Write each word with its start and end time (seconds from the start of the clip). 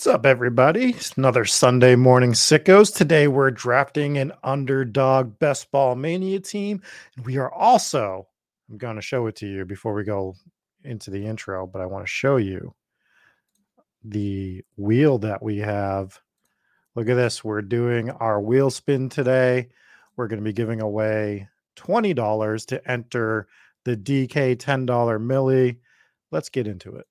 What's 0.00 0.06
up, 0.06 0.24
everybody? 0.24 0.92
It's 0.92 1.12
another 1.18 1.44
Sunday 1.44 1.94
morning 1.94 2.32
sickos. 2.32 2.96
Today 2.96 3.28
we're 3.28 3.50
drafting 3.50 4.16
an 4.16 4.32
underdog 4.42 5.38
best 5.38 5.70
ball 5.70 5.94
mania 5.94 6.40
team. 6.40 6.80
And 7.16 7.26
we 7.26 7.36
are 7.36 7.52
also, 7.52 8.26
I'm 8.70 8.78
going 8.78 8.96
to 8.96 9.02
show 9.02 9.26
it 9.26 9.36
to 9.36 9.46
you 9.46 9.66
before 9.66 9.92
we 9.92 10.02
go 10.04 10.36
into 10.84 11.10
the 11.10 11.26
intro, 11.26 11.66
but 11.66 11.82
I 11.82 11.84
want 11.84 12.06
to 12.06 12.10
show 12.10 12.38
you 12.38 12.74
the 14.02 14.64
wheel 14.78 15.18
that 15.18 15.42
we 15.42 15.58
have. 15.58 16.18
Look 16.94 17.10
at 17.10 17.16
this. 17.16 17.44
We're 17.44 17.60
doing 17.60 18.08
our 18.08 18.40
wheel 18.40 18.70
spin 18.70 19.10
today. 19.10 19.68
We're 20.16 20.28
going 20.28 20.40
to 20.40 20.44
be 20.44 20.54
giving 20.54 20.80
away 20.80 21.46
$20 21.76 22.66
to 22.68 22.90
enter 22.90 23.48
the 23.84 23.98
DK 23.98 24.56
$10 24.56 24.86
milli. 24.86 25.76
Let's 26.30 26.48
get 26.48 26.66
into 26.66 26.96
it. 26.96 27.06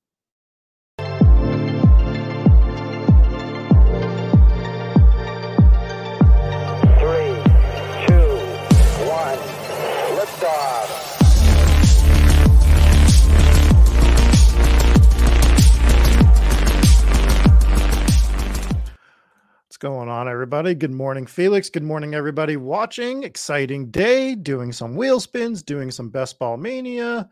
Going 19.80 20.10
on, 20.10 20.28
everybody? 20.28 20.76
Good 20.76 20.92
morning, 20.92 21.26
Felix. 21.26 21.70
Good 21.70 21.84
morning, 21.84 22.14
everybody 22.14 22.58
watching. 22.58 23.24
Exciting 23.24 23.90
day, 23.92 24.36
doing 24.36 24.74
some 24.74 24.94
wheel 24.94 25.22
spins, 25.22 25.64
doing 25.64 25.90
some 25.90 26.10
best 26.10 26.38
ball 26.38 26.58
mania. 26.58 27.30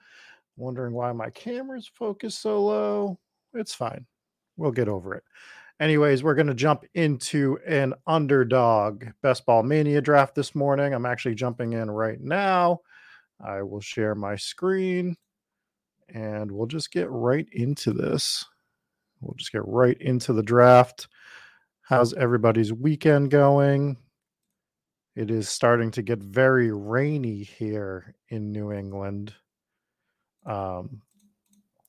Wondering 0.56 0.94
why 0.94 1.12
my 1.12 1.30
camera's 1.32 1.92
focused 1.94 2.42
so 2.42 2.64
low. 2.64 3.20
It's 3.54 3.76
fine. 3.76 4.06
We'll 4.56 4.72
get 4.72 4.88
over 4.88 5.14
it. 5.14 5.26
Anyways, 5.82 6.23
we're 6.23 6.36
going 6.36 6.48
to 6.48 6.54
jump 6.54 6.86
into 6.94 7.60
an 7.68 7.94
underdog 8.08 9.03
best 9.22 9.45
ball 9.45 9.62
mania 9.62 10.00
draft 10.00 10.34
this 10.34 10.56
morning. 10.56 10.94
I'm 10.94 11.06
actually 11.06 11.36
jumping 11.36 11.73
in 11.73 11.92
right 11.92 12.22
now. 12.22 12.80
I 13.45 13.62
will 13.62 13.81
share 13.81 14.16
my 14.16 14.38
screen 14.38 15.18
and 16.14 16.50
we'll 16.50 16.68
just 16.68 16.92
get 16.92 17.09
right 17.12 17.48
into 17.52 17.92
this. 17.92 18.45
We'll 19.20 19.36
just 19.36 19.52
get 19.52 19.68
right 19.68 19.98
into 20.00 20.31
the 20.31 20.44
draft. 20.44 21.09
How's 21.88 22.14
everybody's 22.16 22.74
weekend 22.74 23.32
going? 23.32 23.96
It 25.16 25.32
is 25.32 25.48
starting 25.48 25.90
to 25.92 26.02
get 26.02 26.20
very 26.20 26.70
rainy 26.70 27.44
here 27.44 28.14
in 28.28 28.52
New 28.52 28.74
England. 28.74 29.34
Um, 30.46 31.02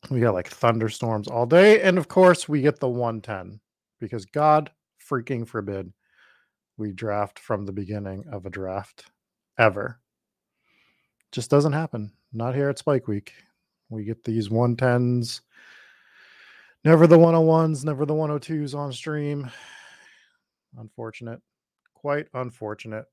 we 0.09 0.21
got 0.21 0.35
like 0.35 0.47
thunderstorms 0.47 1.27
all 1.27 1.47
day. 1.47 1.83
And 1.83 1.99
of 1.99 2.07
course, 2.07 2.49
we 2.49 2.61
get 2.61 2.79
the 2.79 2.89
110 2.89 3.59
because 3.99 4.25
God 4.25 4.71
freaking 5.05 5.45
forbid 5.45 5.93
we 6.77 6.93
draft 6.93 7.41
from 7.41 7.67
the 7.67 7.73
beginning 7.73 8.23
of 8.31 8.47
a 8.47 8.51
draft 8.51 9.07
ever. 9.59 9.99
Just 11.33 11.51
doesn't 11.51 11.73
happen. 11.73 12.13
Not 12.33 12.55
here 12.55 12.69
at 12.69 12.79
Spike 12.79 13.09
Week. 13.09 13.33
We 13.89 14.05
get 14.05 14.23
these 14.23 14.49
110s, 14.49 15.41
never 16.85 17.09
the 17.09 17.19
101s, 17.19 17.85
never 17.85 18.07
the 18.07 18.15
102s 18.15 18.77
on 18.77 18.93
stream. 18.93 19.51
Unfortunate. 20.77 21.41
Quite 21.94 22.28
unfortunate. 22.34 23.06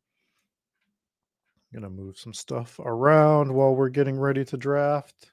I'm 1.74 1.82
Gonna 1.82 1.90
move 1.90 2.18
some 2.18 2.34
stuff 2.34 2.80
around 2.80 3.54
while 3.54 3.76
we're 3.76 3.90
getting 3.90 4.20
ready 4.20 4.46
to 4.46 4.58
draft. 4.58 5.32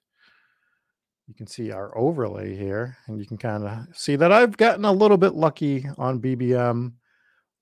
You 1.29 1.35
can 1.35 1.47
see 1.47 1.71
our 1.71 1.97
overlay 1.97 2.57
here, 2.57 2.97
and 3.07 3.19
you 3.19 3.27
can 3.27 3.39
kind 3.39 3.65
of 3.65 3.97
see 3.97 4.17
that 4.17 4.33
I've 4.33 4.57
gotten 4.57 4.85
a 4.85 4.93
little 4.93 5.17
bit 5.17 5.35
lucky 5.35 5.87
on 5.97 6.21
BBM 6.21 6.93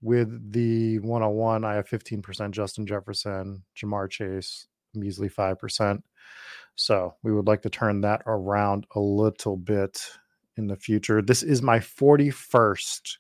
with 0.03 0.53
the 0.53 0.99
101. 1.01 1.65
I 1.65 1.75
have 1.75 1.89
15% 1.89 2.53
Justin 2.53 2.87
Jefferson, 2.87 3.63
Ja'Marr 3.77 4.11
Chase, 4.11 4.67
measly 4.95 5.29
5%. 5.29 6.03
So 6.75 7.15
we 7.23 7.33
would 7.33 7.47
like 7.47 7.63
to 7.63 7.71
turn 7.71 8.01
that 8.01 8.23
around 8.27 8.87
a 8.95 9.01
little 9.01 9.57
bit 9.57 10.03
in 10.57 10.67
the 10.67 10.77
future. 10.77 11.21
This 11.21 11.43
is 11.43 11.61
my 11.61 11.79
41st 11.79 13.19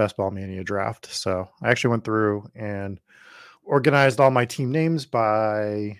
Best 0.00 0.16
Ball 0.16 0.30
Mania 0.30 0.64
draft. 0.64 1.12
So 1.12 1.46
I 1.62 1.68
actually 1.68 1.90
went 1.90 2.04
through 2.04 2.48
and 2.54 2.98
organized 3.62 4.18
all 4.18 4.30
my 4.30 4.46
team 4.46 4.72
names 4.72 5.04
by 5.04 5.98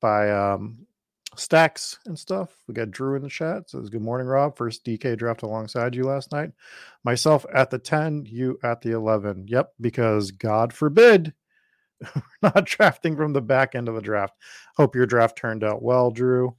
by 0.00 0.30
um 0.30 0.86
stacks 1.36 1.98
and 2.06 2.18
stuff. 2.18 2.48
We 2.66 2.72
got 2.72 2.90
Drew 2.90 3.16
in 3.16 3.22
the 3.22 3.28
chat. 3.28 3.68
Says 3.68 3.90
good 3.90 4.00
morning, 4.00 4.26
Rob. 4.26 4.56
First 4.56 4.82
DK 4.86 5.18
draft 5.18 5.42
alongside 5.42 5.94
you 5.94 6.04
last 6.04 6.32
night. 6.32 6.52
Myself 7.04 7.44
at 7.52 7.68
the 7.68 7.78
10, 7.78 8.24
you 8.24 8.58
at 8.62 8.80
the 8.80 8.92
11. 8.92 9.48
Yep, 9.48 9.74
because 9.78 10.30
God 10.30 10.72
forbid 10.72 11.34
we're 12.14 12.22
not 12.42 12.64
drafting 12.64 13.14
from 13.14 13.34
the 13.34 13.42
back 13.42 13.74
end 13.74 13.90
of 13.90 13.94
the 13.94 14.00
draft. 14.00 14.38
Hope 14.78 14.96
your 14.96 15.04
draft 15.04 15.36
turned 15.36 15.62
out 15.62 15.82
well, 15.82 16.10
Drew. 16.10 16.56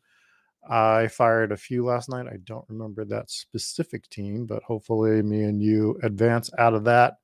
I 0.68 1.08
fired 1.08 1.52
a 1.52 1.58
few 1.58 1.86
last 1.86 2.10
night. 2.10 2.28
I 2.28 2.38
don't 2.44 2.66
remember 2.70 3.04
that 3.06 3.32
specific 3.32 4.10
team, 4.10 4.46
but 4.46 4.64
hopefully 4.64 5.22
me 5.24 5.44
and 5.44 5.62
you 5.62 6.00
advance 6.04 6.52
out 6.58 6.74
of 6.74 6.84
that 6.86 7.16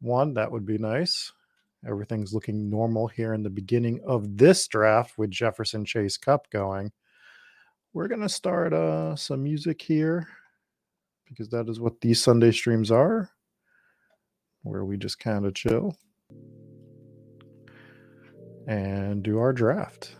one. 0.00 0.34
That 0.34 0.50
would 0.50 0.64
be 0.64 0.78
nice. 0.78 1.32
Everything's 1.86 2.32
looking 2.32 2.70
normal 2.70 3.08
here 3.08 3.34
in 3.34 3.42
the 3.42 3.50
beginning 3.50 4.00
of 4.06 4.38
this 4.38 4.66
draft 4.66 5.18
with 5.18 5.30
Jefferson 5.30 5.84
Chase 5.84 6.16
Kupp 6.16 6.48
going. 6.50 6.92
We're 7.92 8.08
going 8.08 8.22
to 8.22 8.28
start 8.28 8.72
uh, 8.72 9.14
some 9.16 9.42
music 9.42 9.82
here 9.82 10.26
because 11.28 11.50
that 11.50 11.68
is 11.68 11.78
what 11.78 12.00
these 12.00 12.22
Sunday 12.22 12.52
streams 12.52 12.90
are, 12.90 13.30
where 14.62 14.84
we 14.84 14.96
just 14.96 15.18
kind 15.18 15.44
of 15.44 15.54
chill 15.54 15.96
and 18.66 19.22
do 19.22 19.38
our 19.38 19.52
draft. 19.52 20.16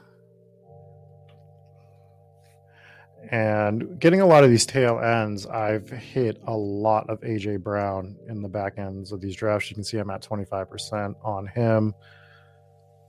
And 3.30 3.98
getting 3.98 4.20
a 4.20 4.26
lot 4.26 4.44
of 4.44 4.50
these 4.50 4.66
tail 4.66 4.98
ends, 4.98 5.46
I've 5.46 5.88
hit 5.88 6.40
a 6.46 6.56
lot 6.56 7.08
of 7.08 7.20
AJ 7.22 7.62
Brown 7.62 8.16
in 8.28 8.42
the 8.42 8.48
back 8.48 8.74
ends 8.78 9.12
of 9.12 9.20
these 9.20 9.34
drafts. 9.34 9.70
You 9.70 9.74
can 9.74 9.84
see 9.84 9.98
I'm 9.98 10.10
at 10.10 10.22
25% 10.22 11.14
on 11.22 11.46
him. 11.46 11.94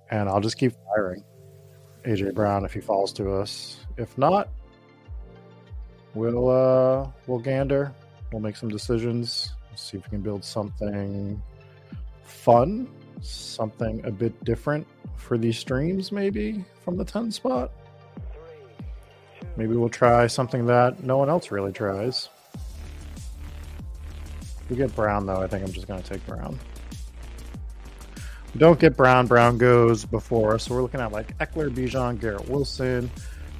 And 0.09 0.29
I'll 0.29 0.39
just 0.39 0.57
keep 0.57 0.73
firing 0.93 1.23
AJ 2.05 2.33
Brown 2.33 2.63
if 2.63 2.73
he 2.73 2.79
falls 2.79 3.11
to 3.13 3.33
us. 3.33 3.79
If 3.97 4.17
not, 4.17 4.49
we'll 6.13 6.49
uh 6.49 7.09
we'll 7.27 7.39
gander. 7.39 7.93
We'll 8.31 8.41
make 8.41 8.55
some 8.55 8.69
decisions. 8.69 9.53
See 9.75 9.97
if 9.97 10.05
we 10.05 10.09
can 10.09 10.21
build 10.21 10.43
something 10.43 11.41
fun, 12.23 12.87
something 13.21 14.05
a 14.05 14.11
bit 14.11 14.41
different 14.45 14.87
for 15.17 15.37
these 15.37 15.57
streams, 15.57 16.11
maybe 16.11 16.63
from 16.83 16.97
the 16.97 17.03
10 17.03 17.31
spot. 17.31 17.71
Maybe 19.57 19.75
we'll 19.75 19.89
try 19.89 20.27
something 20.27 20.65
that 20.67 21.03
no 21.03 21.17
one 21.17 21.29
else 21.29 21.51
really 21.51 21.71
tries. 21.71 22.29
We 24.69 24.75
get 24.75 24.95
Brown, 24.95 25.25
though, 25.25 25.41
I 25.41 25.47
think 25.47 25.63
I'm 25.63 25.71
just 25.71 25.87
going 25.87 26.01
to 26.01 26.09
take 26.09 26.25
Brown. 26.25 26.59
We 28.53 28.59
don't 28.59 28.79
get 28.79 28.97
Brown. 28.97 29.27
Brown 29.27 29.57
goes 29.57 30.05
before. 30.05 30.57
So 30.59 30.73
we're 30.73 30.81
looking 30.81 31.01
at 31.01 31.11
like 31.11 31.37
Ekeler, 31.39 31.69
Bijan, 31.69 32.19
Garrett 32.19 32.47
Wilson, 32.49 33.11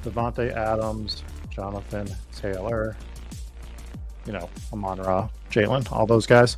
Davante 0.04 0.52
Adams, 0.54 1.24
Jonathan 1.50 2.08
Taylor, 2.36 2.98
you 4.26 4.34
know, 4.34 4.50
Amon 4.74 5.02
Ra, 5.02 5.30
Jalen, 5.52 5.92
all 5.92 6.06
those 6.06 6.26
guys. 6.26 6.58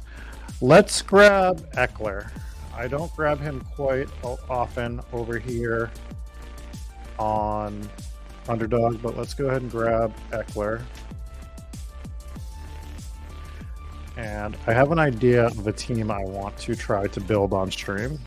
Let's 0.62 1.02
grab 1.02 1.69
Ekeler. 1.74 2.31
I 2.75 2.88
don't 2.88 3.14
grab 3.16 3.40
him 3.40 3.62
quite 3.75 4.08
often 4.24 5.02
over 5.12 5.40
here 5.40 5.92
on 7.18 7.90
underdog, 8.50 9.02
but 9.02 9.18
let's 9.18 9.34
go 9.34 9.47
ahead 9.47 9.62
and 9.62 9.72
grab 9.72 10.13
Ekeler. 10.31 10.81
And 14.18 14.57
I 14.66 14.74
have 14.74 14.92
an 14.92 15.00
idea 15.00 15.45
of 15.45 15.68
a 15.68 15.72
team 15.72 16.10
I 16.10 16.24
want 16.24 16.57
to 16.60 16.75
try 16.75 17.07
to 17.07 17.22
build 17.22 17.54
on 17.54 17.69
stream. 17.69 18.19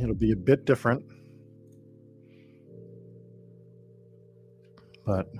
It'll 0.00 0.14
be 0.14 0.32
a 0.32 0.36
bit 0.36 0.64
different, 0.64 1.04
but 5.06 5.30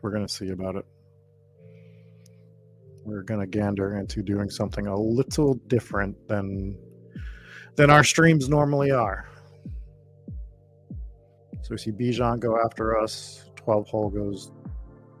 we're 0.00 0.10
going 0.10 0.26
to 0.26 0.32
see 0.32 0.48
about 0.48 0.76
it. 0.76 0.86
We're 3.04 3.22
going 3.22 3.40
to 3.40 3.46
gander 3.46 3.98
into 3.98 4.22
doing 4.22 4.48
something 4.48 4.86
a 4.86 4.98
little 4.98 5.54
different 5.66 6.16
than 6.28 6.78
than 7.76 7.90
our 7.90 8.04
streams 8.04 8.48
normally 8.48 8.90
are. 8.90 9.28
So 11.64 11.68
we 11.70 11.78
see 11.78 11.92
Bijan 11.92 12.40
go 12.40 12.60
after 12.62 13.00
us. 13.00 13.46
12 13.56 13.88
hole 13.88 14.10
goes 14.10 14.52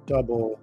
double 0.04 0.60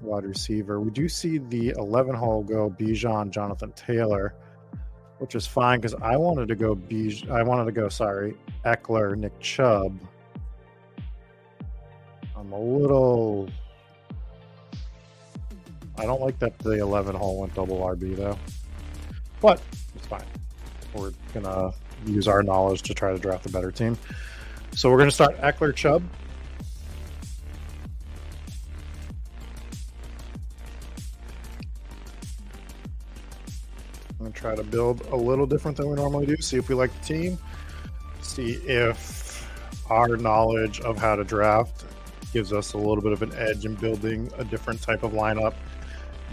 wide 0.00 0.24
receiver. 0.24 0.78
We 0.80 0.92
do 0.92 1.08
see 1.08 1.38
the 1.38 1.70
11 1.70 2.14
hole 2.14 2.44
go 2.44 2.70
Bijan, 2.70 3.30
Jonathan 3.30 3.72
Taylor, 3.72 4.36
which 5.18 5.34
is 5.34 5.44
fine 5.44 5.80
because 5.80 6.00
I 6.00 6.16
wanted 6.16 6.46
to 6.46 6.54
go 6.54 6.76
Bij- 6.76 7.28
I 7.32 7.42
wanted 7.42 7.64
to 7.64 7.72
go, 7.72 7.88
sorry, 7.88 8.36
Ekeler, 8.64 9.16
Nick 9.16 9.36
Chubb. 9.40 9.98
I'm 12.36 12.52
a 12.52 12.60
little. 12.60 13.48
I 15.98 16.04
don't 16.04 16.20
like 16.20 16.38
that 16.38 16.56
the 16.60 16.78
11 16.78 17.16
hole 17.16 17.40
went 17.40 17.54
double 17.54 17.78
RB 17.80 18.16
though, 18.16 18.38
but 19.40 19.60
it's 19.96 20.06
fine. 20.06 20.24
We're 20.94 21.10
gonna 21.34 21.72
use 22.06 22.28
our 22.28 22.42
knowledge 22.42 22.82
to 22.82 22.94
try 22.94 23.12
to 23.12 23.18
draft 23.18 23.46
a 23.46 23.50
better 23.50 23.70
team. 23.70 23.98
So 24.74 24.90
we're 24.90 24.98
gonna 24.98 25.10
start 25.10 25.38
Ekeler 25.40 25.74
Chubb. 25.74 26.02
I'm 34.10 34.26
gonna 34.26 34.30
try 34.30 34.54
to 34.54 34.64
build 34.64 35.06
a 35.10 35.16
little 35.16 35.46
different 35.46 35.76
than 35.76 35.88
we 35.88 35.96
normally 35.96 36.26
do. 36.26 36.36
See 36.38 36.56
if 36.56 36.68
we 36.68 36.74
like 36.74 36.92
the 37.00 37.04
team. 37.04 37.38
See 38.22 38.52
if 38.52 39.50
our 39.90 40.16
knowledge 40.16 40.80
of 40.80 40.96
how 40.96 41.16
to 41.16 41.24
draft 41.24 41.84
gives 42.32 42.52
us 42.52 42.72
a 42.72 42.78
little 42.78 43.02
bit 43.02 43.12
of 43.12 43.22
an 43.22 43.32
edge 43.34 43.66
in 43.66 43.74
building 43.74 44.30
a 44.38 44.44
different 44.44 44.80
type 44.80 45.02
of 45.02 45.12
lineup 45.12 45.54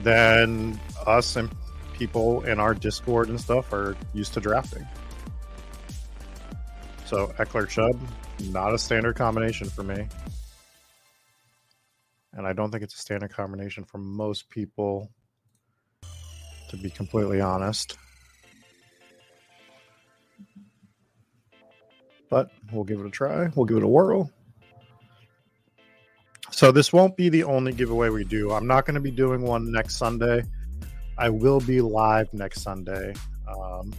than 0.01 0.79
us 1.05 1.35
and 1.35 1.49
people 1.93 2.41
in 2.45 2.59
our 2.59 2.73
Discord 2.73 3.27
and 3.27 3.39
stuff 3.39 3.73
are 3.73 3.97
used 4.13 4.33
to 4.33 4.39
drafting. 4.39 4.87
So 7.09 7.25
Ekeler 7.39 7.67
Chubb, 7.67 7.99
not 8.51 8.71
a 8.71 8.77
standard 8.77 9.15
combination 9.15 9.67
for 9.67 9.81
me. 9.81 10.07
And 12.33 12.45
I 12.45 12.53
don't 12.53 12.69
think 12.69 12.83
it's 12.83 12.93
a 12.93 12.99
standard 12.99 13.31
combination 13.33 13.83
for 13.83 13.97
most 13.97 14.47
people, 14.51 15.09
to 16.69 16.77
be 16.77 16.91
completely 16.91 17.41
honest. 17.41 17.97
But 22.29 22.51
we'll 22.71 22.83
give 22.83 22.99
it 22.99 23.07
a 23.07 23.09
try. 23.09 23.49
We'll 23.55 23.65
give 23.65 23.77
it 23.77 23.83
a 23.83 23.87
whirl. 23.87 24.31
So 26.51 26.71
this 26.71 26.93
won't 26.93 27.17
be 27.17 27.29
the 27.29 27.43
only 27.43 27.73
giveaway 27.73 28.09
we 28.09 28.23
do. 28.23 28.51
I'm 28.51 28.67
not 28.67 28.85
going 28.85 28.93
to 28.93 29.01
be 29.01 29.09
doing 29.09 29.41
one 29.41 29.71
next 29.71 29.95
Sunday. 29.95 30.43
I 31.17 31.29
will 31.29 31.59
be 31.59 31.81
live 31.81 32.31
next 32.35 32.61
Sunday. 32.61 33.15
Um, 33.47 33.95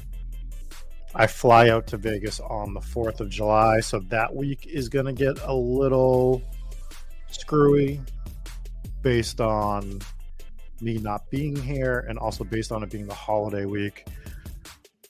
I 1.15 1.27
fly 1.27 1.71
out 1.71 1.89
to 1.89 1.97
Vegas 1.97 2.39
on 2.39 2.73
the 2.73 2.81
4th 2.81 3.21
of 3.21 3.29
July, 3.29 3.81
so 3.81 3.99
that 4.11 4.35
week 4.35 4.67
is 4.67 4.89
going 4.89 5.07
to 5.07 5.13
get 5.13 5.41
a 5.43 5.53
little 5.53 6.41
screwy 7.31 8.01
based 9.03 9.41
on 9.41 10.01
me 10.81 10.99
not 10.99 11.29
being 11.31 11.57
here 11.57 12.07
and 12.09 12.19
also 12.19 12.45
based 12.45 12.71
on 12.71 12.83
it 12.83 12.91
being 12.91 13.07
the 13.07 13.15
holiday 13.15 13.65
week. 13.65 14.07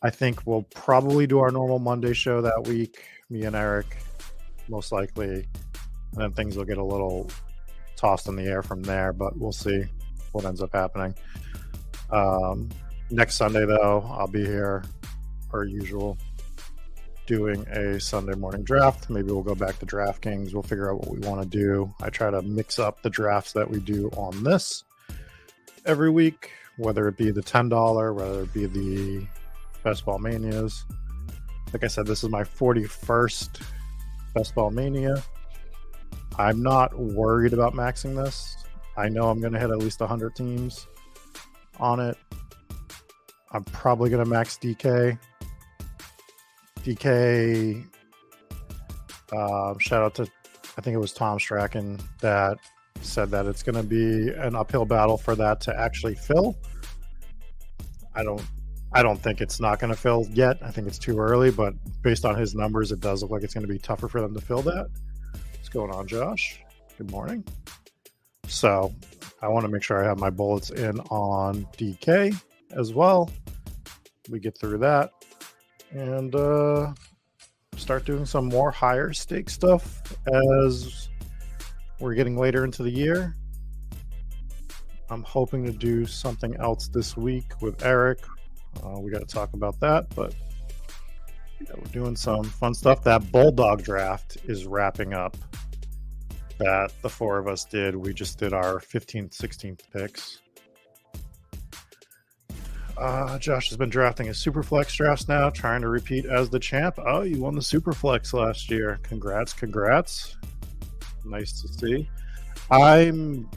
I 0.03 0.09
think 0.09 0.47
we'll 0.47 0.63
probably 0.75 1.27
do 1.27 1.39
our 1.41 1.51
normal 1.51 1.79
Monday 1.79 2.15
show 2.15 2.41
that 2.41 2.67
week, 2.67 3.05
me 3.29 3.43
and 3.43 3.55
Eric, 3.55 3.99
most 4.69 4.93
likely. 4.93 5.47
And 6.13 6.23
then 6.23 6.33
things 6.33 6.57
will 6.57 6.65
get 6.65 6.79
a 6.79 6.85
little 6.85 7.31
tossed 7.97 8.27
in 8.27 8.37
the 8.37 8.45
air 8.45 8.63
from 8.63 8.83
there, 8.83 9.13
but 9.13 9.37
we'll 9.37 9.53
see 9.53 9.85
what 10.33 10.47
ends 10.47 10.63
up 10.63 10.73
happening. 10.73 11.15
Um, 12.11 12.71
next 13.11 13.37
Sunday, 13.37 13.67
though, 13.67 14.03
I'll 14.09 14.27
be 14.27 14.45
here 14.45 14.83
per 15.51 15.65
usual 15.65 16.17
doing 17.27 17.67
a 17.69 18.01
Sunday 18.01 18.35
morning 18.35 18.63
draft. 18.63 19.11
Maybe 19.11 19.31
we'll 19.31 19.43
go 19.43 19.55
back 19.55 19.79
to 19.79 19.87
DraftKings. 19.87 20.53
We'll 20.53 20.63
figure 20.63 20.91
out 20.91 21.01
what 21.01 21.11
we 21.11 21.19
want 21.21 21.43
to 21.43 21.49
do. 21.49 21.95
I 22.01 22.11
try 22.11 22.31
to 22.31 22.43
mix 22.43 22.79
up 22.79 23.03
the 23.03 23.11
drafts 23.11 23.53
that 23.53 23.71
we 23.71 23.79
do 23.81 24.09
on 24.17 24.43
this 24.43 24.85
every 25.87 26.11
week, 26.11 26.51
whether 26.77 27.07
it 27.09 27.17
be 27.17 27.31
the 27.31 27.43
$10, 27.43 28.15
whether 28.15 28.43
it 28.43 28.53
be 28.53 28.67
the 28.67 29.27
Best 29.85 30.05
Ball 30.05 30.19
Manias. 30.19 30.85
Like 31.73 31.85
I 31.85 31.87
said, 31.87 32.07
this 32.07 32.25
is 32.25 32.31
my 32.31 32.43
41st 32.43 33.63
Best 34.35 34.55
Ball 34.55 34.71
Mania. 34.71 35.23
I'm 36.39 36.63
not 36.63 36.99
worried 36.99 37.53
about 37.53 37.75
maxing 37.75 38.17
this. 38.17 38.57
I 38.97 39.09
know 39.09 39.31
I'm 39.31 39.41
going 39.41 39.53
to 39.53 39.59
hit 39.59 39.71
at 39.71 39.79
least 39.79 40.01
100 40.01 40.35
teams 40.35 40.87
on 41.79 42.01
it. 42.01 42.17
I'm 43.53 43.65
probably 43.65 44.11
going 44.11 44.23
to 44.25 44.29
max 44.29 44.59
DK. 44.59 45.19
DK, 46.85 47.85
uh, 49.33 49.75
shout 49.79 50.03
out 50.03 50.15
to, 50.17 50.27
I 50.77 50.81
think 50.81 50.95
it 50.95 50.99
was 50.99 51.13
Tom 51.13 51.39
Strachan 51.39 52.01
that 52.21 52.59
said 53.03 53.31
that 53.31 53.47
it's 53.47 53.63
going 53.63 53.77
to 53.77 53.83
be 53.83 54.29
an 54.31 54.55
uphill 54.55 54.85
battle 54.85 55.17
for 55.17 55.35
that 55.35 55.61
to 55.63 55.79
actually 55.79 56.15
fill. 56.15 56.57
I 58.15 58.23
don't 58.23 58.43
I 58.93 59.03
don't 59.03 59.23
think 59.23 59.41
it's 59.41 59.61
not 59.61 59.79
going 59.79 59.93
to 59.93 59.99
fill 59.99 60.27
yet. 60.33 60.59
I 60.63 60.71
think 60.73 60.89
it's 60.89 60.99
too 60.99 61.19
early, 61.19 61.53
but 61.53 61.75
based 62.03 62.25
on 62.25 62.35
his 62.35 62.57
numbers, 62.57 62.91
it 62.91 63.01
does 63.01 63.23
look 63.23 63.31
like 63.31 63.45
it's 63.45 63.55
going 63.55 63.67
to 63.67 63.73
be 63.73 63.79
tougher 63.79 64.09
for 64.09 64.21
them 64.21 64.35
to 64.35 64.41
fill 64.41 64.63
that. 64.63 64.89
What's 65.53 65.69
going 65.69 65.93
on, 65.93 66.09
Josh? 66.09 66.61
Good 66.99 67.11
morning. 67.13 67.45
So 68.49 68.93
I 69.41 69.49
want 69.49 69.65
to 69.65 69.71
make 69.71 69.85
sure 69.85 70.03
I 70.03 70.09
have 70.09 70.19
my 70.19 70.31
bullets 70.31 70.71
in 70.71 70.99
on 71.03 71.67
DK 71.79 72.37
as 72.73 72.93
well. 72.93 73.31
We 74.29 74.41
get 74.41 74.59
through 74.59 74.79
that 74.79 75.13
and 75.91 76.35
uh, 76.35 76.93
start 77.77 78.05
doing 78.05 78.27
some 78.27 78.47
more 78.47 78.71
higher 78.71 79.13
stake 79.13 79.51
stuff 79.51 80.03
as 80.33 81.09
we're 81.99 82.15
getting 82.15 82.37
later 82.37 82.65
into 82.65 82.83
the 82.83 82.91
year. 82.91 83.37
I'm 85.11 85.23
hoping 85.25 85.65
to 85.67 85.73
do 85.73 86.07
something 86.07 86.55
else 86.57 86.89
this 86.89 87.17
week 87.17 87.61
with 87.61 87.85
Eric. 87.85 88.21
Uh, 88.85 89.01
we 89.01 89.11
got 89.11 89.21
to 89.21 89.27
talk 89.27 89.53
about 89.55 89.79
that, 89.81 90.15
but 90.15 90.35
yeah, 91.61 91.73
we're 91.77 91.91
doing 91.93 92.17
some 92.17 92.45
fun 92.45 92.75
stuff. 92.75 93.03
That 93.03 93.31
Bulldog 93.33 93.83
draft 93.83 94.39
is 94.45 94.67
wrapping 94.67 95.13
up. 95.13 95.37
That 96.59 96.93
the 97.03 97.09
four 97.09 97.39
of 97.39 97.49
us 97.49 97.65
did. 97.65 97.97
We 97.97 98.15
just 98.15 98.39
did 98.39 98.53
our 98.53 98.79
15th, 98.79 99.37
16th 99.37 99.81
picks. 99.93 100.41
Uh, 103.01 103.39
Josh 103.39 103.71
has 103.71 103.79
been 103.79 103.89
drafting 103.89 104.27
his 104.27 104.37
Superflex 104.37 104.95
drafts 104.95 105.27
now, 105.27 105.49
trying 105.49 105.81
to 105.81 105.89
repeat 105.89 106.27
as 106.27 106.51
the 106.51 106.59
champ. 106.59 106.99
Oh, 106.99 107.23
you 107.23 107.41
won 107.41 107.55
the 107.55 107.63
Superflex 107.63 108.35
last 108.35 108.71
year. 108.71 109.01
Congrats, 109.03 109.55
congrats. 109.55 110.37
Nice 111.25 111.63
to 111.63 111.69
see. 111.69 112.11
I'm 112.71 113.49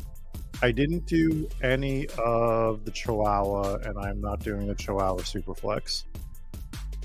I 0.61 0.71
didn't 0.71 1.05
do 1.07 1.49
any 1.61 2.07
of 2.17 2.85
the 2.85 2.91
Chihuahua, 2.91 3.79
and 3.83 3.99
I'm 3.99 4.21
not 4.21 4.39
doing 4.39 4.65
the 4.65 4.75
Chihuahua 4.75 5.23
Superflex. 5.23 6.05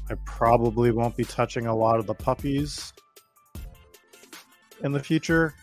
I 0.08 0.14
probably 0.24 0.92
won't 0.92 1.16
be 1.16 1.24
touching 1.24 1.66
a 1.66 1.74
lot 1.74 1.98
of 1.98 2.06
the 2.06 2.14
puppies 2.14 2.92
in 4.84 4.92
the 4.92 5.02
future. 5.02 5.54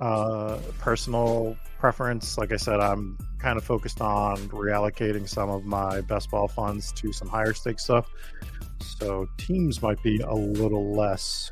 Uh, 0.00 0.58
personal 0.78 1.56
preference, 1.82 2.38
like 2.38 2.52
I 2.52 2.56
said, 2.58 2.78
I'm 2.78 3.18
kind 3.40 3.58
of 3.58 3.64
focused 3.64 4.00
on 4.00 4.36
reallocating 4.50 5.28
some 5.28 5.50
of 5.50 5.64
my 5.64 6.00
best 6.02 6.30
ball 6.30 6.46
funds 6.46 6.92
to 6.92 7.12
some 7.12 7.26
higher 7.26 7.52
stake 7.52 7.80
stuff. 7.80 8.08
So 8.80 9.26
teams 9.36 9.82
might 9.82 10.00
be 10.00 10.20
a 10.20 10.32
little 10.32 10.94
less. 10.94 11.50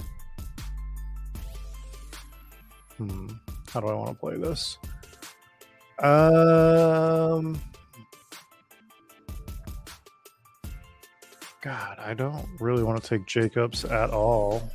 Hmm. 2.97 3.31
How 3.71 3.81
do 3.81 3.89
I 3.89 3.95
want 3.95 4.11
to 4.11 4.15
play 4.15 4.37
this? 4.37 4.79
Um. 5.99 7.61
God, 11.61 11.99
I 11.99 12.15
don't 12.15 12.47
really 12.61 12.85
want 12.85 13.03
to 13.03 13.09
take 13.09 13.27
Jacobs 13.27 13.85
at 13.85 14.11
all. 14.11 14.71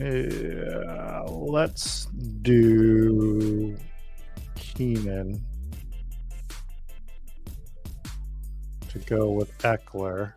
Let's 0.00 2.06
do 2.40 3.76
Keenan 4.56 5.44
to 8.88 8.98
go 9.00 9.32
with 9.32 9.56
Ekeler. 9.58 10.32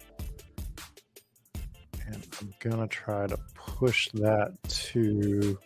And 2.08 2.27
I'm 2.41 2.53
going 2.60 2.79
to 2.79 2.88
try 2.88 3.25
to 3.25 3.38
push 3.55 4.10
that 4.15 4.51
to. 4.67 5.58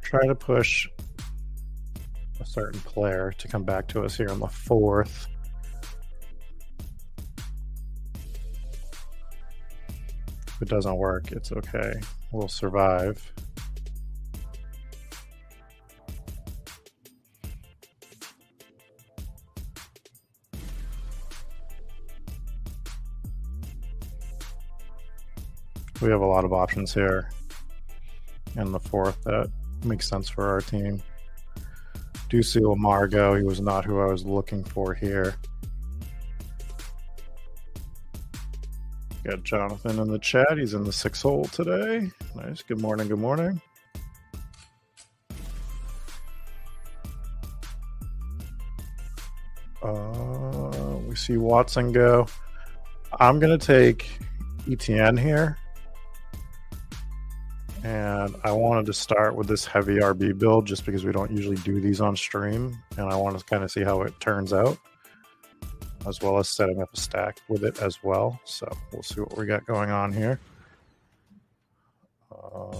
Try 0.00 0.26
to 0.26 0.34
push 0.34 0.88
certain 2.56 2.80
player 2.80 3.34
to 3.36 3.48
come 3.48 3.64
back 3.64 3.86
to 3.86 4.02
us 4.02 4.16
here 4.16 4.30
on 4.30 4.40
the 4.40 4.46
fourth. 4.46 5.26
If 10.48 10.62
it 10.62 10.68
doesn't 10.70 10.96
work, 10.96 11.32
it's 11.32 11.52
okay. 11.52 11.92
We'll 12.32 12.48
survive. 12.48 13.30
We 26.00 26.08
have 26.08 26.22
a 26.22 26.26
lot 26.26 26.46
of 26.46 26.54
options 26.54 26.94
here 26.94 27.28
in 28.56 28.72
the 28.72 28.80
fourth 28.80 29.22
that 29.24 29.50
makes 29.84 30.08
sense 30.08 30.30
for 30.30 30.48
our 30.48 30.62
team. 30.62 31.02
Ducey 32.28 32.60
Lamargo. 32.60 33.34
He 33.36 33.44
was 33.44 33.60
not 33.60 33.84
who 33.84 34.00
I 34.00 34.06
was 34.06 34.24
looking 34.24 34.64
for 34.64 34.94
here. 34.94 35.36
Got 39.24 39.42
Jonathan 39.42 39.98
in 39.98 40.10
the 40.10 40.18
chat. 40.18 40.56
He's 40.56 40.74
in 40.74 40.84
the 40.84 40.92
six 40.92 41.22
hole 41.22 41.46
today. 41.46 42.10
Nice. 42.34 42.62
Good 42.62 42.80
morning. 42.80 43.08
Good 43.08 43.18
morning. 43.18 43.60
Uh, 49.82 50.98
we 51.08 51.14
see 51.14 51.36
Watson 51.36 51.92
go. 51.92 52.26
I'm 53.20 53.38
going 53.38 53.56
to 53.56 53.66
take 53.66 54.18
ETN 54.66 55.18
here. 55.18 55.58
And 57.84 58.34
I 58.42 58.52
wanted 58.52 58.86
to 58.86 58.92
start 58.92 59.36
with 59.36 59.46
this 59.46 59.64
heavy 59.64 59.96
RB 59.96 60.36
build 60.36 60.66
just 60.66 60.84
because 60.84 61.04
we 61.04 61.12
don't 61.12 61.30
usually 61.30 61.56
do 61.56 61.80
these 61.80 62.00
on 62.00 62.16
stream. 62.16 62.76
And 62.96 63.08
I 63.08 63.16
want 63.16 63.38
to 63.38 63.44
kind 63.44 63.62
of 63.62 63.70
see 63.70 63.84
how 63.84 64.02
it 64.02 64.18
turns 64.20 64.52
out, 64.52 64.78
as 66.06 66.20
well 66.20 66.38
as 66.38 66.48
setting 66.48 66.82
up 66.82 66.92
a 66.92 66.96
stack 66.96 67.40
with 67.48 67.64
it 67.64 67.80
as 67.80 68.02
well. 68.02 68.40
So 68.44 68.68
we'll 68.92 69.02
see 69.02 69.20
what 69.20 69.36
we 69.36 69.46
got 69.46 69.64
going 69.66 69.90
on 69.90 70.12
here. 70.12 70.40
Um, 72.32 72.70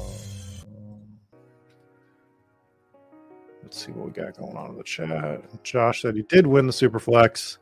let's 3.62 3.85
see 3.85 3.93
what 3.93 4.07
we 4.07 4.12
got 4.12 4.37
going 4.37 4.57
on 4.57 4.71
in 4.71 4.76
the 4.76 4.83
chat. 4.83 5.62
Josh 5.62 6.03
said 6.03 6.17
he 6.17 6.23
did 6.23 6.47
win 6.47 6.67
the 6.67 6.73
Superflex. 6.73 7.59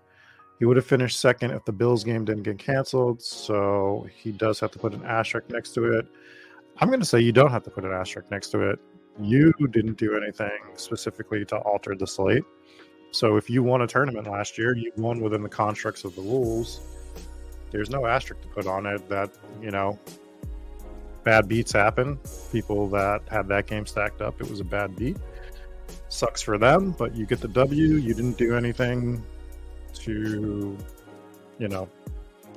He 0.58 0.64
would 0.64 0.76
have 0.76 0.86
finished 0.86 1.20
second 1.20 1.50
if 1.50 1.64
the 1.64 1.72
Bills 1.72 2.04
game 2.04 2.24
didn't 2.24 2.44
get 2.44 2.58
canceled. 2.58 3.20
So 3.22 4.06
he 4.14 4.32
does 4.32 4.60
have 4.60 4.70
to 4.72 4.78
put 4.78 4.94
an 4.94 5.04
asterisk 5.04 5.50
next 5.50 5.74
to 5.74 5.98
it. 5.98 6.06
I'm 6.78 6.88
going 6.88 7.00
to 7.00 7.06
say 7.06 7.20
you 7.20 7.32
don't 7.32 7.50
have 7.50 7.62
to 7.64 7.70
put 7.70 7.84
an 7.84 7.92
asterisk 7.92 8.30
next 8.30 8.50
to 8.50 8.68
it. 8.70 8.78
You 9.20 9.52
didn't 9.70 9.96
do 9.96 10.16
anything 10.16 10.58
specifically 10.74 11.44
to 11.46 11.58
alter 11.58 11.94
the 11.94 12.06
slate. 12.06 12.42
So 13.12 13.36
if 13.36 13.48
you 13.48 13.62
won 13.62 13.82
a 13.82 13.86
tournament 13.86 14.26
last 14.26 14.58
year, 14.58 14.76
you 14.76 14.90
won 14.96 15.20
within 15.20 15.42
the 15.42 15.48
constructs 15.48 16.04
of 16.04 16.16
the 16.16 16.22
rules. 16.22 16.80
There's 17.70 17.90
no 17.90 18.06
asterisk 18.06 18.42
to 18.42 18.48
put 18.48 18.66
on 18.66 18.86
it 18.86 19.08
that, 19.08 19.30
you 19.62 19.70
know, 19.70 19.98
bad 21.22 21.48
beats 21.48 21.70
happen. 21.72 22.18
People 22.50 22.88
that 22.88 23.22
had 23.28 23.46
that 23.48 23.68
game 23.68 23.86
stacked 23.86 24.20
up, 24.20 24.40
it 24.40 24.50
was 24.50 24.58
a 24.58 24.64
bad 24.64 24.96
beat. 24.96 25.16
Sucks 26.08 26.42
for 26.42 26.58
them, 26.58 26.90
but 26.98 27.14
you 27.14 27.24
get 27.24 27.40
the 27.40 27.48
W. 27.48 27.94
You 27.94 28.14
didn't 28.14 28.36
do 28.36 28.56
anything 28.56 29.24
to, 29.94 30.76
you 31.58 31.68
know, 31.68 31.88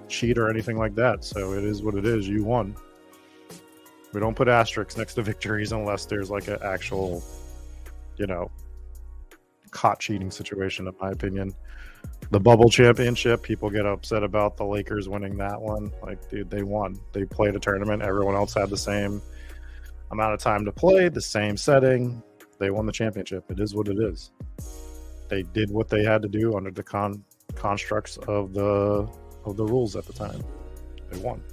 cheat 0.08 0.40
or 0.40 0.50
anything 0.50 0.78
like 0.78 0.96
that. 0.96 1.24
So 1.24 1.54
it 1.54 1.64
is 1.64 1.84
what 1.84 1.94
it 1.94 2.06
is. 2.06 2.28
You 2.28 2.44
won. 2.44 2.76
We 4.14 4.20
don't 4.20 4.36
put 4.36 4.48
asterisks 4.48 4.98
next 4.98 5.16
to 5.16 5.22
victories 5.22 5.72
unless 5.72 6.06
there's 6.06 6.30
like 6.30 6.48
an 6.48 6.58
actual, 6.64 7.24
you 8.18 8.26
know, 8.26 8.50
caught 9.72 10.00
cheating 10.00 10.32
situation, 10.32 10.88
in 10.88 10.96
my 11.00 11.12
opinion. 11.12 11.54
The 12.32 12.40
bubble 12.40 12.70
championship, 12.70 13.44
people 13.44 13.70
get 13.70 13.86
upset 13.86 14.24
about 14.24 14.58
the 14.58 14.66
Lakers 14.66 15.08
winning 15.08 15.38
that 15.38 15.62
one. 15.62 15.92
Like, 16.02 16.30
dude, 16.30 16.50
they 16.50 16.64
won. 16.64 17.00
They 17.14 17.26
played 17.26 17.56
a 17.56 17.60
tournament. 17.60 18.02
Everyone 18.02 18.36
else 18.36 18.54
had 18.54 18.70
the 18.70 18.78
same 18.78 19.22
amount 20.12 20.34
of 20.34 20.40
time 20.40 20.66
to 20.66 20.72
play, 20.72 21.10
the 21.10 21.22
same 21.22 21.58
setting. 21.58 22.24
They 22.60 22.70
won 22.72 22.86
the 22.86 22.92
championship. 22.92 23.50
It 23.52 23.60
is 23.60 23.76
what 23.76 23.88
it 23.88 23.98
is. 24.00 24.32
They 25.30 25.44
did 25.44 25.70
what 25.70 25.90
they 25.90 26.04
had 26.04 26.22
to 26.22 26.28
do 26.28 26.56
under 26.56 26.72
the 26.72 26.84
con- 26.84 27.24
constructs 27.56 28.18
of 28.28 28.54
the 28.54 29.08
of 29.46 29.58
the 29.58 29.66
rules 29.66 29.96
at 29.96 30.06
the 30.06 30.14
time. 30.14 30.42
They 31.12 31.20
won. 31.20 31.44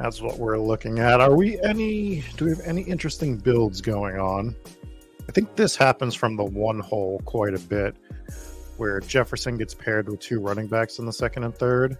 That's 0.00 0.22
what 0.22 0.38
we're 0.38 0.58
looking 0.58 0.98
at. 0.98 1.20
Are 1.20 1.36
we 1.36 1.60
any 1.60 2.24
do 2.36 2.46
we 2.46 2.50
have 2.52 2.60
any 2.64 2.80
interesting 2.82 3.36
builds 3.36 3.82
going 3.82 4.18
on? 4.18 4.56
I 5.28 5.32
think 5.32 5.54
this 5.56 5.76
happens 5.76 6.14
from 6.14 6.36
the 6.36 6.44
one 6.44 6.80
hole 6.80 7.20
quite 7.26 7.54
a 7.54 7.58
bit 7.58 7.94
where 8.78 9.00
Jefferson 9.00 9.58
gets 9.58 9.74
paired 9.74 10.08
with 10.08 10.18
two 10.20 10.40
running 10.40 10.68
backs 10.68 10.98
in 10.98 11.04
the 11.04 11.12
second 11.12 11.44
and 11.44 11.54
third. 11.54 11.98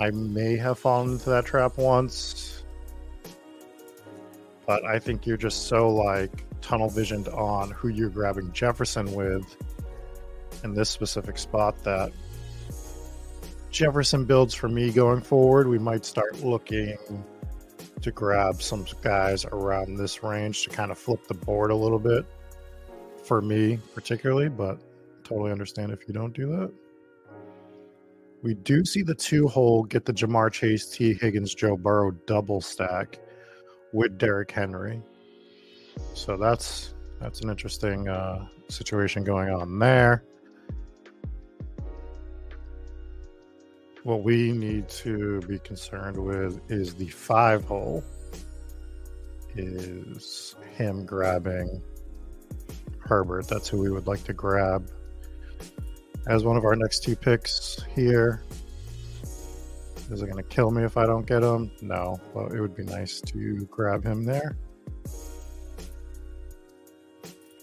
I 0.00 0.10
may 0.10 0.56
have 0.56 0.78
fallen 0.78 1.12
into 1.12 1.28
that 1.30 1.44
trap 1.44 1.76
once, 1.76 2.64
but 4.66 4.82
I 4.86 4.98
think 4.98 5.26
you're 5.26 5.36
just 5.36 5.66
so 5.66 5.90
like 5.90 6.44
tunnel 6.62 6.88
visioned 6.88 7.28
on 7.28 7.70
who 7.72 7.88
you're 7.88 8.08
grabbing 8.08 8.52
Jefferson 8.52 9.14
with 9.14 9.44
in 10.64 10.72
this 10.72 10.88
specific 10.88 11.36
spot 11.36 11.84
that 11.84 12.10
Jefferson 13.76 14.24
builds 14.24 14.54
for 14.54 14.70
me 14.70 14.90
going 14.90 15.20
forward. 15.20 15.68
We 15.68 15.78
might 15.78 16.06
start 16.06 16.42
looking 16.42 16.96
to 18.00 18.10
grab 18.10 18.62
some 18.62 18.86
guys 19.02 19.44
around 19.44 19.96
this 19.98 20.22
range 20.22 20.62
to 20.62 20.70
kind 20.70 20.90
of 20.90 20.96
flip 20.96 21.26
the 21.28 21.34
board 21.34 21.70
a 21.70 21.76
little 21.76 21.98
bit 21.98 22.24
for 23.22 23.42
me, 23.42 23.78
particularly, 23.94 24.48
but 24.48 24.78
totally 25.24 25.52
understand 25.52 25.92
if 25.92 26.08
you 26.08 26.14
don't 26.14 26.32
do 26.32 26.46
that. 26.46 26.72
We 28.42 28.54
do 28.54 28.82
see 28.82 29.02
the 29.02 29.14
two 29.14 29.46
hole 29.46 29.82
get 29.82 30.06
the 30.06 30.12
Ja'Marr 30.14 30.50
Chase, 30.50 30.88
Tee 30.88 31.12
Higgins, 31.12 31.54
Joe 31.54 31.76
Burrow 31.76 32.12
double 32.24 32.62
stack 32.62 33.18
with 33.92 34.16
Derrick 34.16 34.50
Henry. 34.52 35.02
So 36.14 36.38
that's 36.38 36.94
that's 37.20 37.42
an 37.42 37.50
interesting 37.50 38.08
uh, 38.08 38.46
situation 38.70 39.22
going 39.22 39.50
on 39.50 39.78
there. 39.78 40.24
What 44.06 44.22
we 44.22 44.52
need 44.52 44.88
to 45.00 45.40
be 45.48 45.58
concerned 45.58 46.16
with 46.16 46.60
is 46.70 46.94
the 46.94 47.08
five 47.08 47.64
hole. 47.64 48.04
Is 49.56 50.54
him 50.76 51.04
grabbing 51.04 51.82
Herbert? 53.00 53.48
That's 53.48 53.68
who 53.68 53.80
we 53.80 53.90
would 53.90 54.06
like 54.06 54.22
to 54.22 54.32
grab 54.32 54.88
as 56.28 56.44
one 56.44 56.56
of 56.56 56.64
our 56.64 56.76
next 56.76 57.02
two 57.02 57.16
picks 57.16 57.80
here. 57.96 58.44
Is 60.12 60.22
it 60.22 60.26
going 60.26 60.36
to 60.36 60.48
kill 60.48 60.70
me 60.70 60.84
if 60.84 60.96
I 60.96 61.04
don't 61.04 61.26
get 61.26 61.42
him? 61.42 61.72
No, 61.82 62.20
but 62.32 62.52
it 62.52 62.60
would 62.60 62.76
be 62.76 62.84
nice 62.84 63.20
to 63.22 63.66
grab 63.72 64.04
him 64.04 64.24
there. 64.24 64.56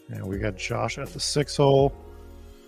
And 0.09 0.27
we 0.27 0.39
got 0.39 0.57
Josh 0.57 0.97
at 0.97 1.07
the 1.07 1.21
six 1.21 1.55
hole. 1.55 1.95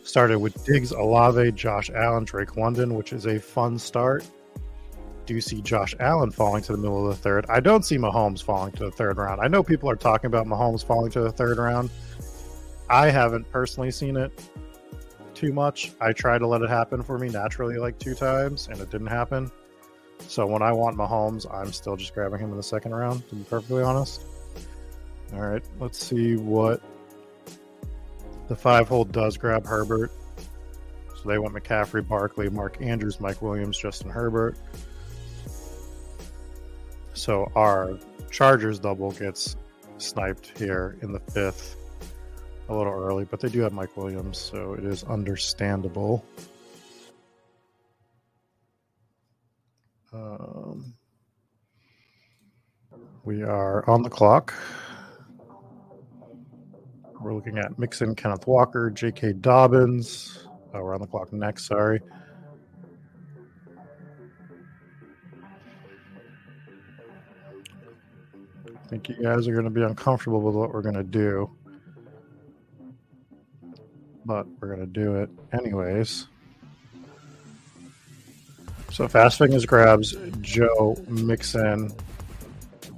Started 0.05 0.38
with 0.38 0.63
Diggs, 0.63 0.91
Olave, 0.91 1.51
Josh 1.53 1.89
Allen, 1.89 2.25
Drake 2.25 2.55
London, 2.57 2.93
which 2.93 3.12
is 3.12 3.25
a 3.25 3.39
fun 3.39 3.79
start. 3.79 4.24
Do 5.25 5.41
see 5.41 5.63
Josh 5.63 5.95
Allen 6.00 6.29
falling 6.29 6.62
to 6.62 6.74
the 6.74 6.77
middle 6.77 7.09
of 7.09 7.15
the 7.15 7.19
third. 7.19 7.43
I 7.50 7.59
don't 7.59 7.83
see 7.83 7.97
Mahomes 7.97 8.43
falling 8.43 8.71
to 8.74 8.85
the 8.85 8.91
third 8.91 9.17
round. 9.17 9.41
I 9.41 9.47
know 9.47 9.63
people 9.63 9.89
are 9.89 9.95
talking 9.95 10.27
about 10.27 10.45
Mahomes 10.45 10.85
falling 10.85 11.09
to 11.13 11.21
the 11.21 11.31
third 11.31 11.57
round. 11.57 11.89
I 12.88 13.09
haven't 13.09 13.51
personally 13.51 13.89
seen 13.89 14.15
it 14.15 14.31
too 15.33 15.51
much. 15.51 15.91
I 16.00 16.13
tried 16.13 16.38
to 16.39 16.47
let 16.47 16.62
it 16.62 16.69
happen 16.69 17.01
for 17.01 17.17
me 17.17 17.29
naturally 17.29 17.77
like 17.79 17.97
two 17.97 18.13
times, 18.13 18.67
and 18.67 18.79
it 18.79 18.91
didn't 18.91 19.07
happen. 19.07 19.51
So 20.27 20.45
when 20.45 20.62
I 20.62 20.71
want 20.71 20.97
Mahomes, 20.97 21.51
I'm 21.51 21.74
still 21.74 21.97
just 21.97 22.13
grabbing 22.13 22.39
him 22.39 22.51
in 22.51 22.57
the 22.57 22.63
second 22.63 22.93
round, 22.93 23.27
to 23.29 23.35
be 23.35 23.43
perfectly 23.43 23.81
honest. 23.81 24.21
All 25.33 25.41
right, 25.41 25.63
let's 25.79 25.97
see 25.97 26.35
what 26.35 26.79
the 28.48 28.56
five 28.56 28.88
hole 28.88 29.06
does 29.06 29.38
grab 29.38 29.66
Herbert. 29.66 30.12
So 31.16 31.30
they 31.30 31.38
went 31.38 31.54
McCaffrey, 31.54 32.08
Barkley, 32.08 32.50
Mark 32.50 32.82
Andrews, 32.82 33.20
Mike 33.20 33.42
Williams, 33.42 33.78
Justin 33.78 34.10
Herbert. 34.10 34.58
So 37.14 37.52
our 37.56 37.98
Chargers 38.30 38.80
double 38.80 39.12
gets 39.12 39.56
sniped 39.98 40.58
here 40.58 40.98
in 41.02 41.12
the 41.12 41.20
fifth 41.20 41.78
a 42.68 42.75
little 42.75 42.94
early, 42.94 43.25
but 43.25 43.40
they 43.40 43.50
do 43.50 43.62
have 43.62 43.74
Mike 43.74 43.96
Williams, 43.96 44.38
so 44.38 44.74
it 44.74 44.84
is 44.84 45.04
understandable. 45.04 46.25
Um, 50.12 50.94
we 53.24 53.44
are 53.44 53.88
on 53.90 54.02
the 54.02 54.10
clock. 54.10 54.54
We're 57.22 57.34
looking 57.34 57.57
at 57.57 57.77
Mixon, 57.79 58.13
Kenneth 58.15 58.45
Walker, 58.45 58.89
J.K. 58.89 59.34
Dobbins. 59.34 60.48
Oh, 60.74 60.84
we're 60.84 60.93
on 60.93 61.01
the 61.01 61.07
clock 61.07 61.31
next. 61.34 61.65
Sorry. 61.65 62.01
I 68.67 68.88
think 68.88 69.10
you 69.10 69.15
guys 69.24 69.48
are 69.48 69.53
going 69.53 69.65
to 69.65 69.72
be 69.72 69.81
uncomfortable 69.81 70.41
with 70.41 70.53
what 70.53 70.72
we're 70.72 70.84
going 70.84 70.95
to 70.95 71.03
do, 71.03 71.50
but 74.25 74.45
we're 74.60 74.67
going 74.67 74.81
to 74.81 74.86
do 74.86 75.15
it 75.15 75.29
anyways. 75.53 76.27
So 78.91 79.07
Fast 79.07 79.39
Fingers 79.39 79.65
grabs 79.65 80.15
Joe 80.41 80.95
Mixon. 81.07 81.91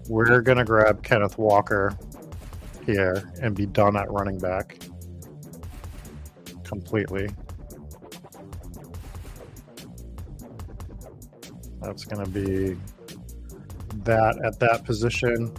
We're 0.09 0.41
going 0.41 0.57
to 0.57 0.65
grab 0.65 1.03
Kenneth 1.03 1.38
Walker 1.38 1.97
and 2.96 3.56
be 3.56 3.65
done 3.65 3.98
at 3.98 4.10
running 4.12 4.38
back 4.38 4.77
completely. 6.63 7.29
That's 11.82 12.06
going 12.06 12.25
to 12.25 12.32
be 12.32 12.77
that 14.03 14.39
at 14.44 14.60
that 14.60 14.84
position. 14.86 15.53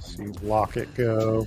See 0.00 0.26
Lockett 0.42 0.94
go. 0.94 1.46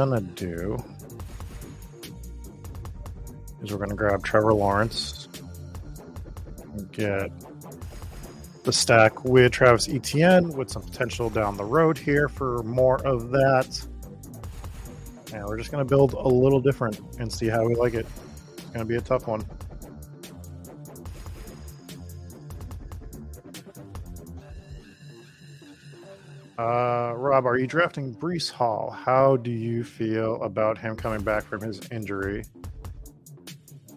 Gonna 0.00 0.22
do 0.22 0.82
is 3.62 3.70
we're 3.70 3.78
gonna 3.78 3.94
grab 3.94 4.24
Trevor 4.24 4.54
Lawrence 4.54 5.28
and 6.72 6.90
get 6.90 7.30
the 8.64 8.72
stack 8.72 9.26
with 9.26 9.52
Travis 9.52 9.90
Etienne 9.90 10.48
with 10.52 10.70
some 10.70 10.80
potential 10.80 11.28
down 11.28 11.58
the 11.58 11.64
road 11.64 11.98
here 11.98 12.30
for 12.30 12.62
more 12.62 13.06
of 13.06 13.30
that. 13.30 13.86
And 15.34 15.44
we're 15.44 15.58
just 15.58 15.70
gonna 15.70 15.84
build 15.84 16.14
a 16.14 16.28
little 16.28 16.62
different 16.62 16.98
and 17.18 17.30
see 17.30 17.48
how 17.48 17.66
we 17.66 17.74
like 17.74 17.92
it. 17.92 18.06
It's 18.56 18.70
gonna 18.70 18.86
be 18.86 18.96
a 18.96 19.02
tough 19.02 19.26
one. 19.26 19.44
Uh, 26.60 27.14
Rob, 27.16 27.46
are 27.46 27.58
you 27.58 27.66
drafting 27.66 28.14
Breece 28.14 28.50
Hall? 28.50 28.90
How 28.90 29.38
do 29.38 29.50
you 29.50 29.82
feel 29.82 30.42
about 30.42 30.76
him 30.76 30.94
coming 30.94 31.22
back 31.22 31.42
from 31.42 31.62
his 31.62 31.80
injury? 31.90 32.44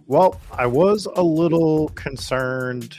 Well, 0.07 0.39
I 0.49 0.65
was 0.67 1.05
a 1.05 1.21
little 1.21 1.89
concerned 1.89 2.97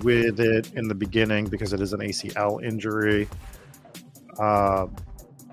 with 0.00 0.40
it 0.40 0.72
in 0.72 0.88
the 0.88 0.94
beginning 0.94 1.44
because 1.44 1.74
it 1.74 1.82
is 1.82 1.92
an 1.92 2.00
ACL 2.00 2.64
injury. 2.64 3.28
Uh, 4.38 4.86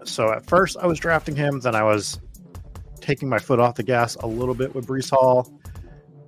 so 0.05 0.31
at 0.31 0.45
first 0.45 0.77
I 0.77 0.87
was 0.87 0.97
drafting 0.97 1.35
him, 1.35 1.59
then 1.59 1.75
I 1.75 1.83
was 1.83 2.21
taking 3.01 3.27
my 3.27 3.39
foot 3.39 3.59
off 3.59 3.75
the 3.75 3.83
gas 3.83 4.15
a 4.15 4.25
little 4.25 4.55
bit 4.55 4.73
with 4.73 4.87
Breece 4.87 5.09
Hall. 5.09 5.51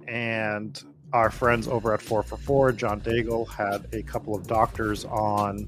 And 0.10 0.84
our 1.13 1.29
friends 1.29 1.65
over 1.70 1.94
at 1.94 2.01
4 2.01 2.24
for 2.24 2.36
4, 2.36 2.74
John 2.74 3.00
Daigle, 3.00 3.48
had 3.48 3.88
a 3.94 4.03
couple 4.03 4.36
of 4.36 4.48
doctors 4.48 5.06
on 5.06 5.65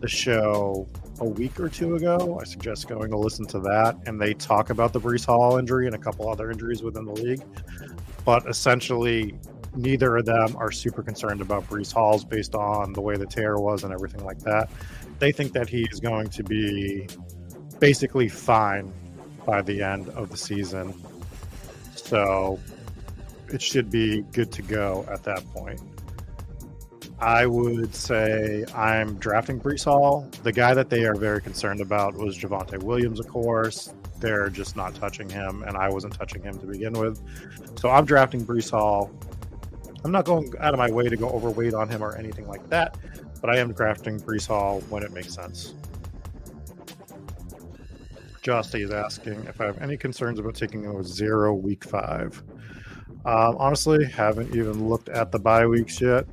the 0.00 0.08
show 0.08 0.88
a 1.20 1.24
week 1.24 1.60
or 1.60 1.68
two 1.68 1.96
ago. 1.96 2.38
I 2.40 2.44
suggest 2.44 2.88
going 2.88 3.10
to 3.10 3.18
listen 3.18 3.46
to 3.48 3.60
that. 3.60 3.96
And 4.06 4.20
they 4.20 4.34
talk 4.34 4.70
about 4.70 4.92
the 4.92 5.00
Breece 5.00 5.26
Hall 5.26 5.58
injury 5.58 5.86
and 5.86 5.94
a 5.94 5.98
couple 5.98 6.28
other 6.28 6.50
injuries 6.50 6.82
within 6.82 7.04
the 7.04 7.12
league. 7.12 7.42
But 8.24 8.48
essentially, 8.48 9.34
neither 9.76 10.16
of 10.16 10.24
them 10.24 10.56
are 10.56 10.72
super 10.72 11.02
concerned 11.02 11.40
about 11.40 11.68
Breece 11.68 11.92
Hall's 11.92 12.24
based 12.24 12.54
on 12.54 12.92
the 12.92 13.00
way 13.00 13.16
the 13.16 13.26
tear 13.26 13.58
was 13.58 13.84
and 13.84 13.92
everything 13.92 14.24
like 14.24 14.38
that. 14.40 14.70
They 15.18 15.32
think 15.32 15.52
that 15.52 15.68
he 15.68 15.86
is 15.92 16.00
going 16.00 16.28
to 16.30 16.42
be 16.42 17.06
basically 17.78 18.28
fine 18.28 18.92
by 19.44 19.62
the 19.62 19.82
end 19.82 20.08
of 20.10 20.30
the 20.30 20.36
season. 20.36 20.94
So 21.94 22.58
it 23.48 23.60
should 23.60 23.90
be 23.90 24.22
good 24.32 24.50
to 24.52 24.62
go 24.62 25.04
at 25.10 25.22
that 25.24 25.44
point. 25.52 25.80
I 27.20 27.44
would 27.44 27.94
say 27.94 28.64
I'm 28.74 29.14
drafting 29.16 29.60
Breece 29.60 29.84
Hall. 29.84 30.26
The 30.42 30.52
guy 30.52 30.72
that 30.72 30.88
they 30.88 31.04
are 31.04 31.14
very 31.14 31.42
concerned 31.42 31.80
about 31.80 32.14
was 32.14 32.38
Javonte 32.38 32.82
Williams, 32.82 33.20
of 33.20 33.28
course. 33.28 33.92
They're 34.20 34.48
just 34.48 34.74
not 34.74 34.94
touching 34.94 35.28
him, 35.28 35.62
and 35.64 35.76
I 35.76 35.90
wasn't 35.90 36.14
touching 36.14 36.42
him 36.42 36.58
to 36.58 36.66
begin 36.66 36.94
with. 36.94 37.20
So 37.78 37.90
I'm 37.90 38.06
drafting 38.06 38.44
Breece 38.44 38.70
Hall. 38.70 39.10
I'm 40.02 40.12
not 40.12 40.24
going 40.24 40.50
out 40.60 40.72
of 40.72 40.78
my 40.78 40.90
way 40.90 41.10
to 41.10 41.16
go 41.16 41.28
overweight 41.28 41.74
on 41.74 41.90
him 41.90 42.02
or 42.02 42.16
anything 42.16 42.48
like 42.48 42.68
that, 42.70 42.96
but 43.42 43.50
I 43.50 43.58
am 43.58 43.72
drafting 43.72 44.18
Breece 44.18 44.46
Hall 44.46 44.80
when 44.88 45.02
it 45.02 45.12
makes 45.12 45.34
sense. 45.34 45.74
Justy 48.42 48.82
is 48.82 48.90
asking 48.90 49.44
if 49.44 49.60
I 49.60 49.66
have 49.66 49.82
any 49.82 49.98
concerns 49.98 50.38
about 50.38 50.54
taking 50.54 50.86
a 50.86 51.04
zero 51.04 51.52
week 51.54 51.84
five. 51.84 52.42
Um, 53.26 53.56
honestly, 53.58 54.06
haven't 54.06 54.56
even 54.56 54.88
looked 54.88 55.10
at 55.10 55.30
the 55.30 55.38
bye 55.38 55.66
weeks 55.66 56.00
yet. 56.00 56.24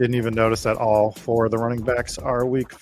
Didn't 0.00 0.14
even 0.14 0.32
notice 0.32 0.62
that 0.62 0.78
all 0.78 1.12
four 1.12 1.44
of 1.44 1.50
the 1.50 1.58
running 1.58 1.82
backs 1.82 2.16
are 2.16 2.46
week 2.46 2.72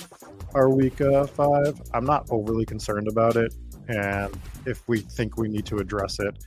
are 0.55 0.71
week 0.71 1.01
uh, 1.01 1.27
five. 1.27 1.75
I'm 1.93 2.05
not 2.05 2.29
overly 2.31 2.65
concerned 2.65 3.09
about 3.09 3.35
it, 3.35 3.53
and 3.89 4.39
if 4.67 4.87
we 4.87 5.01
think 5.01 5.37
we 5.37 5.49
need 5.49 5.67
to 5.67 5.79
address 5.79 6.21
it, 6.21 6.39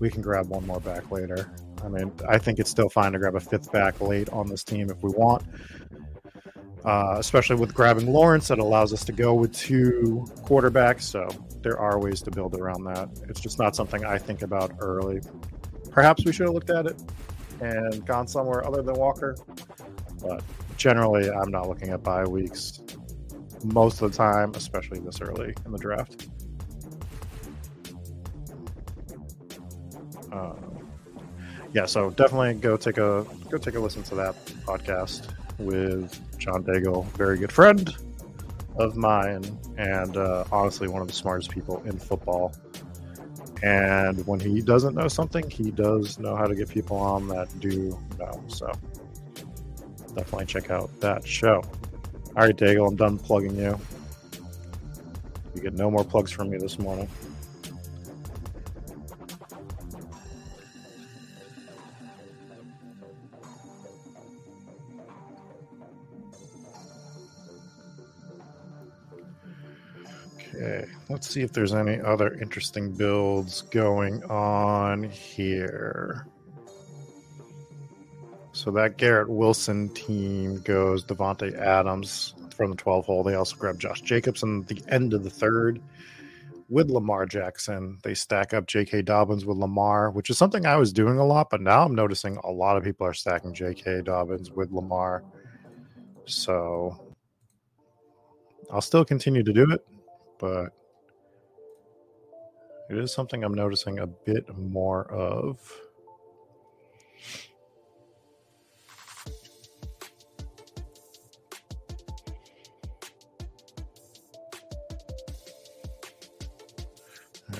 we 0.00 0.10
can 0.10 0.20
grab 0.20 0.48
one 0.48 0.66
more 0.66 0.80
back 0.80 1.10
later. 1.10 1.50
I 1.82 1.88
mean, 1.88 2.12
I 2.28 2.36
think 2.36 2.58
it's 2.58 2.68
still 2.68 2.90
fine 2.90 3.12
to 3.12 3.18
grab 3.18 3.36
a 3.36 3.40
fifth 3.40 3.72
back 3.72 4.02
late 4.02 4.28
on 4.28 4.46
this 4.46 4.62
team 4.62 4.90
if 4.90 5.02
we 5.02 5.12
want. 5.12 5.44
Uh, 6.84 7.16
especially 7.16 7.56
with 7.56 7.72
grabbing 7.72 8.12
Lawrence, 8.12 8.48
that 8.48 8.58
allows 8.58 8.92
us 8.92 9.06
to 9.06 9.12
go 9.12 9.32
with 9.32 9.54
two 9.54 10.26
quarterbacks. 10.42 11.04
So 11.04 11.26
there 11.62 11.78
are 11.78 11.98
ways 11.98 12.20
to 12.20 12.30
build 12.30 12.54
around 12.54 12.84
that. 12.84 13.08
It's 13.30 13.40
just 13.40 13.58
not 13.58 13.74
something 13.74 14.04
I 14.04 14.18
think 14.18 14.42
about 14.42 14.72
early. 14.80 15.22
Perhaps 15.90 16.26
we 16.26 16.32
should 16.32 16.48
have 16.48 16.54
looked 16.54 16.68
at 16.68 16.84
it 16.84 17.02
and 17.62 18.04
gone 18.04 18.28
somewhere 18.28 18.66
other 18.66 18.82
than 18.82 18.94
Walker. 18.94 19.34
But 20.22 20.42
generally, 20.76 21.30
I'm 21.30 21.50
not 21.50 21.68
looking 21.68 21.90
at 21.90 22.02
bye 22.02 22.24
weeks 22.24 22.80
most 23.64 24.02
of 24.02 24.10
the 24.10 24.16
time, 24.16 24.52
especially 24.54 25.00
this 25.00 25.20
early 25.20 25.54
in 25.64 25.72
the 25.72 25.78
draft. 25.78 26.28
Uh, 30.32 30.54
yeah, 31.72 31.86
so 31.86 32.10
definitely 32.10 32.54
go 32.54 32.76
take 32.76 32.98
a 32.98 33.26
go 33.50 33.58
take 33.58 33.74
a 33.74 33.80
listen 33.80 34.02
to 34.04 34.14
that 34.14 34.34
podcast 34.66 35.34
with 35.58 36.18
John 36.38 36.64
Daigle, 36.64 37.06
very 37.12 37.38
good 37.38 37.52
friend 37.52 37.94
of 38.76 38.96
mine, 38.96 39.58
and 39.76 40.16
uh, 40.16 40.44
honestly 40.52 40.88
one 40.88 41.02
of 41.02 41.08
the 41.08 41.14
smartest 41.14 41.50
people 41.50 41.82
in 41.84 41.98
football. 41.98 42.54
And 43.62 44.24
when 44.26 44.38
he 44.38 44.60
doesn't 44.60 44.94
know 44.94 45.08
something, 45.08 45.50
he 45.50 45.72
does 45.72 46.18
know 46.20 46.36
how 46.36 46.46
to 46.46 46.54
get 46.54 46.68
people 46.68 46.96
on 46.96 47.26
that 47.28 47.48
do 47.58 47.98
know. 48.18 48.42
So 48.46 48.70
definitely 50.18 50.46
check 50.46 50.70
out 50.70 50.90
that 51.00 51.24
show. 51.24 51.62
All 52.36 52.44
right, 52.44 52.56
Daigle, 52.56 52.88
I'm 52.88 52.96
done 52.96 53.18
plugging 53.18 53.56
you. 53.56 53.78
You 55.54 55.62
get 55.62 55.74
no 55.74 55.90
more 55.90 56.04
plugs 56.04 56.32
from 56.32 56.50
me 56.50 56.58
this 56.58 56.76
morning. 56.78 57.08
Okay, 70.36 70.84
let's 71.08 71.28
see 71.28 71.42
if 71.42 71.52
there's 71.52 71.74
any 71.74 72.00
other 72.00 72.34
interesting 72.34 72.92
builds 72.92 73.62
going 73.62 74.24
on 74.24 75.04
here. 75.04 76.26
So 78.58 78.72
that 78.72 78.96
Garrett 78.96 79.28
Wilson 79.30 79.88
team 79.90 80.60
goes 80.62 81.04
Davante 81.04 81.56
Adams 81.56 82.34
from 82.56 82.72
the 82.72 82.76
12 82.76 83.06
hole. 83.06 83.22
They 83.22 83.36
also 83.36 83.54
grab 83.54 83.78
Josh 83.78 84.00
Jacobs 84.00 84.42
in 84.42 84.64
the 84.64 84.82
end 84.88 85.14
of 85.14 85.22
the 85.22 85.30
third 85.30 85.80
with 86.68 86.90
Lamar 86.90 87.24
Jackson. 87.24 88.00
They 88.02 88.14
stack 88.14 88.52
up 88.54 88.66
J.K. 88.66 89.02
Dobbins 89.02 89.46
with 89.46 89.58
Lamar, 89.58 90.10
which 90.10 90.28
is 90.28 90.38
something 90.38 90.66
I 90.66 90.74
was 90.74 90.92
doing 90.92 91.18
a 91.18 91.24
lot, 91.24 91.50
but 91.50 91.60
now 91.60 91.84
I'm 91.84 91.94
noticing 91.94 92.36
a 92.38 92.50
lot 92.50 92.76
of 92.76 92.82
people 92.82 93.06
are 93.06 93.14
stacking 93.14 93.54
J.K. 93.54 94.02
Dobbins 94.02 94.50
with 94.50 94.72
Lamar. 94.72 95.22
So 96.24 97.14
I'll 98.72 98.80
still 98.80 99.04
continue 99.04 99.44
to 99.44 99.52
do 99.52 99.70
it, 99.70 99.86
but 100.40 100.70
it 102.90 102.98
is 102.98 103.12
something 103.12 103.44
I'm 103.44 103.54
noticing 103.54 104.00
a 104.00 104.08
bit 104.08 104.48
more 104.58 105.08
of. 105.12 105.60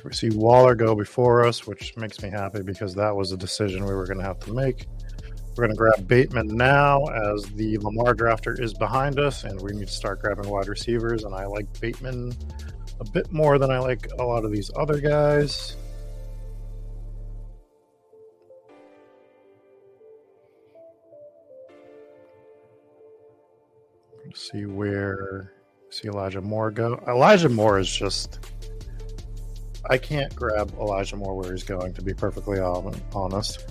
We 0.08 0.14
see 0.14 0.30
Waller 0.30 0.74
go 0.74 0.94
before 0.94 1.44
us, 1.44 1.66
which 1.66 1.94
makes 1.98 2.22
me 2.22 2.30
happy 2.30 2.62
because 2.62 2.94
that 2.94 3.14
was 3.14 3.32
a 3.32 3.36
decision 3.36 3.84
we 3.84 3.92
were 3.92 4.06
going 4.06 4.16
to 4.16 4.24
have 4.24 4.38
to 4.40 4.54
make. 4.54 4.86
We're 5.54 5.66
going 5.66 5.72
to 5.72 5.76
grab 5.76 6.08
Bateman 6.08 6.46
now 6.46 7.04
as 7.04 7.42
the 7.56 7.76
Lamar 7.78 8.14
drafter 8.14 8.58
is 8.58 8.72
behind 8.72 9.18
us, 9.18 9.44
and 9.44 9.60
we 9.60 9.72
need 9.72 9.88
to 9.88 9.92
start 9.92 10.22
grabbing 10.22 10.48
wide 10.48 10.68
receivers. 10.68 11.24
And 11.24 11.34
I 11.34 11.44
like 11.44 11.66
Bateman 11.78 12.32
a 13.00 13.04
bit 13.10 13.30
more 13.30 13.58
than 13.58 13.70
I 13.70 13.80
like 13.80 14.08
a 14.18 14.24
lot 14.24 14.46
of 14.46 14.50
these 14.50 14.70
other 14.76 14.98
guys. 14.98 15.76
See 24.34 24.64
where 24.64 25.52
see 25.90 26.08
Elijah 26.08 26.40
Moore 26.40 26.70
go. 26.70 27.02
Elijah 27.06 27.48
Moore 27.50 27.78
is 27.78 27.90
just 27.90 28.38
I 29.84 29.98
can't 29.98 30.34
grab 30.34 30.72
Elijah 30.78 31.16
Moore 31.16 31.36
where 31.36 31.52
he's 31.52 31.64
going. 31.64 31.94
To 31.94 32.02
be 32.02 32.14
perfectly 32.14 32.58
honest, 32.60 33.64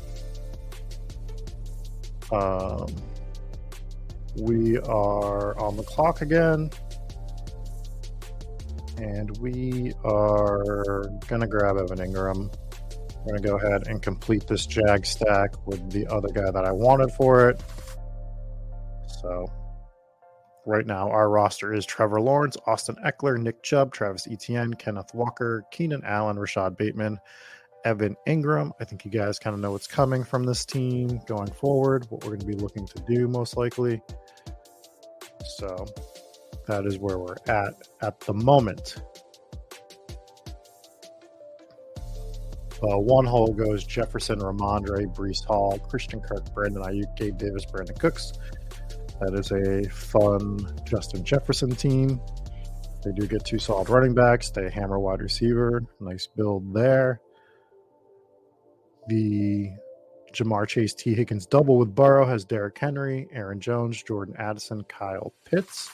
um, 2.32 2.88
we 4.36 4.78
are 4.80 5.58
on 5.60 5.78
the 5.78 5.84
clock 5.84 6.22
again, 6.22 6.70
and 8.98 9.38
we 9.38 9.94
are 10.04 11.06
gonna 11.28 11.48
grab 11.48 11.78
Evan 11.78 12.00
Engram. 12.00 12.54
We're 13.26 13.38
gonna 13.38 13.48
go 13.48 13.58
ahead 13.58 13.88
and 13.88 14.02
complete 14.02 14.48
this 14.48 14.66
Jag 14.66 15.06
stack 15.06 15.68
with 15.68 15.92
the 15.92 16.08
other 16.08 16.30
guy 16.30 16.50
that 16.50 16.66
I 16.66 16.72
wanted 16.72 17.12
for 17.12 17.50
it. 17.50 17.62
So 19.22 19.52
right 20.68 20.86
now 20.86 21.10
our 21.10 21.30
roster 21.30 21.74
is 21.74 21.86
Trevor 21.86 22.22
Lawrence, 22.22 22.58
Austin 22.68 22.96
Ekeler, 23.06 23.42
Nick 23.42 23.64
Chubb, 23.64 23.94
Travis 23.94 24.28
Etienne, 24.30 24.74
Kenneth 24.74 25.14
Walker, 25.14 25.64
Keenan 25.72 26.04
Allen, 26.06 26.38
Rashod 26.38 26.78
Bateman, 26.78 27.20
Evan 27.86 28.16
Engram. 28.28 28.72
I 28.82 28.84
think 28.84 29.06
you 29.06 29.12
guys 29.12 29.40
kind 29.40 29.54
of 29.54 29.62
know 29.62 29.72
what's 29.72 29.88
coming 29.88 30.24
from 30.24 30.44
this 30.44 30.66
team 30.66 31.20
going 31.26 31.52
forward, 31.52 32.06
what 32.10 32.24
we're 32.24 32.36
going 32.36 32.42
to 32.42 32.46
be 32.46 32.56
looking 32.56 32.86
to 32.86 33.04
do 33.08 33.28
most 33.28 33.56
likely. 33.56 34.02
So 35.58 35.86
that 36.68 36.86
is 36.86 37.00
where 37.00 37.18
we're 37.18 37.38
at 37.48 37.74
at 38.02 38.20
the 38.22 38.34
moment. 38.34 38.98
Uh, 42.84 43.00
one 43.00 43.26
hole 43.26 43.54
goes 43.54 43.84
Jefferson, 43.84 44.40
Rhamondre, 44.40 45.12
Breece 45.16 45.44
Hall, 45.46 45.80
Christian 45.80 46.22
Kirk, 46.22 46.54
Brandon 46.54 46.84
Aiyuk, 46.84 47.16
Gabe 47.16 47.36
Davis, 47.38 47.66
Brandin 47.66 47.98
Cooks. 48.00 48.34
That 49.20 49.34
is 49.34 49.52
a 49.52 49.90
fun 49.90 50.68
Justin 50.86 51.24
Jefferson 51.24 51.72
team. 51.72 52.22
They 53.04 53.12
do 53.12 53.26
get 53.26 53.46
two 53.46 53.60
solid 53.60 53.90
running 53.90 54.14
backs. 54.14 54.50
They 54.50 54.70
hammer 54.70 55.00
wide 55.00 55.22
receiver. 55.22 55.84
Nice 56.00 56.28
build 56.28 56.74
there. 56.74 57.22
The 59.08 59.72
Ja'Marr 60.34 60.68
Chase 60.68 60.94
Tee 60.94 61.16
Higgins 61.16 61.46
double 61.46 61.78
with 61.78 61.96
Burrow 61.96 62.26
has 62.26 62.46
Derrick 62.46 62.78
Henry, 62.78 63.28
Aaron 63.32 63.60
Jones, 63.60 64.04
Jordan 64.04 64.36
Addison, 64.38 64.84
Kyle 64.84 65.34
Pitts. 65.46 65.94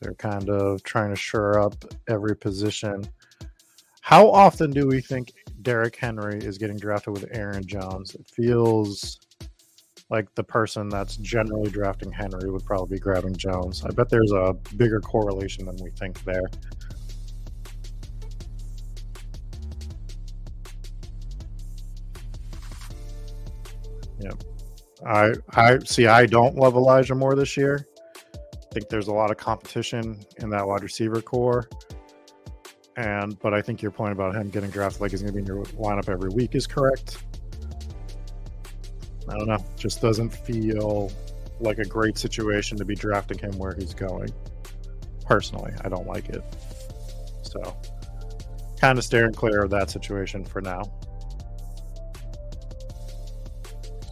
They're 0.00 0.14
kind 0.14 0.50
of 0.50 0.82
trying 0.82 1.10
to 1.10 1.16
shore 1.16 1.60
up 1.60 1.76
every 2.08 2.36
position. 2.36 3.04
How 4.00 4.28
often 4.28 4.72
do 4.72 4.88
we 4.88 5.00
think 5.00 5.32
Derrick 5.62 5.96
Henry 5.96 6.38
is 6.38 6.58
getting 6.58 6.76
drafted 6.76 7.12
with 7.12 7.28
Aaron 7.30 7.64
Jones? 7.64 8.14
It 8.16 8.26
feels 8.26 9.20
like 10.12 10.32
the 10.34 10.44
person 10.44 10.90
that's 10.90 11.16
generally 11.16 11.70
drafting 11.70 12.12
Henry 12.12 12.50
would 12.50 12.66
probably 12.66 12.96
be 12.96 13.00
grabbing 13.00 13.34
Jones. 13.34 13.82
I 13.82 13.90
bet 13.92 14.10
there's 14.10 14.30
a 14.30 14.54
bigger 14.76 15.00
correlation 15.00 15.64
than 15.64 15.76
we 15.82 15.90
think 15.92 16.22
there. 16.24 16.42
Yeah. 24.20 24.32
I 25.06 25.32
I 25.54 25.78
see 25.78 26.06
I 26.06 26.26
don't 26.26 26.56
love 26.56 26.74
Elijah 26.74 27.14
Moore 27.14 27.34
this 27.34 27.56
year. 27.56 27.88
I 28.34 28.74
think 28.74 28.90
there's 28.90 29.08
a 29.08 29.12
lot 29.12 29.30
of 29.30 29.38
competition 29.38 30.20
in 30.36 30.50
that 30.50 30.68
wide 30.68 30.82
receiver 30.82 31.22
core. 31.22 31.70
And 32.98 33.38
but 33.40 33.54
I 33.54 33.62
think 33.62 33.80
your 33.80 33.92
point 33.92 34.12
about 34.12 34.36
him 34.36 34.50
getting 34.50 34.68
drafted 34.68 35.00
like 35.00 35.12
he's 35.12 35.22
gonna 35.22 35.32
be 35.32 35.38
in 35.38 35.46
your 35.46 35.64
lineup 35.64 36.10
every 36.10 36.28
week 36.28 36.54
is 36.54 36.66
correct. 36.66 37.24
I 39.28 39.36
don't 39.36 39.46
know. 39.46 39.64
Just 39.76 40.00
doesn't 40.00 40.30
feel 40.30 41.10
like 41.60 41.78
a 41.78 41.84
great 41.84 42.18
situation 42.18 42.76
to 42.78 42.84
be 42.84 42.94
drafting 42.94 43.38
him 43.38 43.56
where 43.58 43.74
he's 43.74 43.94
going. 43.94 44.32
Personally, 45.24 45.72
I 45.84 45.88
don't 45.88 46.06
like 46.06 46.28
it. 46.28 46.42
So, 47.42 47.76
kind 48.80 48.98
of 48.98 49.04
steering 49.04 49.32
clear 49.32 49.62
of 49.62 49.70
that 49.70 49.90
situation 49.90 50.44
for 50.44 50.60
now. 50.60 50.82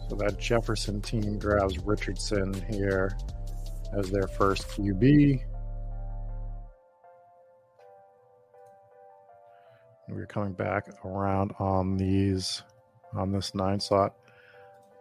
So 0.09 0.15
that 0.17 0.37
Jefferson 0.39 1.01
team 1.01 1.39
grabs 1.39 1.79
Richardson 1.79 2.53
here 2.69 3.17
as 3.97 4.09
their 4.09 4.27
first 4.27 4.67
QB. 4.69 5.41
We're 10.09 10.25
coming 10.25 10.51
back 10.51 10.89
around 11.05 11.53
on 11.59 11.95
these 11.95 12.63
on 13.15 13.31
this 13.31 13.55
nine 13.55 13.79
slot. 13.79 14.13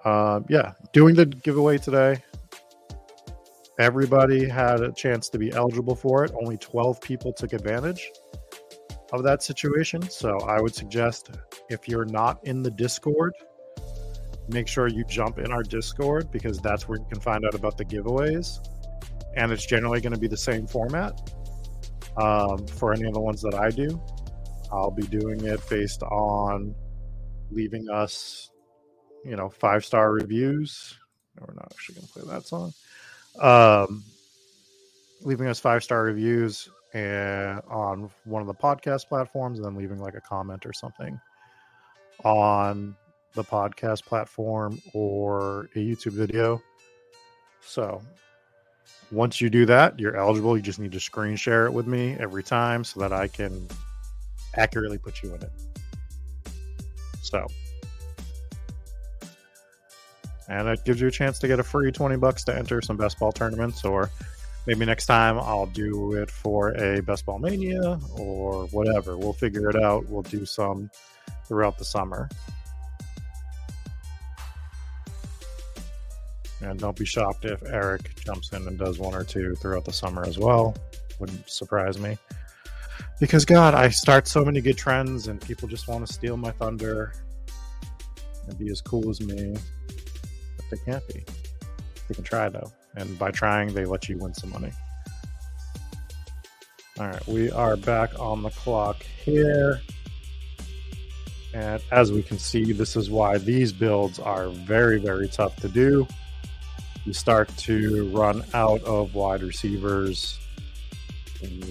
Uh, 0.04 0.40
yeah, 0.48 0.72
doing 0.92 1.14
the 1.14 1.26
giveaway 1.26 1.78
today. 1.78 2.22
Everybody 3.78 4.46
had 4.46 4.80
a 4.80 4.92
chance 4.92 5.28
to 5.30 5.38
be 5.38 5.52
eligible 5.52 5.94
for 5.94 6.24
it. 6.24 6.32
Only 6.40 6.58
12 6.58 7.00
people 7.00 7.32
took 7.32 7.52
advantage 7.52 8.10
of 9.12 9.22
that 9.24 9.42
situation. 9.42 10.02
So 10.02 10.38
I 10.40 10.60
would 10.60 10.74
suggest 10.74 11.30
if 11.68 11.88
you're 11.88 12.04
not 12.04 12.44
in 12.44 12.62
the 12.62 12.70
Discord, 12.70 13.32
make 14.48 14.68
sure 14.68 14.88
you 14.88 15.04
jump 15.04 15.38
in 15.38 15.52
our 15.52 15.62
Discord 15.62 16.30
because 16.30 16.58
that's 16.58 16.88
where 16.88 16.98
you 16.98 17.06
can 17.10 17.20
find 17.20 17.44
out 17.44 17.54
about 17.54 17.78
the 17.78 17.84
giveaways. 17.84 18.58
And 19.36 19.52
it's 19.52 19.64
generally 19.64 20.00
going 20.00 20.12
to 20.12 20.18
be 20.18 20.28
the 20.28 20.36
same 20.36 20.66
format 20.66 21.32
um, 22.16 22.66
for 22.66 22.92
any 22.92 23.04
of 23.04 23.14
the 23.14 23.20
ones 23.20 23.40
that 23.42 23.54
I 23.54 23.70
do. 23.70 24.00
I'll 24.72 24.90
be 24.90 25.06
doing 25.06 25.44
it 25.44 25.60
based 25.68 26.02
on 26.02 26.74
leaving 27.50 27.88
us, 27.90 28.50
you 29.24 29.36
know, 29.36 29.48
five 29.48 29.84
star 29.84 30.12
reviews. 30.12 30.98
We're 31.38 31.54
not 31.54 31.72
actually 31.72 31.96
going 31.96 32.06
to 32.06 32.12
play 32.12 32.34
that 32.34 32.46
song. 32.46 32.72
Um, 33.40 34.04
leaving 35.22 35.46
us 35.46 35.60
five 35.60 35.82
star 35.82 36.02
reviews 36.02 36.68
and 36.92 37.60
on 37.68 38.10
one 38.24 38.42
of 38.42 38.48
the 38.48 38.54
podcast 38.54 39.08
platforms, 39.08 39.58
and 39.58 39.66
then 39.66 39.76
leaving 39.76 39.98
like 39.98 40.14
a 40.14 40.20
comment 40.20 40.66
or 40.66 40.72
something 40.72 41.20
on 42.24 42.96
the 43.34 43.44
podcast 43.44 44.04
platform 44.04 44.80
or 44.92 45.68
a 45.76 45.78
YouTube 45.78 46.12
video. 46.12 46.60
So 47.60 48.02
once 49.12 49.40
you 49.40 49.50
do 49.50 49.66
that, 49.66 49.98
you're 49.98 50.16
eligible. 50.16 50.56
You 50.56 50.62
just 50.62 50.78
need 50.78 50.92
to 50.92 51.00
screen 51.00 51.36
share 51.36 51.66
it 51.66 51.72
with 51.72 51.86
me 51.86 52.16
every 52.18 52.42
time 52.42 52.84
so 52.84 53.00
that 53.00 53.12
I 53.12 53.28
can 53.28 53.66
accurately 54.56 54.98
put 54.98 55.22
you 55.22 55.34
in 55.34 55.42
it. 55.42 55.52
So, 57.22 57.46
and 60.50 60.66
it 60.68 60.84
gives 60.84 61.00
you 61.00 61.06
a 61.06 61.10
chance 61.12 61.38
to 61.38 61.46
get 61.46 61.60
a 61.60 61.62
free 61.62 61.92
20 61.92 62.16
bucks 62.16 62.42
to 62.44 62.56
enter 62.56 62.82
some 62.82 62.96
best 62.96 63.18
ball 63.20 63.30
tournaments, 63.30 63.84
or 63.84 64.10
maybe 64.66 64.84
next 64.84 65.06
time 65.06 65.38
I'll 65.38 65.66
do 65.66 66.14
it 66.14 66.28
for 66.28 66.70
a 66.76 67.00
best 67.00 67.24
ball 67.24 67.38
mania 67.38 68.00
or 68.18 68.66
whatever. 68.66 69.16
We'll 69.16 69.32
figure 69.32 69.70
it 69.70 69.76
out. 69.76 70.08
We'll 70.08 70.22
do 70.22 70.44
some 70.44 70.90
throughout 71.46 71.78
the 71.78 71.84
summer. 71.84 72.28
And 76.60 76.80
don't 76.80 76.98
be 76.98 77.06
shocked 77.06 77.44
if 77.44 77.62
Eric 77.62 78.16
jumps 78.16 78.52
in 78.52 78.66
and 78.66 78.76
does 78.76 78.98
one 78.98 79.14
or 79.14 79.24
two 79.24 79.54
throughout 79.54 79.84
the 79.84 79.92
summer 79.92 80.24
as 80.24 80.36
well. 80.36 80.76
Wouldn't 81.20 81.48
surprise 81.48 81.96
me. 81.98 82.18
Because, 83.20 83.44
God, 83.44 83.74
I 83.74 83.88
start 83.88 84.26
so 84.26 84.44
many 84.44 84.60
good 84.60 84.76
trends 84.76 85.28
and 85.28 85.40
people 85.40 85.68
just 85.68 85.86
want 85.88 86.06
to 86.06 86.12
steal 86.12 86.36
my 86.36 86.50
thunder 86.50 87.14
and 88.48 88.58
be 88.58 88.70
as 88.70 88.80
cool 88.80 89.08
as 89.08 89.20
me. 89.20 89.56
They 90.70 90.78
can't 90.84 91.06
be. 91.08 91.24
They 92.08 92.14
can 92.14 92.24
try, 92.24 92.48
though. 92.48 92.70
And 92.96 93.18
by 93.18 93.30
trying, 93.30 93.74
they 93.74 93.84
let 93.84 94.08
you 94.08 94.18
win 94.18 94.34
some 94.34 94.50
money. 94.50 94.72
All 96.98 97.06
right, 97.06 97.26
we 97.26 97.50
are 97.50 97.76
back 97.76 98.18
on 98.18 98.42
the 98.42 98.50
clock 98.50 99.02
here. 99.02 99.80
And 101.54 101.82
as 101.90 102.12
we 102.12 102.22
can 102.22 102.38
see, 102.38 102.72
this 102.72 102.94
is 102.94 103.10
why 103.10 103.38
these 103.38 103.72
builds 103.72 104.18
are 104.18 104.50
very, 104.50 104.98
very 104.98 105.28
tough 105.28 105.56
to 105.56 105.68
do 105.68 106.06
you 107.04 107.12
start 107.12 107.48
to 107.56 108.08
run 108.10 108.44
out 108.54 108.82
of 108.84 109.14
wide 109.14 109.42
receivers 109.42 110.38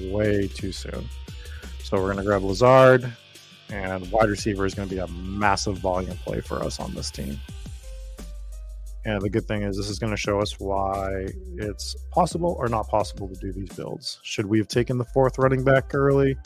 way 0.05 0.47
too 0.47 0.71
soon. 0.71 1.07
So 1.83 1.97
we're 1.97 2.13
going 2.13 2.17
to 2.17 2.23
grab 2.23 2.43
Lazard, 2.43 3.11
and 3.69 4.09
wide 4.11 4.29
receiver 4.29 4.65
is 4.65 4.73
going 4.73 4.89
to 4.89 4.95
be 4.95 4.99
a 4.99 5.07
massive 5.07 5.77
volume 5.77 6.17
play 6.17 6.41
for 6.41 6.63
us 6.63 6.79
on 6.79 6.93
this 6.95 7.11
team. 7.11 7.39
And 9.05 9.21
the 9.21 9.29
good 9.29 9.47
thing 9.47 9.63
is, 9.63 9.77
this 9.77 9.89
is 9.89 9.97
going 9.97 10.11
to 10.11 10.17
show 10.17 10.39
us 10.39 10.59
why 10.59 11.27
it's 11.55 11.95
possible 12.11 12.55
or 12.59 12.67
not 12.67 12.87
possible 12.89 13.29
to 13.29 13.35
do 13.35 13.51
these 13.51 13.69
builds. 13.69 14.19
Should 14.23 14.45
we 14.45 14.57
have 14.57 14.67
taken 14.67 14.97
the 14.97 15.05
fourth 15.05 15.37
running 15.37 15.63
back 15.63 15.95
early? 15.95 16.37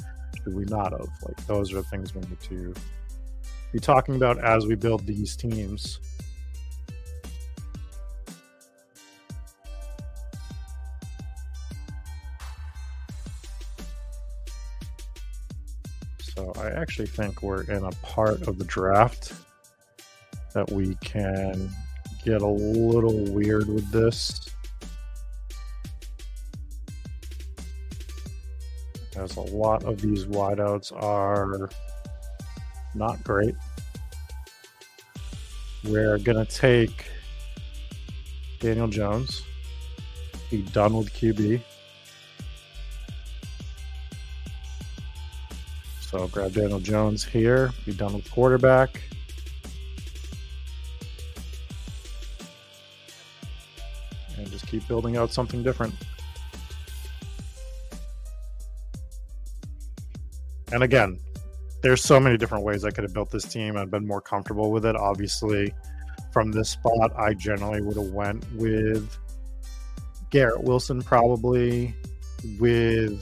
Should 0.44 0.54
we 0.54 0.66
not 0.66 0.92
have? 0.92 1.10
Like, 1.24 1.46
those 1.48 1.72
are 1.74 1.78
the 1.78 1.84
things 1.84 2.14
we 2.14 2.22
need 2.22 2.40
to 2.42 2.74
be 3.72 3.80
talking 3.80 4.16
about 4.16 4.38
as 4.44 4.68
we 4.68 4.76
build 4.76 5.06
these 5.06 5.36
teams. 5.36 6.00
So 16.20 16.54
I 16.58 16.70
actually 16.70 17.08
think 17.08 17.42
we're 17.42 17.64
in 17.64 17.84
a 17.84 17.92
part 18.04 18.48
of 18.48 18.60
the 18.60 18.66
draft 18.66 19.34
that 20.54 20.72
we 20.72 20.96
can 20.96 21.70
get 22.24 22.42
a 22.42 22.48
little 22.48 23.24
weird 23.34 23.68
with 23.68 23.90
this. 23.92 24.50
as 29.24 29.38
a 29.38 29.42
lot 29.42 29.84
of 29.84 30.02
these 30.02 30.26
wideouts 30.26 30.92
are 31.02 31.70
not 32.94 33.24
great. 33.24 33.56
We're 35.84 36.18
going 36.18 36.46
to 36.46 36.52
take 36.52 37.06
Daniel 38.60 38.88
Jones, 38.88 39.44
be 40.50 40.62
done 40.62 40.96
with 40.96 41.14
QB. 41.14 41.62
So 46.02 46.28
grab 46.28 46.54
Daniel 46.54 46.80
Jones 46.80 47.24
here, 47.24 47.72
be 47.86 47.94
done 47.94 48.14
with 48.14 48.30
quarterback. 48.30 49.02
Keep 54.74 54.88
building 54.88 55.18
out 55.18 55.32
something 55.32 55.62
different. 55.62 55.94
And 60.72 60.82
again, 60.82 61.20
there's 61.84 62.04
so 62.04 62.20
many 62.20 62.38
different 62.38 62.64
ways 62.64 62.84
I 62.84 62.90
could 62.90 63.04
have 63.04 63.14
built 63.14 63.30
this 63.30 63.44
team. 63.44 63.78
I've 63.78 63.92
been 63.92 64.08
more 64.08 64.22
comfortable 64.22 64.72
with 64.72 64.88
it. 64.88 64.96
Obviously, 64.96 65.72
from 66.32 66.52
this 66.52 66.70
spot, 66.70 67.12
I 67.16 67.36
generally 67.36 67.82
would 67.82 67.98
have 67.98 68.12
went 68.14 68.52
with 68.54 69.16
Garrett 70.32 70.64
Wilson 70.64 71.04
probably 71.04 71.94
with 72.60 73.22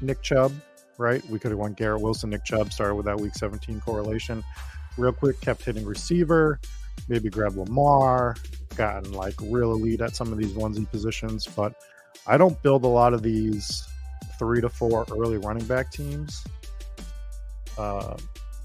Nick 0.00 0.22
Chubb, 0.22 0.52
right? 0.98 1.24
We 1.28 1.40
could 1.40 1.50
have 1.50 1.58
went 1.58 1.76
Garrett 1.76 2.00
Wilson, 2.00 2.30
Nick 2.30 2.44
Chubb, 2.44 2.72
started 2.72 2.94
with 2.94 3.06
that 3.06 3.18
week 3.18 3.34
17 3.34 3.80
correlation. 3.80 4.44
Real 4.96 5.12
quick, 5.12 5.40
kept 5.40 5.64
hitting 5.64 5.84
receiver, 5.84 6.60
maybe 7.08 7.28
grab 7.28 7.56
Lamar, 7.56 8.36
gotten 8.80 9.12
like 9.12 9.34
real 9.42 9.72
elite 9.72 10.00
at 10.00 10.16
some 10.16 10.32
of 10.32 10.38
these 10.38 10.52
onesie 10.52 10.90
positions, 10.90 11.46
but 11.46 11.74
I 12.26 12.38
don't 12.38 12.60
build 12.62 12.84
a 12.84 12.88
lot 12.88 13.12
of 13.12 13.22
these 13.22 13.86
three 14.38 14.62
to 14.62 14.70
four 14.70 15.04
early 15.10 15.36
running 15.36 15.66
back 15.66 15.92
teams 15.92 16.42
uh, 17.76 18.16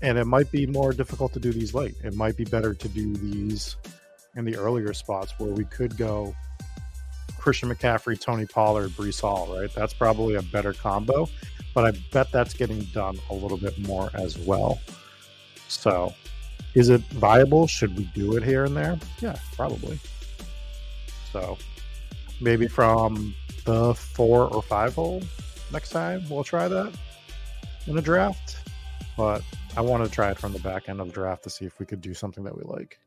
and 0.02 0.18
it 0.18 0.26
might 0.26 0.52
be 0.52 0.66
more 0.66 0.94
difficult 0.94 1.34
to 1.34 1.40
do 1.40 1.52
these 1.52 1.74
late. 1.74 1.96
It 2.04 2.14
might 2.14 2.38
be 2.38 2.46
better 2.46 2.74
to 2.74 2.88
do 2.88 3.14
these 3.16 3.78
in 4.36 4.46
the 4.46 4.56
earlier 4.56 4.94
spots 4.94 5.34
where 5.38 5.52
we 5.52 5.66
could 5.66 5.98
go 5.98 6.36
Christian 7.38 7.70
McCaffrey, 7.70 8.20
Tony 8.20 8.46
Pollard, 8.46 8.90
Breece 8.92 9.22
Hall, 9.22 9.54
right? 9.58 9.74
That's 9.74 9.94
probably 9.94 10.36
a 10.36 10.42
better 10.42 10.74
combo, 10.74 11.28
but 11.74 11.86
I 11.86 11.92
bet 12.12 12.32
that's 12.32 12.54
getting 12.54 12.82
done 12.86 13.18
a 13.30 13.34
little 13.34 13.58
bit 13.58 13.78
more 13.80 14.10
as 14.14 14.38
well. 14.38 14.80
So, 15.68 16.14
is 16.76 16.90
it 16.90 17.02
viable? 17.08 17.68
Should 17.68 17.98
we 17.98 18.04
do 18.14 18.38
it 18.38 18.44
here 18.44 18.66
and 18.66 18.78
there? 18.78 19.00
Yeah, 19.20 19.38
probably. 19.56 20.00
So, 21.32 21.58
maybe 22.40 22.68
from 22.68 23.34
the 23.66 23.96
four 23.96 24.44
or 24.48 24.62
five 24.62 24.94
hole 24.94 25.24
next 25.74 25.90
time, 25.90 26.24
we'll 26.30 26.44
try 26.44 26.68
that 26.68 26.94
in 27.88 27.98
a 27.98 28.02
draft 28.02 28.66
but 29.18 29.42
I 29.78 29.82
want 29.82 30.04
to 30.04 30.12
try 30.12 30.32
it 30.32 30.40
from 30.40 30.54
the 30.54 30.60
back 30.60 30.90
end 30.90 31.00
of 31.00 31.08
the 31.08 31.14
draft 31.14 31.44
to 31.44 31.50
see 31.50 31.66
if 31.66 31.80
we 31.80 31.86
could 31.86 32.02
do 32.02 32.14
something 32.14 32.44
that 32.44 32.56
we 32.56 32.64
like. 32.64 33.00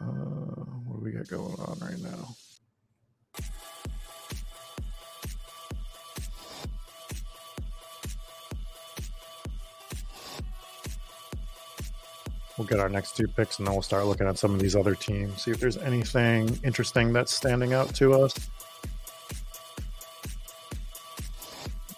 Uh, 0.00 0.04
what 0.04 0.98
do 0.98 1.04
we 1.04 1.12
got 1.12 1.28
going 1.28 1.56
on 1.58 1.78
right 1.80 1.98
now? 1.98 2.36
We'll 12.58 12.66
get 12.66 12.80
our 12.80 12.88
next 12.88 13.16
two 13.16 13.28
picks 13.28 13.58
and 13.58 13.66
then 13.66 13.74
we'll 13.74 13.82
start 13.82 14.06
looking 14.06 14.26
at 14.26 14.38
some 14.38 14.54
of 14.54 14.60
these 14.60 14.74
other 14.74 14.94
teams, 14.94 15.42
see 15.42 15.50
if 15.50 15.60
there's 15.60 15.76
anything 15.76 16.58
interesting 16.64 17.12
that's 17.12 17.34
standing 17.34 17.74
out 17.74 17.94
to 17.96 18.14
us. 18.14 18.34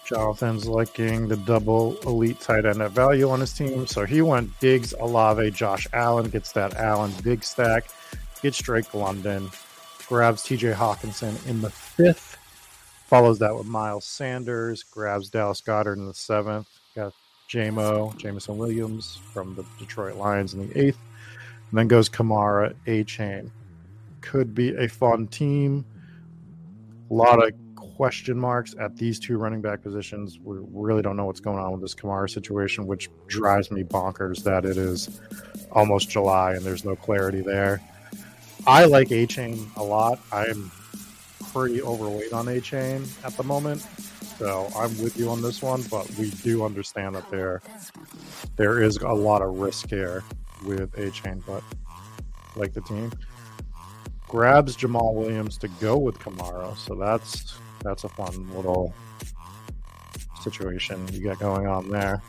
Jonathan's 0.09 0.65
liking 0.67 1.27
the 1.27 1.37
double 1.37 1.95
elite 1.99 2.39
tight 2.39 2.65
end 2.65 2.81
at 2.81 2.91
value 2.91 3.29
on 3.29 3.39
his 3.39 3.53
team. 3.53 3.85
So 3.85 4.05
he 4.05 4.23
went 4.23 4.59
Diggs, 4.59 4.91
Olave, 4.99 5.51
Josh 5.51 5.87
Allen, 5.93 6.29
gets 6.29 6.51
that 6.53 6.75
Allen 6.77 7.13
big 7.23 7.43
stack, 7.43 7.85
gets 8.41 8.57
Drake 8.57 8.91
London, 8.95 9.51
grabs 10.07 10.41
TJ 10.41 10.73
Hockenson 10.73 11.47
in 11.47 11.61
the 11.61 11.69
fifth, 11.69 12.37
follows 13.05 13.37
that 13.37 13.55
with 13.55 13.67
Miles 13.67 14.03
Sanders, 14.03 14.81
grabs 14.81 15.29
Dallas 15.29 15.61
Goedert 15.61 15.97
in 15.97 16.07
the 16.07 16.13
seventh, 16.15 16.67
JMO, 17.49 18.15
Jameson 18.15 18.57
Williams 18.57 19.19
from 19.33 19.55
the 19.55 19.65
Detroit 19.79 20.15
Lions 20.17 20.53
in 20.53 20.67
the 20.69 20.77
eighth, 20.79 20.99
and 21.69 21.79
then 21.79 21.87
goes 21.87 22.07
Kamara, 22.07 22.75
Achane. 22.85 23.49
Could 24.21 24.53
be 24.53 24.75
a 24.75 24.87
fun 24.87 25.27
team. 25.27 25.83
A 27.09 27.13
lot 27.13 27.43
of 27.43 27.51
question 27.75 28.37
marks 28.37 28.75
at 28.79 28.95
these 28.95 29.19
two 29.19 29.37
running 29.37 29.61
back 29.61 29.81
positions. 29.81 30.37
We 30.39 30.57
really 30.71 31.01
don't 31.01 31.17
know 31.17 31.25
what's 31.25 31.39
going 31.39 31.57
on 31.57 31.71
with 31.71 31.81
this 31.81 31.95
Kamara 31.95 32.29
situation, 32.29 32.85
which 32.85 33.09
drives 33.25 33.71
me 33.71 33.83
bonkers 33.83 34.43
that 34.43 34.63
it 34.63 34.77
is 34.77 35.19
almost 35.71 36.09
July 36.09 36.53
and 36.53 36.63
there's 36.63 36.85
no 36.85 36.95
clarity 36.95 37.41
there. 37.41 37.81
I 38.67 38.85
like 38.85 39.07
Achane 39.07 39.75
a 39.75 39.83
lot. 39.83 40.19
I'm 40.31 40.71
pretty 41.51 41.81
overweight 41.81 42.31
on 42.31 42.45
Achane 42.45 43.09
at 43.25 43.35
the 43.35 43.43
moment. 43.43 43.85
So 44.39 44.69
I'm 44.73 44.97
with 45.03 45.17
you 45.17 45.29
on 45.29 45.41
this 45.41 45.61
one, 45.61 45.81
but 45.91 46.09
we 46.11 46.29
do 46.29 46.63
understand 46.63 47.13
that 47.15 47.29
there 47.29 47.61
there 48.55 48.81
is 48.81 48.95
a 48.95 49.11
lot 49.11 49.41
of 49.41 49.59
risk 49.59 49.89
here 49.89 50.23
with 50.63 50.93
Achane, 50.93 51.43
but 51.45 51.61
like 52.55 52.73
the 52.73 52.79
team 52.79 53.11
grabs 54.29 54.77
Jamaal 54.77 55.13
Williams 55.13 55.57
to 55.57 55.67
go 55.67 55.97
with 55.97 56.17
Kamara, 56.19 56.77
so 56.77 56.95
that's 56.95 57.55
that's 57.83 58.05
a 58.05 58.09
fun 58.09 58.49
little 58.55 58.93
situation 60.41 61.05
you 61.11 61.21
got 61.21 61.37
going 61.39 61.67
on 61.67 61.89
there. 61.89 62.21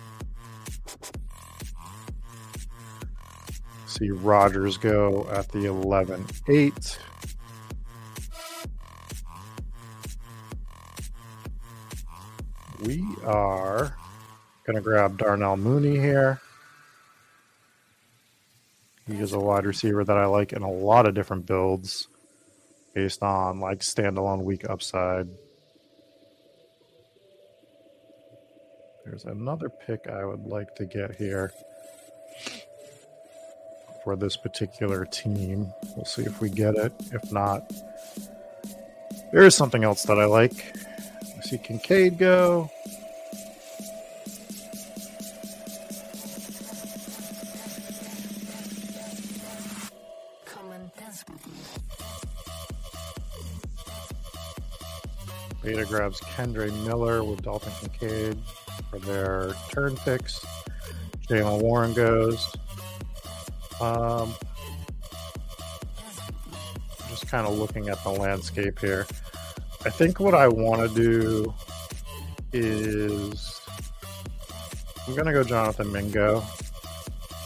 See 3.87 4.11
Rodgers 4.11 4.77
go 4.77 5.29
at 5.31 5.49
the 5.51 5.67
11 5.67 6.27
8. 6.49 6.99
We 12.83 13.05
are 13.25 13.95
going 14.65 14.77
to 14.77 14.83
grab 14.83 15.19
Darnell 15.19 15.57
Mooney 15.57 15.99
here. 15.99 16.41
He 19.07 19.19
is 19.19 19.33
a 19.33 19.39
wide 19.39 19.67
receiver 19.67 20.05
that 20.05 20.17
I 20.17 20.27
like 20.27 20.53
in 20.53 20.63
a 20.63 20.71
lot 20.71 21.07
of 21.07 21.15
different 21.15 21.47
builds 21.47 22.09
based 22.95 23.23
on 23.23 23.61
like 23.61 23.81
standalone 23.81 24.43
week 24.43 24.69
upside. 24.69 25.29
There's 29.05 29.25
another 29.25 29.69
pick 29.69 30.07
I 30.07 30.25
would 30.25 30.47
like 30.47 30.75
to 30.77 30.85
get 30.85 31.17
here 31.17 31.53
for 34.05 34.17
this 34.17 34.37
particular 34.37 35.05
team. 35.05 35.73
We'll 35.97 36.05
see 36.05 36.23
if 36.23 36.41
we 36.41 36.49
get 36.49 36.77
it. 36.77 36.93
If 37.13 37.33
not, 37.33 37.71
there 39.33 39.43
is 39.43 39.55
something 39.55 39.85
else 39.85 40.05
that 40.05 40.19
I 40.19 40.27
like 40.27 40.75
see 41.43 41.59
Kincaid 41.59 42.19
go. 42.19 42.71
Beta 55.63 55.85
grabs 55.85 56.21
Kendre 56.21 56.73
Miller 56.87 57.23
with 57.23 57.43
Dalton 57.43 57.73
Kincaid 57.81 58.39
for 58.91 58.99
their 58.99 59.53
turn 59.71 59.95
picks. 59.97 60.45
Jaylen 61.29 61.61
Warren 61.63 61.93
goes. 61.93 62.57
Um, 63.81 64.35
just 67.09 67.29
kind 67.29 67.47
of 67.47 67.57
looking 67.59 67.89
at 67.89 68.03
the 68.03 68.11
landscape 68.11 68.79
here. 68.79 69.07
I 69.85 69.91
think 69.91 70.21
what 70.21 70.35
I 70.35 70.47
want 70.47 70.89
to 70.89 70.95
do 70.95 71.55
is 72.53 73.61
I'm 75.07 75.15
gonna 75.15 75.33
go 75.33 75.43
Jonathan 75.43 75.91
Mingo. 75.91 76.43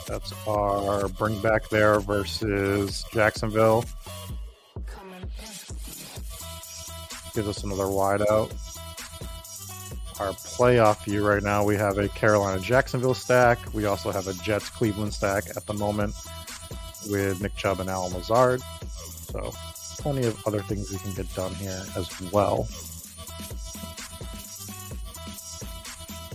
That's 0.09 0.33
our 0.47 1.09
bring 1.09 1.41
back 1.41 1.69
there 1.69 2.01
versus 2.01 3.05
Jacksonville. 3.13 3.85
Gives 7.35 7.49
us 7.49 7.65
another 7.65 7.85
wideout. 7.85 8.53
Our 10.21 10.31
playoff 10.33 11.05
view 11.05 11.27
right 11.27 11.43
now, 11.43 11.65
we 11.65 11.77
have 11.77 11.99
a 11.99 12.09
Carolina 12.09 12.61
Jacksonville 12.61 13.15
stack. 13.15 13.59
We 13.73 13.87
also 13.87 14.13
have 14.13 14.29
a 14.29 14.35
Jets 14.35 14.71
Cleveland 14.71 15.15
stack 15.15 15.45
at 15.57 15.67
the 15.67 15.75
moment 15.75 16.15
with 17.09 17.41
Nick 17.41 17.57
Chubb 17.57 17.81
and 17.81 17.89
Allen 17.89 18.13
Lazard. 18.13 18.61
So 19.33 19.53
plenty 20.05 20.27
of 20.27 20.47
other 20.47 20.61
things 20.61 20.93
we 20.93 20.99
can 20.99 21.15
get 21.15 21.35
done 21.35 21.55
here 21.55 21.83
as 21.97 22.21
well. 22.31 22.65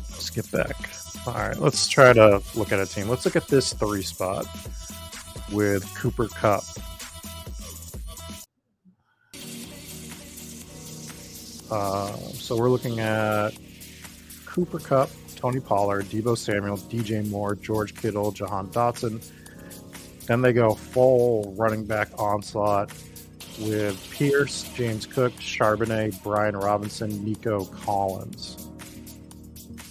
Skip 0.10 0.50
back. 0.50 0.76
All 1.28 1.36
right, 1.36 1.56
let's 1.60 1.88
try 1.88 2.12
to 2.12 2.42
look 2.56 2.72
at 2.72 2.80
a 2.80 2.88
team. 2.88 3.08
Let's 3.08 3.26
look 3.26 3.36
at 3.36 3.48
this 3.48 3.74
three 3.74 4.02
spot. 4.02 4.48
with 5.52 5.86
Cooper 5.96 6.28
Kupp. 6.30 6.64
Uh, 11.70 12.12
so 12.34 12.58
we're 12.58 12.72
looking 12.72 13.00
at 13.00 13.52
Cooper 14.48 14.80
Kupp, 14.80 15.12
Tony 15.36 15.60
Pollard, 15.60 16.06
Deebo 16.06 16.36
Samuel, 16.36 16.78
DJ 16.78 17.30
Moore, 17.30 17.54
George 17.54 17.94
Kittle, 17.94 18.32
Jahan 18.32 18.68
Dotson. 18.70 19.24
Then 20.30 20.44
they 20.44 20.54
go 20.54 20.76
full 20.76 21.56
running 21.58 21.86
back 21.86 22.10
onslaught 22.20 22.94
with 23.62 24.12
Pierce, 24.12 24.62
James 24.76 25.08
Cook, 25.08 25.34
Charbonnet, 25.34 26.22
Brian 26.22 26.56
Robinson, 26.56 27.26
Nico 27.26 27.66
Collins. 27.66 28.70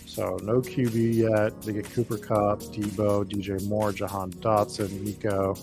So 0.06 0.38
no 0.44 0.60
QB 0.60 1.14
yet. 1.14 1.60
They 1.62 1.72
get 1.72 1.90
Cooper 1.90 2.18
Kupp, 2.18 2.60
Deebo, 2.60 3.24
DJ 3.24 3.66
Moore, 3.68 3.92
Jahan 3.92 4.30
Dotson, 4.34 5.00
Nico. 5.00 5.56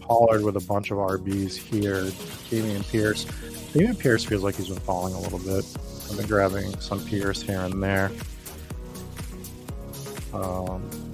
Pollard 0.00 0.42
with 0.42 0.56
a 0.56 0.66
bunch 0.66 0.90
of 0.90 0.96
RBs 0.96 1.54
here. 1.54 2.04
Dameon 2.48 2.90
Pierce. 2.90 3.26
Dameon 3.74 3.98
Pierce 3.98 4.24
feels 4.24 4.42
like 4.42 4.54
he's 4.54 4.68
been 4.68 4.78
falling 4.78 5.12
a 5.12 5.20
little 5.20 5.40
bit. 5.40 5.66
I've 6.10 6.16
been 6.16 6.26
grabbing 6.26 6.74
some 6.80 7.04
Pierce 7.04 7.42
here 7.42 7.60
and 7.60 7.82
there. 7.82 8.10
Um, 10.32 11.05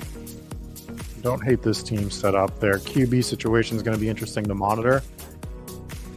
don't 1.23 1.43
hate 1.43 1.63
this 1.63 1.83
team 1.83 2.11
set 2.11 2.35
up. 2.35 2.59
Their 2.61 2.79
QB 2.79 3.25
situation 3.25 3.77
is 3.77 3.83
going 3.83 3.97
to 3.97 4.01
be 4.01 4.09
interesting 4.09 4.45
to 4.45 4.55
monitor. 4.55 5.01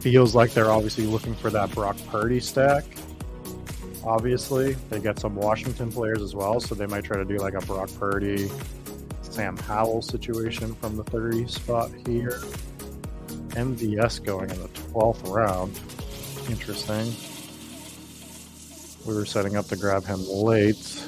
Feels 0.00 0.34
like 0.34 0.52
they're 0.52 0.70
obviously 0.70 1.06
looking 1.06 1.34
for 1.34 1.50
that 1.50 1.70
Brock 1.72 1.96
Purdy 2.08 2.40
stack. 2.40 2.84
Obviously, 4.04 4.74
they 4.90 5.00
get 5.00 5.18
some 5.18 5.34
Washington 5.34 5.90
players 5.90 6.22
as 6.22 6.34
well, 6.34 6.60
so 6.60 6.74
they 6.74 6.86
might 6.86 7.04
try 7.04 7.16
to 7.16 7.24
do 7.24 7.38
like 7.38 7.54
a 7.54 7.60
Brock 7.60 7.90
Purdy, 7.98 8.50
Sam 9.22 9.56
Howell 9.56 10.02
situation 10.02 10.74
from 10.76 10.96
the 10.96 11.04
30 11.04 11.48
spot 11.48 11.90
here. 12.06 12.40
MVS 13.50 14.22
going 14.22 14.50
in 14.50 14.60
the 14.60 14.68
12th 14.68 15.34
round. 15.34 15.80
Interesting. 16.50 17.12
We 19.06 19.14
were 19.14 19.24
setting 19.24 19.56
up 19.56 19.66
to 19.66 19.76
grab 19.76 20.04
him 20.04 20.20
late 20.28 21.04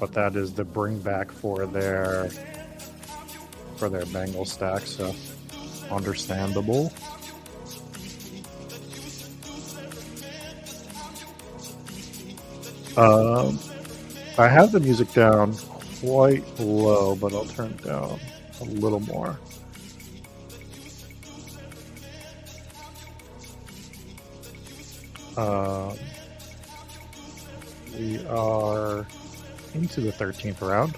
but 0.00 0.12
that 0.12 0.36
is 0.36 0.52
the 0.52 0.64
bring 0.64 0.98
back 1.00 1.30
for 1.30 1.66
their 1.66 2.28
for 3.76 3.88
their 3.88 4.06
Bengal 4.06 4.44
stack, 4.44 4.82
so 4.82 5.14
understandable. 5.90 6.92
Um, 12.96 13.58
I 14.36 14.48
have 14.48 14.72
the 14.72 14.80
music 14.80 15.12
down 15.12 15.54
quite 16.00 16.44
low, 16.58 17.14
but 17.14 17.32
I'll 17.32 17.44
turn 17.44 17.70
it 17.70 17.84
down 17.84 18.18
a 18.60 18.64
little 18.64 19.00
more. 19.00 19.38
Um, 25.36 25.96
we 27.96 28.26
are 28.26 29.06
into 29.78 30.00
the 30.00 30.12
13th 30.12 30.60
round. 30.60 30.94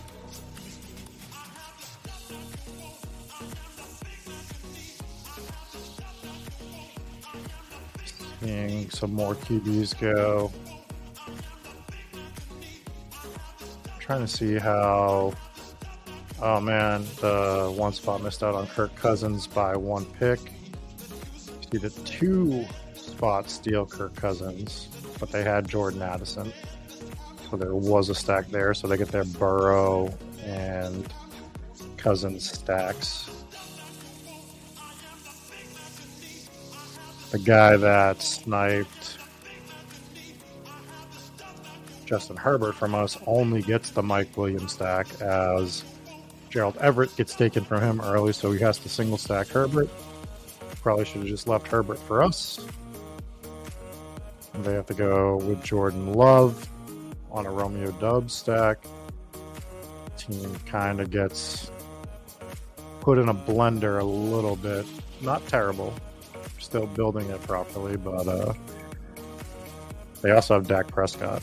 Seeing 8.41 8.89
some 8.91 9.13
more 9.13 9.35
QBs 9.35 10.01
go. 10.01 10.51
Trying 13.99 14.23
to 14.23 14.29
see 14.29 14.57
how. 14.57 15.35
Oh 16.43 16.59
man, 16.59 17.05
the 17.21 17.73
one 17.77 17.93
spot 17.93 18.23
missed 18.23 18.43
out 18.43 18.55
on 18.55 18.67
Kirk 18.67 18.97
Cousins 18.97 19.47
by 19.47 19.77
one 19.77 20.07
pick. 20.07 20.41
See 21.71 21.79
the 21.79 21.91
two 22.07 22.65
spots 22.95 23.53
steal 23.53 23.85
Kirk 23.85 24.17
Cousins, 24.17 24.89
but 25.21 25.31
they 25.31 25.45
had 25.45 25.69
Jordan 25.69 26.01
Addison. 26.01 26.51
So 27.51 27.57
there 27.57 27.75
was 27.75 28.09
a 28.09 28.15
stack 28.15 28.49
there. 28.49 28.75
So 28.75 28.87
they 28.87 28.97
get 28.97 29.09
their 29.09 29.25
Burrow 29.25 30.15
and 30.45 31.13
Cousins 31.97 32.51
stacks. 32.51 33.31
The 37.33 37.39
guy 37.39 37.77
that 37.77 38.23
sniped 38.23 39.19
Justin 42.05 42.37
Herbert 42.37 42.75
from 42.75 42.95
us 42.95 43.17
only 43.27 43.63
gets 43.63 43.91
the 43.91 44.03
Mike 44.03 44.37
Williams 44.37 44.73
stack 44.73 45.21
as 45.21 45.85
Gerald 46.49 46.77
Everett 46.79 47.15
gets 47.17 47.37
taken 47.37 47.65
from 47.65 47.83
him 47.83 48.01
early, 48.01 48.33
so 48.33 48.51
he 48.51 48.59
has 48.59 48.79
to 48.79 48.89
single 48.89 49.17
stack 49.17 49.47
Herbert. 49.47 49.89
Probably 50.83 51.05
should 51.05 51.19
have 51.19 51.27
just 51.27 51.47
left 51.47 51.69
Herbert 51.69 52.01
for 52.01 52.23
us. 52.23 52.67
They 54.55 54.75
have 54.75 54.87
to 54.87 54.95
go 54.95 55.37
with 55.37 55.63
Jordan 55.63 56.15
Love 56.15 56.69
on 57.31 57.47
a 57.47 57.51
Romeo 57.51 57.91
Doubs 57.93 58.35
stack. 58.35 58.85
Team 60.17 60.55
kind 60.67 61.01
of 61.01 61.11
gets 61.11 61.71
put 63.01 63.19
in 63.19 63.29
a 63.29 63.35
blender 63.35 64.01
a 64.01 64.05
little 64.05 64.57
bit. 64.57 64.87
Not 65.21 65.47
terrible. 65.47 65.95
Still 66.59 66.87
building 66.87 67.29
it 67.31 67.43
properly, 67.43 67.97
but 67.97 68.29
uh, 68.29 68.53
they 70.23 70.31
also 70.33 70.55
have 70.55 70.69
Dak 70.69 70.89
Prescott, 70.89 71.43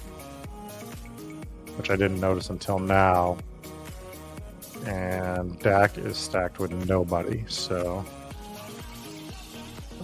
which 1.76 1.90
I 1.90 1.96
didn't 1.96 2.20
notice 2.20 2.50
until 2.50 2.80
now. 2.80 3.38
And 4.86 5.60
Dak 5.60 5.98
is 5.98 6.18
stacked 6.18 6.60
with 6.60 6.72
nobody, 6.88 7.44
so 7.48 8.06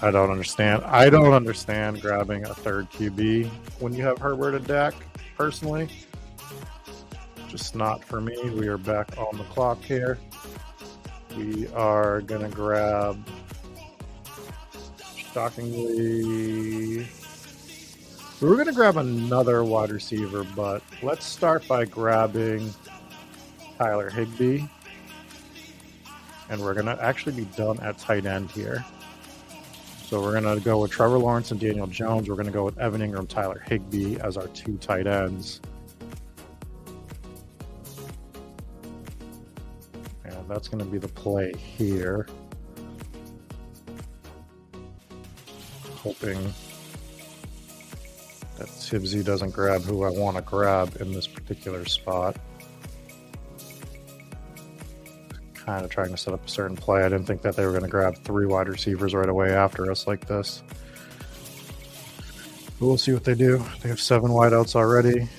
I 0.02 0.12
don't 0.12 0.32
understand. 0.32 0.84
I 0.84 1.10
don't 1.10 1.34
understand 1.34 2.02
grabbing 2.02 2.46
a 2.46 2.54
third 2.54 2.92
QB 2.92 3.48
when 3.80 3.94
you 3.94 4.04
have 4.04 4.18
Herbert 4.18 4.56
and 4.56 4.68
Dak 4.68 4.96
personally. 5.44 5.90
Just 7.50 7.76
not 7.76 8.02
for 8.02 8.22
me. 8.22 8.34
We 8.52 8.70
are 8.70 8.78
back 8.78 9.18
on 9.18 9.38
the 9.38 9.44
clock 9.44 9.84
here. 9.84 10.18
We 11.36 11.68
are 11.74 12.22
going 12.22 12.50
to 12.50 12.56
grab, 12.56 13.22
shockingly, 15.34 17.06
we 18.40 18.48
were 18.48 18.56
going 18.56 18.68
to 18.68 18.74
grab 18.74 18.96
another 18.96 19.66
wide 19.66 19.90
receiver, 19.90 20.46
but 20.56 20.82
let's 21.02 21.26
start 21.26 21.68
by 21.68 21.84
grabbing 21.84 22.74
Tyler 23.78 24.10
Higbee. 24.10 24.64
And 26.50 26.62
we're 26.62 26.74
going 26.74 26.86
to 26.86 27.04
actually 27.04 27.36
be 27.36 27.46
done 27.58 27.82
at 27.82 27.98
tight 27.98 28.26
end 28.26 28.50
here. 28.50 28.86
So 30.14 30.22
we're 30.22 30.40
going 30.40 30.60
to 30.60 30.64
go 30.64 30.78
with 30.78 30.92
Trevor 30.92 31.18
Lawrence 31.18 31.50
and 31.50 31.60
Daniel 31.60 31.88
Jones. 31.88 32.30
We're 32.30 32.36
going 32.36 32.46
to 32.46 32.52
go 32.52 32.64
with 32.64 32.78
Evan 32.78 33.02
Engram, 33.02 33.28
Tyler 33.28 33.64
Higbee 33.68 34.20
as 34.20 34.38
our 34.38 34.46
two 34.50 34.78
tight 34.78 35.08
ends. 35.08 35.60
And 40.24 40.48
that's 40.48 40.68
going 40.68 40.86
to 40.86 40.92
be 40.92 41.00
the 41.00 41.08
play 41.08 41.52
here. 41.58 42.28
Hoping 45.96 46.54
that 48.60 48.68
Tibbsy 48.68 49.26
doesn't 49.26 49.50
grab 49.50 49.82
who 49.82 50.04
I 50.04 50.12
want 50.12 50.38
to 50.38 50.44
grab 50.44 50.96
in 51.02 51.12
this 51.12 51.26
particular 51.26 51.86
spot. 51.86 52.38
Kind 55.66 55.86
of 55.86 55.92
trying 55.92 56.10
to 56.10 56.18
set 56.18 56.34
up 56.34 56.46
a 56.46 56.50
certain 56.50 56.76
play. 56.76 57.04
I 57.04 57.10
didn't 57.10 57.26
think 57.26 57.42
that 57.44 57.56
they 57.56 57.66
were 57.66 57.72
going 57.72 57.84
to 57.84 57.90
grab 57.90 58.18
three 58.24 58.46
wide 58.46 58.68
receivers 58.68 59.14
right 59.14 59.30
away 59.30 59.52
after 59.52 59.90
us 59.90 60.08
like 60.08 60.28
this. 60.28 60.62
But 62.80 62.86
we'll 62.86 62.98
see 62.98 63.14
what 63.14 63.24
they 63.24 63.36
do. 63.36 63.64
They 63.82 63.90
have 63.90 64.02
seven 64.02 64.32
wideouts 64.32 64.76
already. 64.76 65.30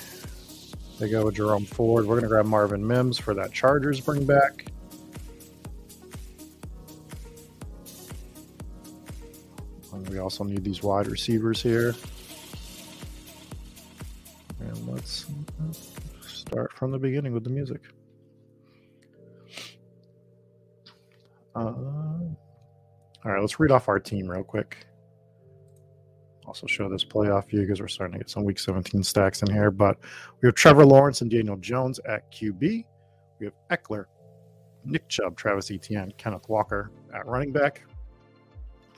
They 0.98 1.10
go 1.10 1.26
with 1.26 1.34
Jerome 1.34 1.66
Ford. 1.66 2.06
We're 2.06 2.14
going 2.14 2.22
to 2.22 2.28
grab 2.28 2.46
Marvin 2.46 2.86
Mims 2.86 3.18
for 3.18 3.34
that 3.34 3.52
Chargers 3.52 4.00
bring 4.00 4.24
back. 4.24 4.66
And 9.92 10.08
we 10.08 10.18
also 10.18 10.44
need 10.44 10.64
these 10.64 10.82
wide 10.82 11.06
receivers 11.06 11.62
here. 11.62 11.94
And 14.60 14.88
let's 14.88 15.26
start 16.26 16.72
from 16.72 16.92
the 16.92 16.98
beginning 16.98 17.34
with 17.34 17.44
the 17.44 17.50
music. 17.50 17.82
Uh, 21.54 21.60
all 23.24 23.32
right, 23.32 23.40
let's 23.40 23.58
read 23.58 23.70
off 23.70 23.88
our 23.88 24.00
team 24.00 24.28
real 24.28 24.42
quick. 24.42 24.86
Also 26.46 26.66
show 26.66 26.88
this 26.88 27.04
playoff 27.04 27.48
view 27.48 27.60
because 27.60 27.80
we're 27.80 27.88
starting 27.88 28.12
to 28.12 28.18
get 28.18 28.28
some 28.28 28.44
Week 28.44 28.58
17 28.58 29.02
stacks 29.02 29.42
in 29.42 29.50
here. 29.50 29.70
But 29.70 29.98
we 30.40 30.46
have 30.46 30.54
Trevor 30.54 30.84
Lawrence 30.84 31.22
and 31.22 31.30
Daniel 31.30 31.56
Jones 31.56 32.00
at 32.06 32.30
QB. 32.30 32.84
We 33.40 33.46
have 33.46 33.54
Ekeler, 33.70 34.04
Nick 34.84 35.08
Chubb, 35.08 35.36
Travis 35.36 35.70
Etienne, 35.70 36.12
Kenneth 36.18 36.48
Walker 36.48 36.90
at 37.14 37.26
running 37.26 37.52
back. 37.52 37.82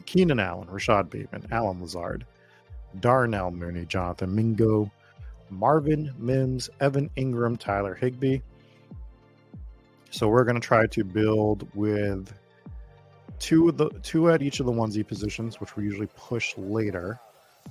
Keenan 0.07 0.41
Allen, 0.41 0.69
Rashod 0.69 1.11
Bateman, 1.11 1.47
Allen 1.51 1.81
Lazard, 1.81 2.25
Darnell 3.01 3.51
Mooney, 3.51 3.85
Jonathan 3.85 4.35
Mingo, 4.35 4.91
Marvin 5.51 6.13
Mims, 6.19 6.71
Evan 6.81 7.11
Engram, 7.17 7.59
Tyler 7.59 7.95
Higbee. 7.95 8.41
So 10.11 10.29
we're 10.29 10.45
going 10.45 10.61
to 10.61 10.67
try 10.67 10.87
to 10.87 11.05
build 11.05 11.69
with 11.75 12.33
two 13.39 13.69
of 13.69 13.77
the 13.77 13.91
two 14.03 14.31
at 14.31 14.43
each 14.43 14.61
of 14.61 14.67
the 14.67 14.73
onesie 14.73 15.07
positions, 15.07 15.61
which 15.61 15.77
we 15.77 15.85
usually 15.85 16.09
push 16.17 16.57
later. 16.57 17.19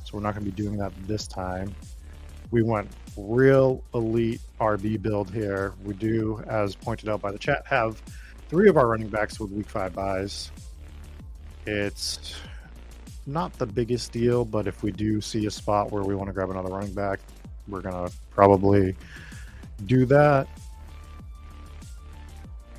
So 0.03 0.17
we're 0.17 0.23
not 0.23 0.35
going 0.35 0.45
to 0.45 0.51
be 0.51 0.63
doing 0.63 0.77
that 0.77 0.91
this 1.07 1.27
time. 1.27 1.73
We 2.51 2.61
went 2.63 2.89
real 3.17 3.83
elite 3.93 4.41
RB 4.59 5.01
build 5.01 5.31
here. 5.31 5.73
We 5.83 5.93
do, 5.93 6.43
as 6.47 6.75
pointed 6.75 7.09
out 7.09 7.21
by 7.21 7.31
the 7.31 7.39
chat, 7.39 7.65
have 7.65 8.01
three 8.49 8.69
of 8.69 8.77
our 8.77 8.87
running 8.87 9.07
backs 9.07 9.39
with 9.39 9.51
week 9.51 9.69
five 9.69 9.93
byes. 9.93 10.51
It's 11.65 12.35
not 13.25 13.53
the 13.57 13.65
biggest 13.65 14.11
deal, 14.11 14.45
but 14.45 14.67
if 14.67 14.83
we 14.83 14.91
do 14.91 15.19
see 15.21 15.47
a 15.47 15.51
spot 15.51 15.91
where 15.91 16.03
we 16.03 16.15
want 16.15 16.27
to 16.27 16.33
grab 16.33 16.51
another 16.51 16.69
running 16.69 16.93
back, 16.93 17.19
we're 17.67 17.81
going 17.81 18.07
to 18.07 18.15
probably 18.29 18.95
do 19.85 20.05
that. 20.05 20.47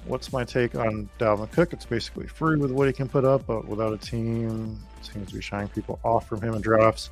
What's 0.07 0.33
my 0.33 0.45
take 0.45 0.75
on 0.75 1.09
Dalvin 1.19 1.51
Cook? 1.51 1.73
It's 1.73 1.85
basically 1.85 2.27
free 2.27 2.57
with 2.57 2.71
what 2.71 2.87
he 2.87 2.93
can 2.93 3.09
put 3.09 3.25
up, 3.25 3.47
but 3.47 3.67
without 3.67 3.93
a 3.93 3.99
team, 3.99 4.79
seems 5.03 5.29
to 5.29 5.35
be 5.35 5.41
shying 5.41 5.69
people 5.69 5.99
off 6.05 6.29
from 6.29 6.41
him 6.41 6.55
in 6.55 6.61
drafts. 6.61 7.11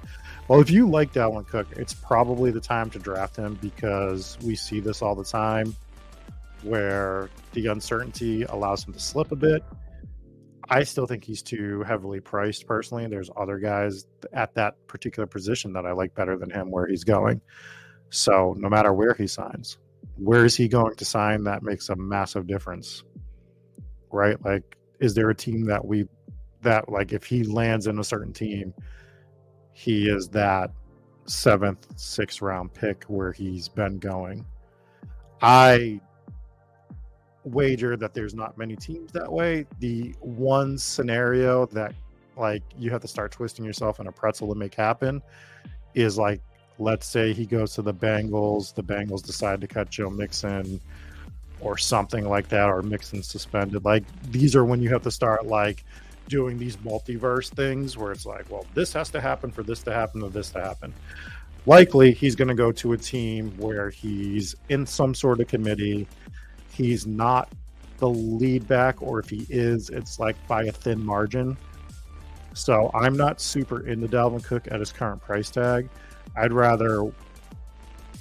Well, 0.49 0.61
if 0.61 0.71
you 0.71 0.89
like 0.89 1.13
Dalvin 1.13 1.47
Cook, 1.47 1.67
it's 1.73 1.95
probably 1.95 2.51
the 2.51 2.61
time 2.61 2.91
to 2.91 2.99
draft 2.99 3.37
him 3.37 3.59
because 3.61 4.39
we 4.43 4.55
see 4.55 4.81
this 4.81 5.03
all 5.03 5.15
the 5.15 5.25
time 5.25 5.75
where 6.63 7.31
the 7.53 7.67
uncertainty 7.67 8.43
allows 8.45 8.87
him 8.87 8.93
to 8.93 9.01
slip 9.01 9.33
a 9.33 9.37
bit. 9.37 9.63
I 10.69 10.83
still 10.85 11.07
think 11.07 11.25
he's 11.25 11.43
too 11.43 11.83
heavily 11.83 12.21
priced 12.21 12.67
personally. 12.67 13.07
There's 13.07 13.31
other 13.37 13.59
guys 13.59 14.07
at 14.33 14.55
that 14.55 14.87
particular 14.87 15.27
position 15.27 15.73
that 15.75 15.85
I 15.85 15.93
like 15.93 16.15
better 16.15 16.39
than 16.39 16.51
him 16.51 16.71
where 16.71 16.87
he's 16.87 17.05
going. 17.05 17.41
So 18.11 18.55
no 18.57 18.69
matter 18.69 18.93
where 18.93 19.15
he 19.15 19.27
signs, 19.27 19.79
where 20.17 20.45
is 20.45 20.57
he 20.57 20.69
going 20.69 20.95
to 20.97 21.05
sign? 21.05 21.45
That 21.45 21.63
makes 21.63 21.89
a 21.89 21.97
massive 21.97 22.47
difference 22.47 23.03
right? 24.15 24.43
Like 24.45 24.77
is 25.01 25.15
there 25.15 25.29
a 25.29 25.35
team 25.35 25.65
that 25.65 25.85
we 25.85 26.07
that 26.63 26.89
like 26.89 27.13
if 27.13 27.25
he 27.25 27.43
lands 27.43 27.87
in 27.87 27.99
a 27.99 28.05
certain 28.05 28.33
team 28.33 28.73
he 29.73 30.09
is 30.09 30.29
that 30.29 30.71
seventh 31.27 31.87
sixth 31.97 32.41
round 32.41 32.73
pick 32.73 33.05
where 33.05 33.33
he's 33.33 33.69
been 33.69 33.99
going. 33.99 34.47
I 35.43 36.01
wager 37.43 37.97
that 37.97 38.15
there's 38.15 38.35
not 38.35 38.57
many 38.57 38.77
teams 38.77 39.13
that 39.13 39.31
way. 39.31 39.67
The 39.81 40.15
one 40.21 40.79
scenario 40.79 41.67
that 41.67 41.93
like 42.37 42.63
you 42.79 42.91
have 42.91 43.01
to 43.03 43.09
start 43.09 43.33
twisting 43.33 43.65
yourself 43.65 44.01
in 44.01 44.07
a 44.07 44.13
pretzel 44.13 44.49
to 44.49 44.55
make 44.55 44.75
happen 44.75 45.23
is 45.95 46.17
like 46.17 46.41
let's 46.79 47.07
say 47.07 47.33
he 47.33 47.47
goes 47.47 47.75
to 47.75 47.83
the 47.83 47.95
Bengals, 47.95 48.75
the 48.75 48.83
Bengals 48.83 49.25
decide 49.25 49.61
to 49.61 49.67
cut 49.67 49.91
Joe 49.91 50.11
Mixon 50.11 50.81
or 51.61 51.79
something 51.79 52.29
like 52.29 52.49
that, 52.49 52.69
or 52.69 52.83
Mixon 52.83 53.23
suspended. 53.23 53.85
Like 53.85 54.05
these 54.31 54.55
are 54.57 54.65
when 54.65 54.83
you 54.83 54.89
have 54.91 55.03
to 55.03 55.11
start 55.11 55.47
like 55.47 55.85
doing 56.29 56.59
these 56.59 56.77
multiverse 56.79 57.51
things 57.51 57.97
where 57.97 58.13
it's 58.13 58.27
like, 58.27 58.51
well, 58.51 58.67
this 58.75 58.93
has 58.93 59.11
to 59.11 59.21
happen 59.21 59.51
for 59.51 59.63
this 59.63 59.83
to 59.83 59.93
happen 59.93 60.23
or 60.23 60.31
this 60.31 60.51
to 60.51 60.61
happen. 60.61 60.93
Likely 61.67 62.13
he's 62.13 62.35
going 62.35 62.49
to 62.49 62.55
go 62.55 62.73
to 62.73 62.93
a 62.93 62.99
team 62.99 63.53
where 63.57 63.91
he's 63.91 64.55
in 64.69 64.87
some 64.87 65.15
sort 65.15 65.41
of 65.41 65.49
committee. 65.49 66.07
He's 66.71 67.07
not 67.07 67.49
the 67.99 68.09
lead 68.09 68.67
back, 68.67 69.01
or 69.01 69.21
if 69.21 69.31
he 69.31 69.47
is, 69.49 69.89
it's 69.89 70.19
like 70.19 70.37
by 70.49 70.65
a 70.65 70.73
thin 70.73 71.05
margin. 71.05 71.57
So 72.53 72.91
I'm 72.95 73.17
not 73.17 73.41
super 73.41 73.87
into 73.87 74.09
Dalvin 74.09 74.43
Cook 74.43 74.69
at 74.71 74.81
his 74.81 74.93
current 74.93 75.23
price 75.23 75.51
tag. 75.51 75.89
I'd 76.37 76.53
rather. 76.53 77.11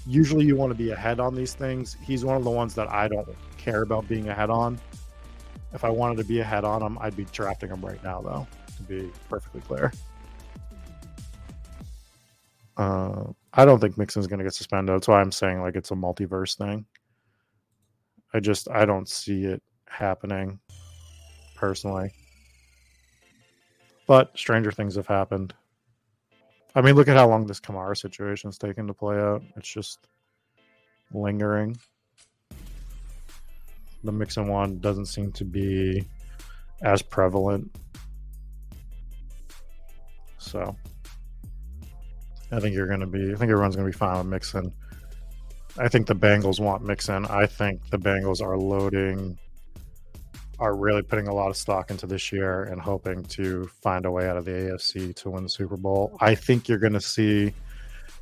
Usually, 0.06 0.46
you 0.46 0.56
want 0.56 0.72
to 0.72 0.78
be 0.78 0.92
ahead 0.92 1.20
on 1.20 1.34
these 1.34 1.54
things. 1.54 1.96
He's 2.02 2.26
one 2.26 2.36
of 2.36 2.44
the 2.44 2.50
ones 2.50 2.76
that 2.76 2.92
I 2.92 3.08
don't 3.08 3.28
care 3.58 3.84
about 3.84 4.08
being 4.08 4.28
ahead 4.30 4.50
on. 4.50 4.80
If 5.74 5.86
I 5.86 5.90
wanted 5.90 6.18
to 6.18 6.26
be 6.26 6.40
ahead 6.42 6.66
on 6.66 6.82
him, 6.82 6.98
I'd 7.00 7.16
be 7.16 7.26
drafting 7.26 7.70
him 7.70 7.82
right 7.82 8.04
now, 8.04 8.22
though, 8.22 8.48
to 8.78 8.84
be 8.84 9.10
perfectly 9.30 9.62
clear. 9.62 9.92
Uh, 12.76 13.24
I 13.54 13.66
don't 13.66 13.80
think 13.80 13.98
Mixon's 13.98 14.28
going 14.28 14.40
to 14.40 14.44
get 14.44 14.54
suspended. 14.54 14.94
That's 14.94 15.08
why 15.08 15.22
I'm 15.22 15.32
saying 15.32 15.62
like 15.62 15.76
it's 15.76 15.92
a 15.92 15.96
multiverse 15.96 16.58
thing. 16.58 16.86
I 18.34 18.40
just 18.40 18.70
I 18.70 18.86
don't 18.86 19.08
see 19.08 19.46
it 19.46 19.62
happening 19.88 20.60
personally. 21.56 22.12
But 24.08 24.38
stranger 24.38 24.72
things 24.72 24.96
have 24.96 25.08
happened. 25.08 25.54
I 26.76 26.82
mean, 26.82 26.96
look 26.96 27.08
at 27.08 27.16
how 27.16 27.28
long 27.30 27.46
this 27.46 27.60
Kamara 27.60 27.96
situation 27.96 28.50
is 28.50 28.58
taking 28.58 28.88
to 28.88 28.94
play 28.94 29.18
out. 29.18 29.44
It's 29.56 29.72
just 29.72 30.08
lingering. 31.14 31.78
The 34.04 34.12
Mixon 34.12 34.48
one 34.48 34.80
doesn't 34.80 35.06
seem 35.06 35.32
to 35.34 35.46
be 35.46 36.04
as 36.82 37.02
prevalent. 37.02 37.74
So 40.40 40.76
I 42.52 42.60
think 42.60 42.76
you're 42.76 42.88
going 42.88 43.00
to 43.00 43.08
be, 43.08 43.32
I 43.34 43.36
think 43.36 43.52
everyone's 43.52 43.76
going 43.76 43.90
to 43.90 43.96
be 43.96 43.98
fine 43.98 44.18
with 44.18 44.28
Mixon. 44.28 44.74
I 45.78 45.88
think 45.88 46.08
the 46.08 46.16
Bengals 46.16 46.60
want 46.60 46.84
Mixon. 46.84 47.26
I 47.26 47.46
think 47.46 47.90
the 47.90 47.98
Bengals 47.98 48.42
are 48.42 48.58
loading 48.58 49.38
are 50.60 50.76
really 50.76 51.02
putting 51.02 51.28
a 51.28 51.34
lot 51.34 51.50
of 51.50 51.58
stock 51.58 51.90
into 51.90 52.06
this 52.06 52.32
year 52.32 52.64
and 52.64 52.80
hoping 52.80 53.24
to 53.24 53.66
find 53.82 54.06
a 54.06 54.12
way 54.12 54.28
out 54.28 54.38
of 54.38 54.46
the 54.46 54.52
AFC 54.52 55.16
to 55.16 55.32
win 55.32 55.44
the 55.44 55.50
Super 55.50 55.78
Bowl. 55.78 56.16
I 56.22 56.36
think 56.36 56.68
you're 56.68 56.78
going 56.78 56.94
to 56.94 57.02
see 57.02 57.54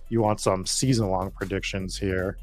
you 0.09 0.21
want 0.21 0.39
some 0.39 0.65
season 0.65 1.09
long 1.09 1.31
predictions 1.31 1.97
here. 1.97 2.37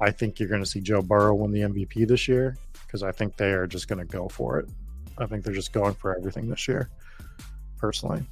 I 0.00 0.10
think 0.10 0.38
you're 0.38 0.48
going 0.48 0.62
to 0.62 0.68
see 0.68 0.80
Joe 0.80 1.02
Burrow 1.02 1.34
win 1.34 1.50
the 1.50 1.60
MVP 1.60 2.08
this 2.08 2.26
year 2.26 2.56
because 2.86 3.02
I 3.02 3.12
think 3.12 3.36
they 3.36 3.52
are 3.52 3.66
just 3.66 3.86
going 3.86 3.98
to 3.98 4.04
go 4.04 4.28
for 4.28 4.58
it. 4.58 4.68
I 5.18 5.26
think 5.26 5.44
they're 5.44 5.54
just 5.54 5.72
going 5.72 5.94
for 5.94 6.16
everything 6.16 6.48
this 6.48 6.66
year, 6.66 6.88
personally. 7.76 8.24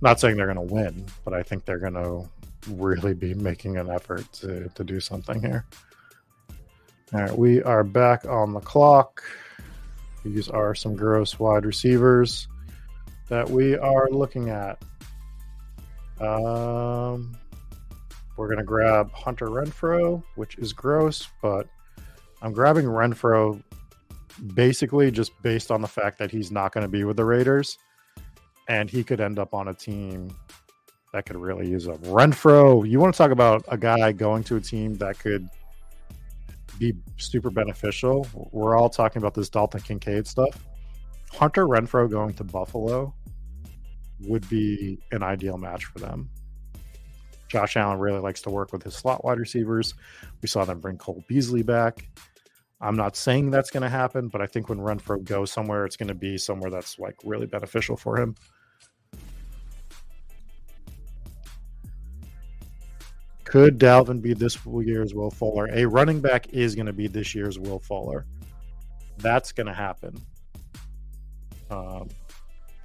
Not 0.00 0.20
saying 0.20 0.36
they're 0.36 0.52
going 0.52 0.68
to 0.68 0.74
win, 0.74 1.04
but 1.24 1.34
I 1.34 1.42
think 1.42 1.64
they're 1.64 1.78
going 1.78 1.94
to 1.94 2.28
really 2.70 3.14
be 3.14 3.34
making 3.34 3.76
an 3.76 3.90
effort 3.90 4.30
to, 4.34 4.68
to 4.74 4.84
do 4.84 5.00
something 5.00 5.40
here. 5.40 5.66
All 7.12 7.20
right, 7.20 7.36
we 7.36 7.62
are 7.62 7.84
back 7.84 8.24
on 8.24 8.54
the 8.54 8.60
clock. 8.60 9.22
These 10.24 10.48
are 10.48 10.74
some 10.74 10.96
gross 10.96 11.38
wide 11.38 11.66
receivers 11.66 12.48
that 13.28 13.48
we 13.48 13.76
are 13.76 14.08
looking 14.10 14.48
at. 14.48 14.82
Um, 16.18 17.36
we're 18.36 18.46
going 18.46 18.58
to 18.58 18.64
grab 18.64 19.12
Hunter 19.12 19.48
Renfrow, 19.48 20.24
which 20.36 20.56
is 20.56 20.72
gross, 20.72 21.28
but 21.42 21.68
I'm 22.40 22.54
grabbing 22.54 22.86
Renfrow 22.86 23.62
basically 24.54 25.10
just 25.10 25.30
based 25.42 25.70
on 25.70 25.82
the 25.82 25.88
fact 25.88 26.18
that 26.18 26.30
he's 26.30 26.50
not 26.50 26.72
going 26.72 26.82
to 26.82 26.90
be 26.90 27.04
with 27.04 27.18
the 27.18 27.24
Raiders 27.24 27.78
and 28.66 28.88
he 28.88 29.04
could 29.04 29.20
end 29.20 29.38
up 29.38 29.52
on 29.52 29.68
a 29.68 29.74
team 29.74 30.34
that 31.12 31.26
could 31.26 31.36
really 31.36 31.68
use 31.68 31.86
him. 31.86 31.98
Renfrow, 31.98 32.88
you 32.88 32.98
want 32.98 33.14
to 33.14 33.18
talk 33.18 33.30
about 33.30 33.62
a 33.68 33.76
guy 33.76 34.10
going 34.10 34.42
to 34.44 34.56
a 34.56 34.60
team 34.60 34.94
that 34.94 35.18
could– 35.18 35.46
be 36.78 36.94
super 37.16 37.50
beneficial. 37.50 38.26
We're 38.52 38.76
all 38.76 38.88
talking 38.88 39.20
about 39.20 39.34
this 39.34 39.48
Dalton 39.48 39.80
Kincaid 39.80 40.26
stuff. 40.26 40.66
Hunter 41.32 41.66
Renfrow 41.66 42.10
going 42.10 42.34
to 42.34 42.44
Buffalo 42.44 43.14
would 44.20 44.48
be 44.48 44.98
an 45.10 45.22
ideal 45.22 45.58
match 45.58 45.84
for 45.86 45.98
them. 45.98 46.30
Josh 47.48 47.76
Allen 47.76 47.98
really 47.98 48.20
likes 48.20 48.42
to 48.42 48.50
work 48.50 48.72
with 48.72 48.82
his 48.82 48.94
slot 48.94 49.24
wide 49.24 49.38
receivers. 49.38 49.94
We 50.42 50.48
saw 50.48 50.64
them 50.64 50.80
bring 50.80 50.98
Cole 50.98 51.24
Beasley 51.28 51.62
back. 51.62 52.08
I'm 52.80 52.96
not 52.96 53.16
saying 53.16 53.50
that's 53.50 53.70
going 53.70 53.82
to 53.82 53.88
happen, 53.88 54.28
but 54.28 54.40
I 54.42 54.46
think 54.46 54.68
when 54.68 54.78
Renfrow 54.78 55.22
goes 55.22 55.52
somewhere, 55.52 55.84
it's 55.86 55.96
going 55.96 56.08
to 56.08 56.14
be 56.14 56.36
somewhere 56.36 56.70
that's 56.70 56.98
like 56.98 57.16
really 57.24 57.46
beneficial 57.46 57.96
for 57.96 58.18
him. 58.18 58.34
Could 63.54 63.78
Dalvin 63.78 64.20
be 64.20 64.34
this 64.34 64.58
year's 64.66 65.14
Will 65.14 65.30
Fuller? 65.30 65.68
A 65.70 65.84
running 65.84 66.20
back 66.20 66.52
is 66.52 66.74
going 66.74 66.86
to 66.86 66.92
be 66.92 67.06
this 67.06 67.36
year's 67.36 67.56
Will 67.56 67.78
Fuller. 67.78 68.26
That's 69.18 69.52
going 69.52 69.68
to 69.68 69.72
happen. 69.72 70.20
Um, 71.70 72.08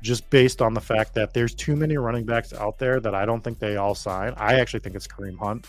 just 0.03 0.30
based 0.30 0.61
on 0.61 0.76
the 0.76 0.80
fact 0.80 1.15
that 1.15 1.34
there's 1.34 1.55
too 1.55 1.76
many 1.76 1.97
running 1.97 2.24
backs 2.24 2.53
out 2.53 2.78
there 2.78 2.99
that 2.99 3.15
I 3.15 3.26
don't 3.26 3.43
think 3.43 3.57
they 3.57 3.78
all 3.78 3.95
sign. 3.95 4.36
I 4.38 4.59
actually 4.59 4.82
think 4.82 4.95
it's 4.95 5.07
Kareem 5.07 5.39
Hunt. 5.39 5.65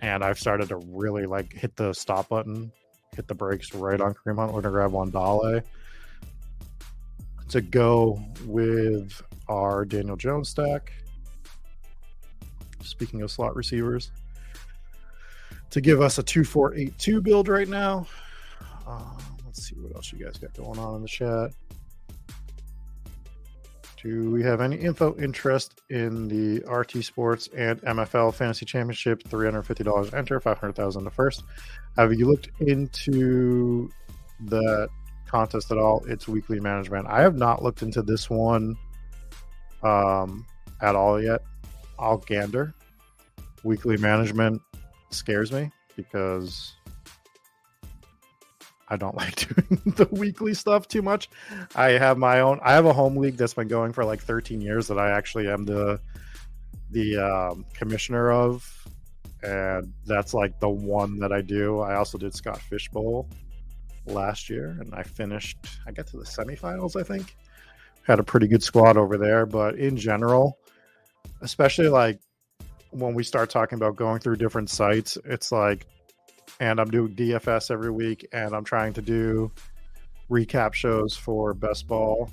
And 0.00 0.22
I've 0.22 0.38
started 0.38 0.68
to 0.68 0.76
really 0.76 1.24
like 1.24 1.50
hit 1.50 1.74
the 1.76 1.94
stop 1.94 2.28
button, 2.28 2.70
hit 3.16 3.26
the 3.28 3.34
brakes 3.34 3.74
right 3.74 3.98
on 3.98 4.12
Kareem 4.12 4.36
Hunt. 4.36 4.52
We're 4.52 4.60
going 4.60 4.74
to 4.74 4.90
grab 4.90 4.90
Wan'Dale 4.90 5.62
to 7.48 7.60
go 7.62 8.22
with 8.44 9.22
our 9.48 9.86
Daniel 9.86 10.16
Jones 10.16 10.50
stack 10.50 10.92
speaking 12.84 13.22
of 13.22 13.30
slot 13.30 13.56
receivers, 13.56 14.10
to 15.70 15.80
give 15.80 16.00
us 16.00 16.18
a 16.18 16.22
2482 16.22 17.20
build 17.20 17.48
right 17.48 17.68
now. 17.68 18.06
Uh, 18.86 19.00
let's 19.46 19.66
see 19.66 19.74
what 19.76 19.94
else 19.94 20.12
you 20.12 20.24
guys 20.24 20.36
got 20.36 20.52
going 20.54 20.78
on 20.78 20.96
in 20.96 21.02
the 21.02 21.08
chat. 21.08 21.50
Do 24.02 24.30
we 24.30 24.42
have 24.42 24.60
any 24.60 24.76
info 24.76 25.16
interest 25.16 25.80
in 25.88 26.26
the 26.26 26.68
RT 26.68 27.04
Sports 27.04 27.48
and 27.56 27.80
MFL 27.82 28.34
Fantasy 28.34 28.66
Championship? 28.66 29.22
$350 29.22 30.12
enter, 30.12 30.40
500000 30.40 31.04
the 31.04 31.10
first. 31.10 31.44
Have 31.96 32.12
you 32.12 32.26
looked 32.26 32.50
into 32.60 33.88
that 34.46 34.88
contest 35.26 35.70
at 35.70 35.78
all? 35.78 36.02
It's 36.08 36.26
weekly 36.26 36.58
management. 36.58 37.06
I 37.06 37.20
have 37.20 37.36
not 37.36 37.62
looked 37.62 37.82
into 37.82 38.02
this 38.02 38.28
one 38.28 38.76
um, 39.84 40.46
at 40.80 40.96
all 40.96 41.22
yet. 41.22 41.42
I'll 41.98 42.18
gander. 42.18 42.74
Weekly 43.64 43.96
management 43.96 44.60
scares 45.10 45.52
me 45.52 45.70
because 45.96 46.74
I 48.92 48.96
don't 48.96 49.16
like 49.16 49.36
doing 49.36 49.80
the 49.96 50.08
weekly 50.12 50.54
stuff 50.54 50.86
too 50.86 51.02
much. 51.02 51.30
I 51.74 51.90
have 51.92 52.18
my 52.18 52.40
own. 52.40 52.60
I 52.62 52.72
have 52.72 52.84
a 52.84 52.92
home 52.92 53.16
league 53.16 53.36
that's 53.36 53.54
been 53.54 53.68
going 53.68 53.92
for 53.92 54.04
like 54.04 54.20
13 54.20 54.60
years 54.60 54.86
that 54.88 54.98
I 54.98 55.10
actually 55.10 55.48
am 55.48 55.64
the 55.64 55.98
the 56.90 57.16
um, 57.16 57.64
commissioner 57.72 58.30
of, 58.30 58.86
and 59.42 59.92
that's 60.04 60.34
like 60.34 60.60
the 60.60 60.68
one 60.68 61.18
that 61.20 61.32
I 61.32 61.40
do. 61.40 61.80
I 61.80 61.94
also 61.94 62.18
did 62.18 62.34
Scott 62.34 62.60
Fishbowl 62.60 63.28
last 64.06 64.50
year, 64.50 64.76
and 64.78 64.94
I 64.94 65.02
finished. 65.02 65.56
I 65.86 65.92
got 65.92 66.06
to 66.08 66.18
the 66.18 66.24
semifinals, 66.24 67.00
I 67.00 67.02
think. 67.02 67.34
Had 68.02 68.18
a 68.18 68.24
pretty 68.24 68.46
good 68.48 68.62
squad 68.62 68.96
over 68.98 69.16
there, 69.16 69.46
but 69.46 69.76
in 69.76 69.96
general, 69.96 70.58
especially 71.42 71.88
like 71.88 72.18
when 72.90 73.14
we 73.14 73.22
start 73.22 73.50
talking 73.50 73.76
about 73.76 73.96
going 73.96 74.20
through 74.20 74.36
different 74.36 74.70
sites, 74.70 75.18
it's 75.24 75.52
like 75.52 75.86
and 76.60 76.80
I'm 76.80 76.90
doing 76.90 77.14
DFS 77.14 77.70
every 77.70 77.90
week, 77.90 78.28
and 78.32 78.54
I'm 78.54 78.64
trying 78.64 78.92
to 78.94 79.02
do 79.02 79.50
recap 80.30 80.74
shows 80.74 81.16
for 81.16 81.54
best 81.54 81.86
ball. 81.86 82.30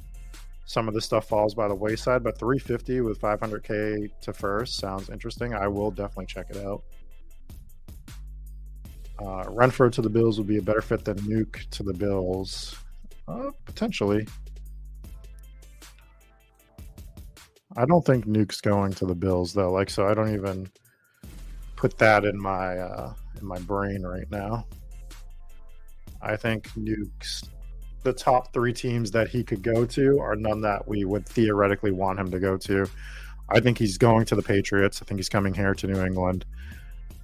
Some 0.66 0.88
of 0.88 0.93
the 0.93 1.01
stuff 1.01 1.28
falls 1.28 1.55
by 1.55 1.68
the 1.68 1.76
wayside, 1.76 2.24
but 2.24 2.38
350 2.38 3.01
with 3.01 3.20
500k 3.20 4.12
to 4.22 4.34
first 4.34 4.78
sounds 4.78 5.10
interesting. 5.10 5.55
I 5.55 5.68
will 5.68 5.89
definitely 5.89 6.28
check 6.28 6.45
it 6.51 6.57
out. 6.57 6.84
Uh, 9.18 9.43
Renfrow 9.45 9.91
to 9.91 10.01
the 10.01 10.10
Bills 10.10 10.38
would 10.38 10.47
be 10.47 10.57
a 10.57 10.62
better 10.62 10.82
fit 10.82 11.03
than 11.03 11.18
Nuke 11.20 11.68
to 11.72 11.84
the 11.84 11.93
Bills, 11.93 12.76
uh, 13.28 13.49
potentially. 13.66 14.28
I 17.80 17.86
don't 17.86 18.05
think 18.05 18.27
Nuke's 18.27 18.59
going 18.59 18.91
to 18.95 19.05
the 19.05 19.15
Bills 19.15 19.53
though. 19.53 19.71
Like, 19.71 19.89
so 19.89 20.05
I 20.05 20.13
don't 20.13 20.34
even 20.34 20.67
put 21.77 21.97
that 21.99 22.25
in 22.25 22.38
my 22.38 22.77
uh, 22.77 23.13
in 23.39 23.47
my 23.47 23.57
brain 23.59 24.03
right 24.03 24.30
now. 24.30 24.65
I 26.21 26.36
think 26.36 26.75
Nuke's 26.75 27.41
the 28.03 28.11
top 28.11 28.51
three 28.51 28.73
teams 28.73 29.11
that 29.11 29.30
he 29.30 29.45
could 29.45 29.63
go 29.63 29.86
to 29.86 30.19
are 30.19 30.36
none 30.36 30.59
that 30.61 30.89
we 30.89 31.05
would 31.05 31.25
theoretically 31.25 31.91
want 31.91 32.19
him 32.19 32.30
to 32.32 32.39
go 32.39 32.57
to. 32.57 32.86
I 33.47 33.61
think 33.61 33.77
he's 33.77 33.97
going 33.97 34.25
to 34.25 34.36
the 34.36 34.43
Patriots. 34.43 35.01
I 35.01 35.05
think 35.05 35.17
he's 35.17 35.30
coming 35.30 35.53
here 35.53 35.73
to 35.73 35.88
New 35.88 36.03
England. 36.03 36.45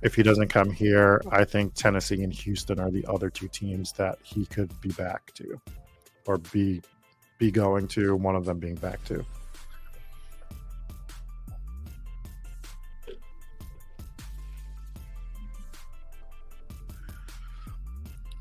If 0.04 0.16
he 0.16 0.24
doesn't 0.24 0.48
come 0.48 0.72
here, 0.72 1.22
I 1.32 1.44
think 1.44 1.74
Tennessee 1.74 2.24
and 2.24 2.32
Houston 2.32 2.80
are 2.80 2.92
the 2.92 3.06
other 3.08 3.30
two 3.30 3.50
teams 3.50 3.92
that 3.94 4.20
he 4.24 4.46
could 4.46 4.72
be 4.80 4.90
back 4.94 5.34
to 5.34 5.60
or 6.26 6.38
be 6.38 6.82
be 7.40 7.52
going 7.52 7.90
to, 7.90 8.16
one 8.16 8.38
of 8.38 8.46
them 8.46 8.60
being 8.60 8.76
back 8.76 9.04
to. 9.04 9.26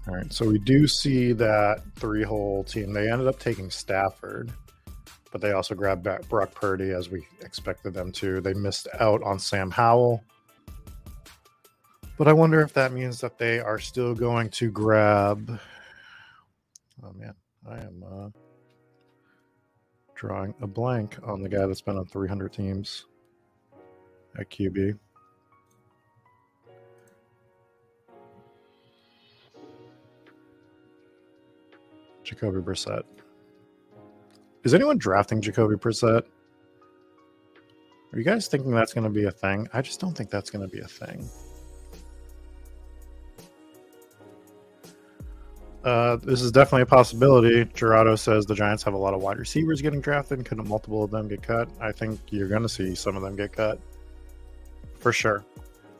All 0.06 0.14
right, 0.14 0.30
so 0.30 0.46
we 0.46 0.58
do 0.58 0.86
see 0.86 1.32
that 1.32 1.82
three 1.96 2.24
hole 2.24 2.62
team. 2.64 2.92
They 2.92 3.10
ended 3.10 3.26
up 3.26 3.38
taking 3.38 3.70
Stafford, 3.70 4.52
but 5.32 5.40
they 5.40 5.52
also 5.52 5.74
grabbed 5.74 6.02
back 6.02 6.28
Brock 6.28 6.54
Purdy 6.54 6.90
as 6.90 7.08
we 7.08 7.26
expected 7.40 7.94
them 7.94 8.12
to. 8.12 8.42
They 8.42 8.52
missed 8.52 8.86
out 9.00 9.22
on 9.22 9.38
Sam 9.38 9.70
Howell. 9.70 10.22
But 12.18 12.28
I 12.28 12.34
wonder 12.34 12.60
if 12.60 12.74
that 12.74 12.92
means 12.92 13.20
that 13.22 13.38
they 13.38 13.60
are 13.60 13.78
still 13.78 14.14
going 14.14 14.50
to 14.50 14.70
grab. 14.70 15.58
Oh 17.02 17.12
man, 17.14 17.34
I 17.66 17.78
am 17.78 18.04
uh, 18.06 18.28
drawing 20.14 20.54
a 20.60 20.66
blank 20.66 21.16
on 21.24 21.42
the 21.42 21.48
guy 21.48 21.64
that's 21.66 21.80
been 21.80 21.96
on 21.96 22.04
300 22.04 22.52
teams 22.52 23.06
at 24.38 24.50
QB. 24.50 24.98
Jacoby 32.24 32.60
Brissett. 32.60 33.02
Is 34.64 34.74
anyone 34.74 34.98
drafting 34.98 35.40
Jacoby 35.40 35.76
Brissett? 35.76 36.22
Are 38.12 38.18
you 38.18 38.24
guys 38.24 38.46
thinking 38.46 38.70
that's 38.70 38.94
going 38.94 39.04
to 39.04 39.10
be 39.10 39.24
a 39.24 39.30
thing? 39.30 39.68
I 39.72 39.82
just 39.82 40.00
don't 40.00 40.16
think 40.16 40.30
that's 40.30 40.50
going 40.50 40.68
to 40.68 40.74
be 40.74 40.80
a 40.80 40.86
thing. 40.86 41.28
Uh, 45.84 46.16
this 46.16 46.40
is 46.40 46.50
definitely 46.50 46.82
a 46.82 46.86
possibility. 46.86 47.68
Gerardo 47.74 48.16
says 48.16 48.46
the 48.46 48.54
Giants 48.54 48.82
have 48.84 48.94
a 48.94 48.98
lot 48.98 49.12
of 49.12 49.20
wide 49.20 49.38
receivers 49.38 49.82
getting 49.82 50.00
drafted. 50.00 50.42
Couldn't 50.44 50.66
multiple 50.66 51.04
of 51.04 51.10
them 51.10 51.28
get 51.28 51.42
cut? 51.42 51.68
I 51.78 51.92
think 51.92 52.18
you're 52.30 52.48
going 52.48 52.62
to 52.62 52.68
see 52.68 52.94
some 52.94 53.16
of 53.16 53.22
them 53.22 53.36
get 53.36 53.52
cut 53.52 53.78
for 54.98 55.12
sure. 55.12 55.44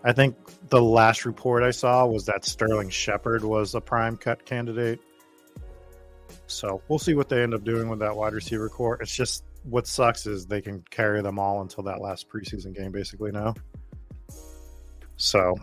I 0.05 0.13
think 0.13 0.37
the 0.69 0.81
last 0.81 1.27
report 1.27 1.63
I 1.63 1.71
saw 1.71 2.07
was 2.07 2.25
that 2.27 2.45
Sterling 2.45 2.89
Shepard 2.89 3.45
was 3.45 3.75
a 3.75 3.81
prime 3.81 4.17
cut 4.17 4.47
candidate. 4.47 5.01
So 6.47 6.83
we'll 6.89 6.99
see 6.99 7.15
what 7.15 7.29
they 7.29 7.43
end 7.43 7.55
up 7.55 7.65
doing 7.65 7.89
with 7.89 7.99
that 8.01 8.15
wide 8.15 8.33
receiver 8.33 8.69
core. 8.69 9.01
It's 9.01 9.15
just 9.15 9.45
what 9.65 9.87
sucks 9.87 10.27
is 10.27 10.47
they 10.47 10.61
can 10.61 10.85
carry 10.91 11.23
them 11.23 11.39
all 11.39 11.63
until 11.63 11.83
that 11.85 12.01
last 12.01 12.29
preseason 12.29 12.75
game, 12.75 12.93
basically 12.93 13.33
now. 13.33 13.55
So 15.17 15.57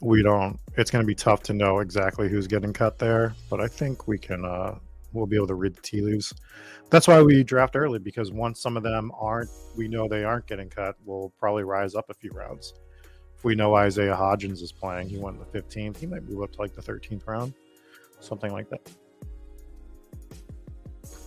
we 0.00 0.22
don't. 0.22 0.58
It's 0.76 0.90
going 0.90 1.02
to 1.02 1.06
be 1.06 1.14
tough 1.14 1.42
to 1.44 1.52
know 1.52 1.80
exactly 1.80 2.28
who's 2.28 2.46
getting 2.46 2.72
cut 2.72 2.98
there, 2.98 3.34
but 3.50 3.60
I 3.60 3.68
think 3.68 4.08
we 4.08 4.18
can. 4.18 4.44
uh 4.44 4.78
We'll 5.14 5.26
be 5.26 5.36
able 5.36 5.48
to 5.48 5.54
read 5.54 5.74
the 5.74 5.82
tea 5.82 6.00
leaves. 6.00 6.32
That's 6.88 7.06
why 7.06 7.20
we 7.20 7.44
draft 7.44 7.76
early 7.76 7.98
because 7.98 8.32
once 8.32 8.62
some 8.62 8.78
of 8.78 8.82
them 8.82 9.12
aren't, 9.20 9.50
we 9.76 9.86
know 9.86 10.08
they 10.08 10.24
aren't 10.24 10.46
getting 10.46 10.70
cut. 10.70 10.96
We'll 11.04 11.34
probably 11.38 11.64
rise 11.64 11.94
up 11.94 12.08
a 12.08 12.14
few 12.14 12.30
rounds. 12.30 12.72
If 13.36 13.44
we 13.44 13.54
know 13.54 13.74
Isaiah 13.74 14.16
Hodgins 14.16 14.62
is 14.62 14.72
playing, 14.72 15.10
he 15.10 15.18
went 15.18 15.36
in 15.36 15.44
the 15.52 15.60
15th. 15.60 15.98
He 15.98 16.06
might 16.06 16.22
move 16.22 16.42
up 16.42 16.52
to 16.52 16.62
like 16.62 16.74
the 16.74 16.80
13th 16.80 17.26
round, 17.26 17.52
something 18.20 18.52
like 18.52 18.70
that 18.70 18.90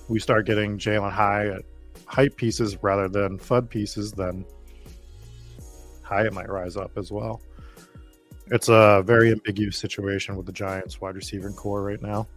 we 0.08 0.20
start 0.20 0.46
getting 0.46 0.78
Jalin 0.78 1.12
Hyatt 1.12 1.66
hype 2.06 2.36
pieces 2.36 2.78
rather 2.82 3.08
than 3.08 3.38
FUD 3.38 3.70
pieces, 3.70 4.12
then 4.12 4.46
Hyatt 6.04 6.34
might 6.34 6.50
rise 6.50 6.78
up 6.78 6.92
as 6.98 7.12
well. 7.12 7.42
It's 8.52 8.70
a 8.70 9.02
very 9.06 9.32
ambiguous 9.32 9.78
situation 9.78 10.36
with 10.36 10.46
the 10.46 10.52
Giants 10.52 11.02
wide 11.02 11.16
receiver 11.16 11.50
core 11.52 11.82
right 11.82 12.02
now. 12.02 12.28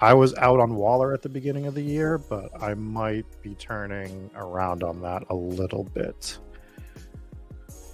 I 0.00 0.14
was 0.14 0.34
out 0.36 0.60
on 0.60 0.76
Waller 0.76 1.12
at 1.12 1.20
the 1.20 1.28
beginning 1.28 1.66
of 1.66 1.74
the 1.74 1.82
year, 1.82 2.16
but 2.16 2.50
I 2.62 2.72
might 2.74 3.26
be 3.42 3.54
turning 3.56 4.30
around 4.34 4.82
on 4.82 5.02
that 5.02 5.24
a 5.28 5.34
little 5.34 5.84
bit. 5.84 6.38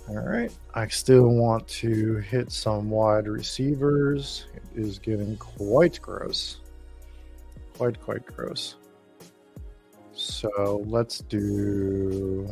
All 0.08 0.18
right. 0.18 0.52
I 0.74 0.86
still 0.86 1.30
want 1.30 1.66
to 1.68 2.16
hit 2.18 2.52
some 2.52 2.90
wide 2.90 3.26
receivers. 3.26 4.46
It 4.54 4.80
is 4.80 5.00
getting 5.00 5.36
quite 5.38 5.98
gross 6.00 6.58
quite 7.76 8.00
quite 8.00 8.24
gross. 8.24 8.76
So 10.12 10.82
let's 10.86 11.18
do 11.20 12.48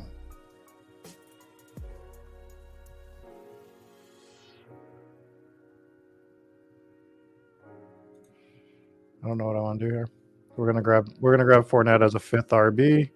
I 9.22 9.26
don't 9.26 9.38
know 9.38 9.46
what 9.46 9.56
I 9.56 9.60
want 9.60 9.80
to 9.80 9.86
do 9.86 9.92
here. 9.92 10.08
We're 10.56 10.66
gonna 10.66 10.82
grab 10.82 11.08
we're 11.20 11.32
gonna 11.32 11.44
grab 11.44 11.66
Fournette 11.66 12.04
as 12.04 12.14
a 12.14 12.20
fifth 12.20 12.50
RB. 12.50 13.08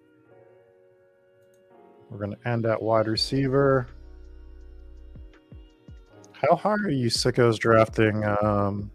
We're 2.09 2.19
gonna 2.19 2.39
end 2.47 2.65
at 2.65 2.81
wide 2.81 3.07
receiver. 3.07 3.87
How 6.33 6.57
high 6.57 6.71
are 6.71 6.89
you 6.89 7.11
sickos 7.11 7.59
drafting 7.59 8.25
um, 8.25 8.91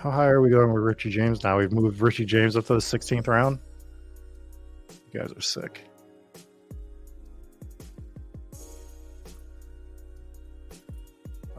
how 0.00 0.10
high 0.10 0.28
are 0.28 0.40
we 0.40 0.48
going 0.48 0.72
with 0.72 0.82
Richie 0.82 1.10
James 1.10 1.44
now? 1.44 1.58
We've 1.58 1.72
moved 1.72 2.00
Richie 2.00 2.24
James 2.24 2.56
up 2.56 2.64
to 2.66 2.72
the 2.72 2.78
16th 2.78 3.28
round. 3.28 3.58
You 5.12 5.20
guys 5.20 5.30
are 5.30 5.40
sick. 5.42 5.84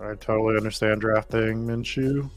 I 0.01 0.15
totally 0.15 0.57
understand 0.57 1.01
drafting 1.01 1.67
Minshew. 1.67 2.31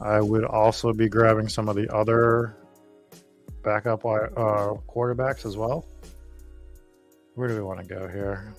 I 0.00 0.20
would 0.20 0.44
also 0.44 0.92
be 0.92 1.08
grabbing 1.08 1.48
some 1.48 1.68
of 1.68 1.76
the 1.76 1.88
other 1.94 2.56
backup 3.62 4.04
uh, 4.04 4.74
quarterbacks 4.88 5.46
as 5.46 5.56
well. 5.56 5.86
Where 7.36 7.46
do 7.46 7.54
we 7.54 7.62
want 7.62 7.78
to 7.78 7.86
go 7.86 8.08
here? 8.08 8.52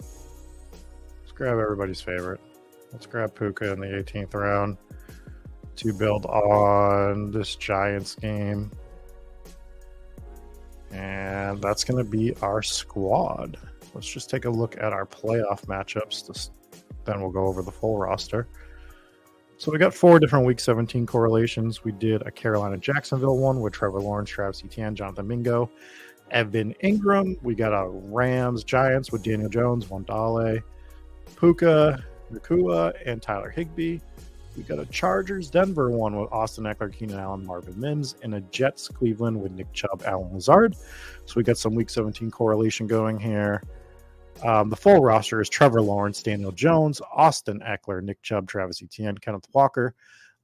Let's 0.00 1.32
grab 1.32 1.58
everybody's 1.58 2.00
favorite. 2.00 2.40
Let's 2.92 3.06
grab 3.06 3.34
Puka 3.34 3.72
in 3.72 3.80
the 3.80 3.86
18th 3.86 4.34
round. 4.34 4.76
to 5.74 5.92
build 5.94 6.26
on 6.26 7.30
this 7.30 7.56
Giants 7.56 8.14
game. 8.14 8.70
And 10.90 11.60
that's 11.62 11.84
going 11.84 12.04
to 12.04 12.08
be 12.08 12.34
our 12.42 12.62
squad. 12.62 13.56
Let's 13.94 14.06
just 14.06 14.28
take 14.28 14.44
a 14.44 14.50
look 14.50 14.76
at 14.76 14.92
our 14.92 15.06
playoff 15.06 15.64
matchups. 15.64 16.26
This, 16.26 16.50
then 17.04 17.20
we'll 17.20 17.30
go 17.30 17.46
over 17.46 17.62
the 17.62 17.72
full 17.72 17.98
roster. 17.98 18.46
So 19.56 19.70
we 19.70 19.78
got 19.78 19.94
four 19.94 20.18
different 20.18 20.44
Week 20.44 20.60
17 20.60 21.06
correlations. 21.06 21.84
We 21.84 21.92
did 21.92 22.22
a 22.22 22.30
Carolina 22.30 22.76
Jacksonville 22.76 23.38
one 23.38 23.60
with 23.60 23.72
Trevor 23.72 24.00
Lawrence, 24.00 24.28
Travis 24.28 24.62
Etienne, 24.64 24.94
Jonathan 24.94 25.26
Mingo, 25.26 25.70
Evan 26.30 26.74
Engram. 26.82 27.36
We 27.42 27.54
got 27.54 27.72
a 27.72 27.88
Rams 27.88 28.64
Giants 28.64 29.12
with 29.12 29.22
Daniel 29.22 29.48
Jones, 29.48 29.86
Wan'Dale, 29.86 30.62
Puka, 31.36 32.04
Nacua, 32.32 32.94
and 33.04 33.22
Tyler 33.22 33.50
Higbee. 33.50 34.00
We 34.56 34.62
got 34.64 34.78
a 34.78 34.86
Chargers 34.86 35.48
Denver 35.48 35.90
one 35.90 36.18
with 36.18 36.30
Austin 36.30 36.64
Ekeler, 36.64 36.92
Keenan 36.92 37.18
Allen, 37.18 37.46
Marvin 37.46 37.78
Mims, 37.80 38.16
and 38.22 38.34
a 38.34 38.40
Jets 38.42 38.88
Cleveland 38.88 39.40
with 39.40 39.52
Nick 39.52 39.72
Chubb, 39.72 40.02
Allen 40.04 40.32
Lazard. 40.34 40.76
So 41.24 41.34
we 41.36 41.42
got 41.42 41.56
some 41.56 41.74
Week 41.74 41.88
17 41.88 42.30
correlation 42.30 42.86
going 42.86 43.18
here. 43.18 43.62
Um, 44.44 44.68
the 44.68 44.76
full 44.76 45.00
roster 45.00 45.40
is 45.40 45.48
Trevor 45.48 45.80
Lawrence, 45.80 46.22
Daniel 46.22 46.52
Jones, 46.52 47.00
Austin 47.14 47.60
Ekeler, 47.60 48.02
Nick 48.02 48.20
Chubb, 48.22 48.48
Travis 48.48 48.82
Etienne, 48.82 49.16
Kenneth 49.16 49.46
Walker, 49.52 49.94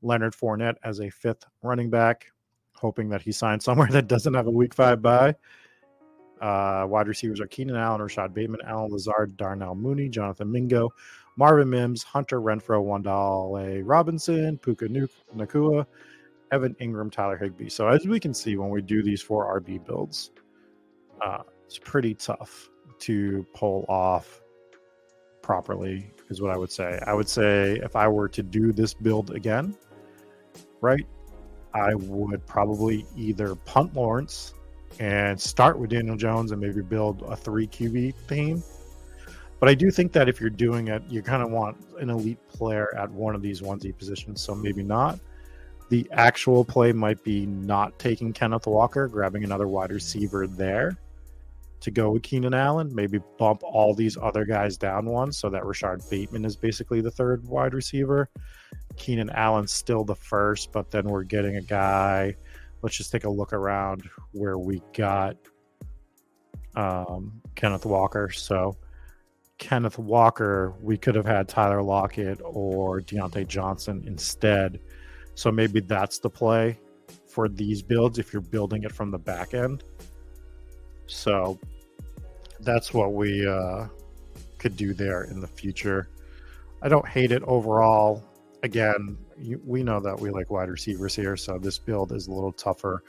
Leonard 0.02 0.34
Fournette 0.34 0.76
as 0.84 1.00
a 1.00 1.10
fifth 1.10 1.44
running 1.62 1.90
back, 1.90 2.26
hoping 2.74 3.08
that 3.10 3.22
he 3.22 3.32
signs 3.32 3.64
somewhere 3.64 3.88
that 3.90 4.06
doesn't 4.06 4.34
have 4.34 4.46
a 4.46 4.50
Week 4.50 4.72
Five 4.72 5.02
bye. 5.02 5.34
Uh, 6.40 6.86
wide 6.88 7.08
receivers 7.08 7.40
are 7.40 7.48
Keenan 7.48 7.74
Allen, 7.74 8.00
Rashod 8.00 8.32
Bateman, 8.32 8.60
Allen 8.64 8.92
Lazard, 8.92 9.36
Darnell 9.36 9.74
Mooney, 9.74 10.08
Jonathan 10.08 10.50
Mingo, 10.50 10.90
Marvin 11.38 11.70
Mims, 11.70 12.02
Hunter 12.02 12.40
Renfrow, 12.40 12.84
Wan'Dale 12.84 13.82
Robinson, 13.84 14.58
Puka 14.58 14.88
Nacua, 14.88 15.86
Evan 16.50 16.74
Engram, 16.80 17.12
Tyler 17.12 17.38
Higbee. 17.38 17.68
So 17.68 17.86
as 17.86 18.06
we 18.06 18.18
can 18.18 18.34
see 18.34 18.56
when 18.56 18.70
we 18.70 18.82
do 18.82 19.04
these 19.04 19.22
four 19.22 19.60
RB 19.60 19.86
builds, 19.86 20.32
uh, 21.22 21.42
it's 21.64 21.78
pretty 21.78 22.14
tough 22.14 22.68
to 22.98 23.46
pull 23.54 23.86
off 23.88 24.42
properly, 25.40 26.12
is 26.28 26.42
what 26.42 26.50
I 26.50 26.56
would 26.56 26.72
say. 26.72 26.98
I 27.06 27.14
would 27.14 27.28
say 27.28 27.78
if 27.84 27.94
I 27.94 28.08
were 28.08 28.28
to 28.30 28.42
do 28.42 28.72
this 28.72 28.92
build 28.92 29.30
again, 29.30 29.76
right, 30.80 31.06
I 31.72 31.94
would 31.94 32.44
probably 32.46 33.06
either 33.16 33.54
punt 33.54 33.94
Lawrence 33.94 34.54
and 34.98 35.40
start 35.40 35.78
with 35.78 35.90
Daniel 35.90 36.16
Jones 36.16 36.50
and 36.50 36.60
maybe 36.60 36.82
build 36.82 37.22
a 37.22 37.36
three 37.36 37.68
QB 37.68 38.14
team 38.28 38.60
but 39.60 39.68
I 39.68 39.74
do 39.74 39.90
think 39.90 40.12
that 40.12 40.28
if 40.28 40.40
you're 40.40 40.50
doing 40.50 40.88
it, 40.88 41.02
you 41.08 41.22
kind 41.22 41.42
of 41.42 41.50
want 41.50 41.76
an 41.98 42.10
elite 42.10 42.38
player 42.48 42.94
at 42.96 43.10
one 43.10 43.34
of 43.34 43.42
these 43.42 43.60
onesie 43.60 43.96
positions. 43.96 44.40
So 44.40 44.54
maybe 44.54 44.82
not. 44.82 45.18
The 45.88 46.06
actual 46.12 46.64
play 46.64 46.92
might 46.92 47.22
be 47.24 47.46
not 47.46 47.98
taking 47.98 48.32
Kenneth 48.32 48.66
Walker, 48.66 49.08
grabbing 49.08 49.44
another 49.44 49.68
wide 49.68 49.90
receiver 49.90 50.46
there 50.46 50.98
to 51.80 51.90
go 51.90 52.10
with 52.10 52.22
Keenan 52.22 52.54
Allen. 52.54 52.94
Maybe 52.94 53.20
bump 53.38 53.62
all 53.62 53.94
these 53.94 54.16
other 54.16 54.44
guys 54.44 54.76
down 54.76 55.06
one 55.06 55.32
so 55.32 55.48
that 55.48 55.64
Rashod 55.64 56.02
Bateman 56.10 56.44
is 56.44 56.56
basically 56.56 57.00
the 57.00 57.10
third 57.10 57.46
wide 57.46 57.74
receiver. 57.74 58.28
Keenan 58.96 59.30
Allen's 59.30 59.72
still 59.72 60.04
the 60.04 60.14
first, 60.14 60.72
but 60.72 60.90
then 60.90 61.08
we're 61.08 61.22
getting 61.22 61.56
a 61.56 61.62
guy. 61.62 62.34
Let's 62.82 62.96
just 62.96 63.10
take 63.10 63.24
a 63.24 63.30
look 63.30 63.52
around 63.52 64.08
where 64.32 64.58
we 64.58 64.82
got 64.92 65.36
um, 66.76 67.40
Kenneth 67.54 67.86
Walker. 67.86 68.30
So 68.30 68.76
Kenneth 69.58 69.98
Walker, 69.98 70.74
we 70.80 70.96
could 70.96 71.14
have 71.14 71.26
had 71.26 71.48
Tyler 71.48 71.82
Lockett 71.82 72.40
or 72.44 73.00
Diontae 73.00 73.46
Johnson 73.46 74.04
instead. 74.06 74.80
So 75.34 75.50
maybe 75.52 75.80
that's 75.80 76.18
the 76.18 76.30
play 76.30 76.78
for 77.26 77.48
these 77.48 77.82
builds 77.82 78.18
if 78.18 78.32
you're 78.32 78.42
building 78.42 78.84
it 78.84 78.92
from 78.92 79.10
the 79.10 79.18
back 79.18 79.54
end. 79.54 79.84
So 81.06 81.58
that's 82.60 82.94
what 82.94 83.12
we 83.12 83.46
uh, 83.46 83.86
could 84.58 84.76
do 84.76 84.94
there 84.94 85.24
in 85.24 85.40
the 85.40 85.46
future. 85.46 86.08
I 86.82 86.88
don't 86.88 87.06
hate 87.06 87.32
it 87.32 87.42
overall. 87.44 88.24
Again, 88.62 89.16
you, 89.40 89.60
we 89.64 89.82
know 89.82 90.00
that 90.00 90.18
we 90.18 90.30
like 90.30 90.50
wide 90.50 90.68
receivers 90.68 91.14
here, 91.14 91.36
so 91.36 91.58
this 91.58 91.78
build 91.78 92.12
is 92.12 92.26
a 92.26 92.32
little 92.32 92.52
tougher 92.52 93.04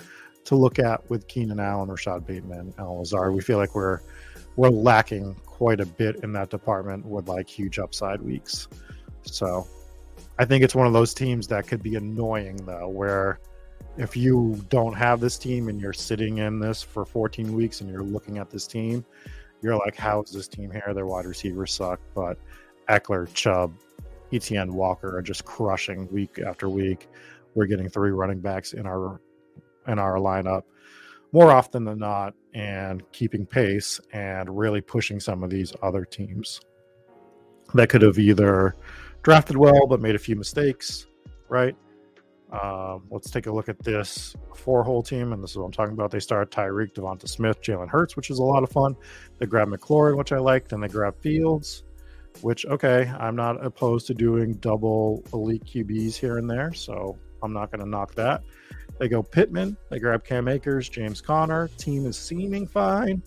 to 0.46 0.56
look 0.56 0.80
at 0.80 1.08
with 1.10 1.28
Keenan 1.28 1.60
Allen, 1.60 1.90
Rashod 1.90 2.26
Bateman, 2.26 2.74
Al 2.78 3.00
Lazard. 3.00 3.34
We 3.34 3.42
feel 3.42 3.58
like 3.58 3.76
we're 3.76 4.00
we're 4.56 4.70
lacking 4.70 5.36
quite 5.60 5.82
a 5.82 5.86
bit 5.86 6.16
in 6.24 6.32
that 6.32 6.50
department 6.50 7.06
with 7.06 7.28
like 7.28 7.50
huge 7.50 7.80
upside 7.80 8.22
weeks. 8.22 8.70
So 9.24 9.68
I 10.40 10.46
think 10.46 10.64
it's 10.64 10.74
one 10.74 10.88
of 10.88 10.94
those 10.94 11.14
teams 11.14 11.48
that 11.48 11.68
could 11.68 11.84
be 11.84 11.96
annoying 11.96 12.56
though, 12.66 12.88
where 12.88 13.42
if 13.98 14.16
you 14.16 14.58
don't 14.70 14.94
have 14.94 15.20
this 15.20 15.38
team 15.38 15.68
and 15.68 15.82
you're 15.82 15.92
sitting 15.92 16.38
in 16.38 16.62
this 16.62 16.82
for 16.82 17.04
14 17.04 17.54
weeks 17.54 17.82
and 17.82 17.90
you're 17.90 18.04
looking 18.04 18.38
at 18.38 18.50
this 18.50 18.68
team, 18.68 19.04
you're 19.62 19.76
like, 19.76 19.98
how 19.98 20.22
is 20.22 20.32
this 20.32 20.48
team 20.48 20.72
here? 20.72 20.94
Their 20.94 21.06
wide 21.06 21.26
receivers 21.26 21.74
suck, 21.74 22.00
but 22.16 22.38
Ekeler, 22.88 23.32
Chubb, 23.34 23.74
Etienne 24.32 24.74
Walker 24.74 25.18
are 25.18 25.22
just 25.22 25.44
crushing 25.44 26.08
week 26.10 26.40
after 26.40 26.70
week. 26.70 27.10
We're 27.54 27.66
getting 27.66 27.90
three 27.90 28.12
running 28.12 28.40
backs 28.40 28.72
in 28.72 28.86
our 28.86 29.20
in 29.90 30.00
our 30.00 30.20
lineup 30.20 30.64
more 31.34 31.52
often 31.52 31.84
than 31.84 32.00
not 32.00 32.34
and 32.54 33.04
keeping 33.12 33.46
pace 33.46 34.00
and 34.14 34.58
really 34.58 34.82
pushing 34.82 35.20
some 35.20 35.44
of 35.44 35.50
these 35.50 35.74
other 35.82 36.06
teams 36.06 36.62
that 37.74 37.90
could 37.90 38.02
have 38.02 38.18
either 38.18 38.76
drafted 39.22 39.58
well 39.58 39.86
but 39.88 40.02
made 40.02 40.16
a 40.16 40.20
few 40.20 40.36
mistakes, 40.36 41.08
right? 41.50 41.76
Um, 42.52 43.06
let's 43.12 43.30
take 43.30 43.46
a 43.46 43.52
look 43.52 43.70
at 43.70 43.78
this 43.84 44.36
four 44.56 44.84
hole 44.84 45.04
team, 45.04 45.34
and 45.34 45.44
this 45.44 45.52
is 45.52 45.58
what 45.58 45.66
I'm 45.66 45.72
talking 45.72 45.94
about. 45.94 46.10
They 46.10 46.20
start 46.20 46.50
Tyreek, 46.50 46.94
Devonta 46.94 47.28
Smith, 47.28 47.62
Jalen 47.62 47.90
Hurts, 47.90 48.16
which 48.16 48.32
is 48.32 48.40
a 48.40 48.44
lot 48.44 48.64
of 48.64 48.72
fun. 48.72 48.96
They 49.38 49.46
grab 49.46 49.68
McLaurin, 49.68 50.18
which 50.18 50.32
I 50.32 50.40
like. 50.40 50.68
Then 50.68 50.80
they 50.80 50.88
grab 50.88 51.16
Fields, 51.22 51.84
which 52.42 52.66
okay, 52.66 53.12
I'm 53.20 53.36
not 53.36 53.64
opposed 53.64 54.08
to 54.08 54.16
doing 54.16 54.54
double 54.56 55.24
elite 55.32 55.64
QBs 55.64 56.16
here 56.16 56.40
and 56.40 56.50
there, 56.50 56.74
so 56.74 57.18
I'm 57.44 57.54
not 57.54 57.72
going 57.72 57.82
to 57.82 57.90
knock 57.90 58.16
that. 58.16 58.42
They 59.00 59.08
go 59.08 59.24
Pittman. 59.24 59.78
They 59.90 59.98
grab 60.00 60.26
Cam 60.26 60.48
Akers, 60.50 60.90
James 60.90 61.22
Conner. 61.22 61.70
Team 61.78 62.06
is 62.06 62.18
seeming 62.18 62.68
fine. 62.68 63.24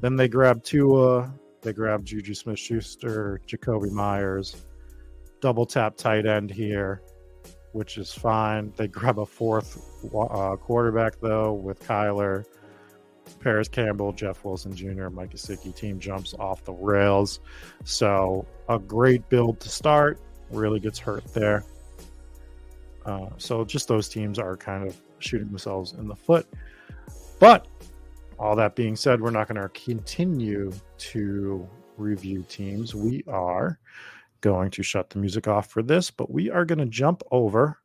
Then 0.00 0.14
they 0.14 0.28
grab 0.28 0.62
Tua. 0.62 1.34
They 1.60 1.72
grab 1.72 2.04
Juju 2.04 2.34
Smith 2.34 2.58
Schuster, 2.58 3.40
Jakobi 3.46 3.90
Meyers. 3.90 4.56
Double 5.40 5.66
tap 5.66 5.96
tight 5.96 6.24
end 6.24 6.52
here, 6.52 7.02
which 7.72 7.98
is 7.98 8.12
fine. 8.12 8.72
They 8.76 8.86
grab 8.86 9.18
a 9.18 9.26
fourth 9.26 9.76
uh, 10.14 10.54
quarterback, 10.56 11.20
though, 11.20 11.52
with 11.52 11.82
Kyler. 11.82 12.44
Parris 13.40 13.68
Campbell, 13.68 14.12
Jeff 14.12 14.44
Wilson 14.44 14.74
Jr., 14.74 15.08
Mike 15.08 15.30
Gesicki 15.30 15.74
team 15.74 15.98
jumps 15.98 16.34
off 16.38 16.64
the 16.64 16.72
rails. 16.72 17.40
So 17.84 18.46
a 18.68 18.78
great 18.78 19.28
build 19.28 19.60
to 19.60 19.68
start. 19.68 20.20
Really 20.50 20.80
gets 20.80 20.98
hurt 20.98 21.24
there. 21.34 21.64
Uh, 23.04 23.28
so 23.36 23.64
just 23.64 23.88
those 23.88 24.08
teams 24.08 24.38
are 24.38 24.56
kind 24.56 24.86
of 24.86 24.96
shooting 25.18 25.48
themselves 25.48 25.92
in 25.92 26.08
the 26.08 26.16
foot. 26.16 26.46
But 27.38 27.66
all 28.38 28.56
that 28.56 28.76
being 28.76 28.96
said, 28.96 29.20
we're 29.20 29.30
not 29.30 29.48
going 29.48 29.60
to 29.60 29.68
continue 29.70 30.72
to 30.98 31.68
review 31.96 32.44
teams. 32.48 32.94
We 32.94 33.24
are 33.26 33.78
going 34.40 34.70
to 34.70 34.82
shut 34.82 35.10
the 35.10 35.18
music 35.18 35.48
off 35.48 35.68
for 35.68 35.82
this, 35.82 36.10
but 36.10 36.30
we 36.30 36.50
are 36.50 36.64
going 36.64 36.78
to 36.78 36.86
jump 36.86 37.22
over 37.30 37.78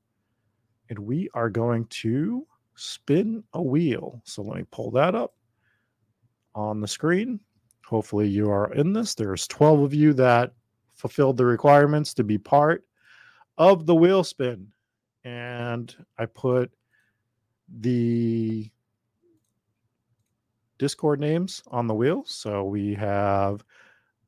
and 0.90 1.00
we 1.00 1.30
are 1.34 1.50
going 1.50 1.86
to 1.86 2.46
spin 2.76 3.44
a 3.54 3.62
wheel. 3.62 4.22
So 4.26 4.42
let 4.44 4.58
me 4.58 4.66
pull 4.72 4.92
that 4.92 5.16
up 5.16 5.34
on 6.56 6.82
the 6.82 6.88
screen. 6.88 7.40
Hopefully, 7.86 8.28
you 8.28 8.50
are 8.50 8.74
in 8.74 8.94
this. 8.94 9.14
There's 9.14 9.48
12 9.48 9.82
of 9.82 9.94
you 9.94 10.14
that 10.14 10.54
fulfilled 10.94 11.38
the 11.38 11.46
requirements 11.46 12.14
to 12.16 12.24
be 12.24 12.38
part 12.38 12.84
of 13.58 13.86
the 13.86 13.96
wheel 13.96 14.24
spin. 14.24 14.68
And 15.24 15.94
I 16.18 16.26
put 16.26 16.72
the 17.80 18.70
Discord 20.78 21.20
names 21.20 21.64
on 21.68 21.88
the 21.88 21.94
wheel. 21.94 22.24
So 22.26 22.64
we 22.66 22.94
have 22.96 23.64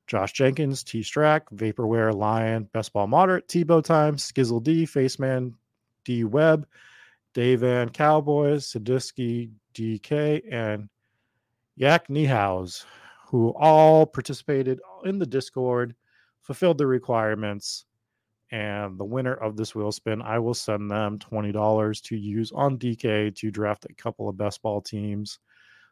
Josh 0.08 0.34
Jenkins, 0.34 0.84
T 0.84 1.02
Strack, 1.02 1.42
Vaporware, 1.54 2.14
Lion, 2.14 2.70
Best 2.74 2.94
Ball 2.94 3.08
Moderate, 3.08 3.48
Tebow 3.48 3.84
Time, 3.84 4.18
Skizzle 4.18 4.64
D, 4.64 4.86
Faceman, 4.86 5.54
D 6.04 6.24
Web, 6.24 6.68
Dave 7.34 7.92
Cowboys, 7.92 8.72
Sadisky, 8.72 9.52
DK, 9.74 10.42
and 10.52 10.88
Yak 11.76 12.08
Nihaus, 12.08 12.86
who 13.28 13.50
all 13.58 14.06
participated 14.06 14.80
in 15.04 15.20
the 15.20 15.26
Discord, 15.26 15.96
fulfilled 16.42 16.78
the 16.78 16.88
requirements, 16.88 17.86
and 18.52 18.98
the 18.98 19.06
winner 19.06 19.34
of 19.34 19.58
this 19.58 19.74
wheel 19.74 19.92
spin, 19.92 20.22
I 20.22 20.40
will 20.40 20.54
send 20.54 20.90
them 20.90 21.20
$20 21.20 22.02
to 22.04 22.16
use 22.16 22.52
on 22.52 22.78
DK 22.78 23.36
to 23.36 23.52
draft 23.52 23.86
a 23.90 23.94
couple 23.94 24.30
of 24.30 24.38
best 24.38 24.62
ball 24.62 24.82
teams. 24.82 25.40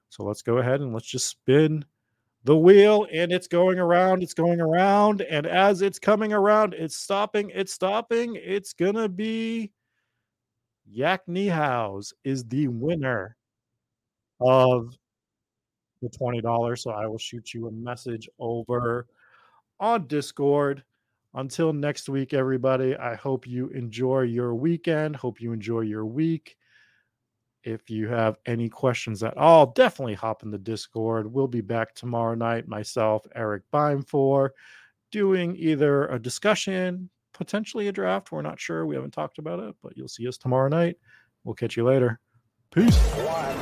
So 0.09 0.23
let's 0.23 0.41
go 0.41 0.59
ahead 0.59 0.81
and 0.81 0.93
let's 0.93 1.07
just 1.07 1.27
spin 1.27 1.83
the 2.43 2.57
wheel 2.57 3.07
and 3.11 3.31
it's 3.31 3.47
going 3.47 3.79
around, 3.79 4.21
it's 4.21 4.33
going 4.33 4.61
around. 4.61 5.21
And 5.21 5.47
as 5.47 5.81
it's 5.81 5.97
coming 5.97 6.33
around, 6.33 6.73
it's 6.73 6.97
stopping, 6.97 7.51
it's 7.53 7.73
stopping. 7.73 8.35
It's 8.35 8.73
going 8.73 8.95
to 8.95 9.09
be 9.09 9.71
Yak 10.85 11.25
Niehaus 11.27 12.13
is 12.23 12.43
the 12.45 12.67
winner 12.67 13.35
of 14.39 14.95
the 16.01 16.09
$20. 16.09 16.79
So 16.79 16.91
I 16.91 17.07
will 17.07 17.17
shoot 17.17 17.53
you 17.53 17.67
a 17.67 17.71
message 17.71 18.29
over 18.37 19.07
on 19.79 20.07
Discord. 20.07 20.83
Until 21.35 21.73
next 21.73 22.09
week, 22.09 22.33
everybody, 22.33 22.95
I 22.95 23.15
hope 23.15 23.47
you 23.47 23.69
enjoy 23.69 24.21
your 24.21 24.53
weekend. 24.53 25.15
Hope 25.15 25.41
you 25.41 25.51
enjoy 25.51 25.81
your 25.81 26.05
week. 26.05 26.57
If 27.63 27.89
you 27.89 28.07
have 28.09 28.37
any 28.45 28.69
questions 28.69 29.23
at 29.23 29.37
all, 29.37 29.67
definitely 29.67 30.13
hop 30.13 30.43
in 30.43 30.51
the 30.51 30.59
Discord. 30.59 31.31
We'll 31.31 31.47
be 31.47 31.61
back 31.61 31.95
tomorrow 31.95 32.35
night, 32.35 32.67
myself, 32.67 33.25
Eric 33.35 33.63
Beimfor, 33.73 34.49
doing 35.11 35.55
either 35.55 36.07
a 36.07 36.19
discussion, 36.19 37.09
potentially 37.33 37.87
a 37.87 37.91
draft. 37.91 38.31
We're 38.31 38.41
not 38.41 38.59
sure. 38.59 38.85
We 38.85 38.95
haven't 38.95 39.11
talked 39.11 39.39
about 39.39 39.59
it, 39.59 39.75
but 39.81 39.97
you'll 39.97 40.09
see 40.09 40.27
us 40.27 40.37
tomorrow 40.37 40.69
night. 40.69 40.97
We'll 41.45 41.55
catch 41.55 41.77
you 41.77 41.83
later. 41.83 42.19
Peace. 42.71 42.97
One. 42.97 43.53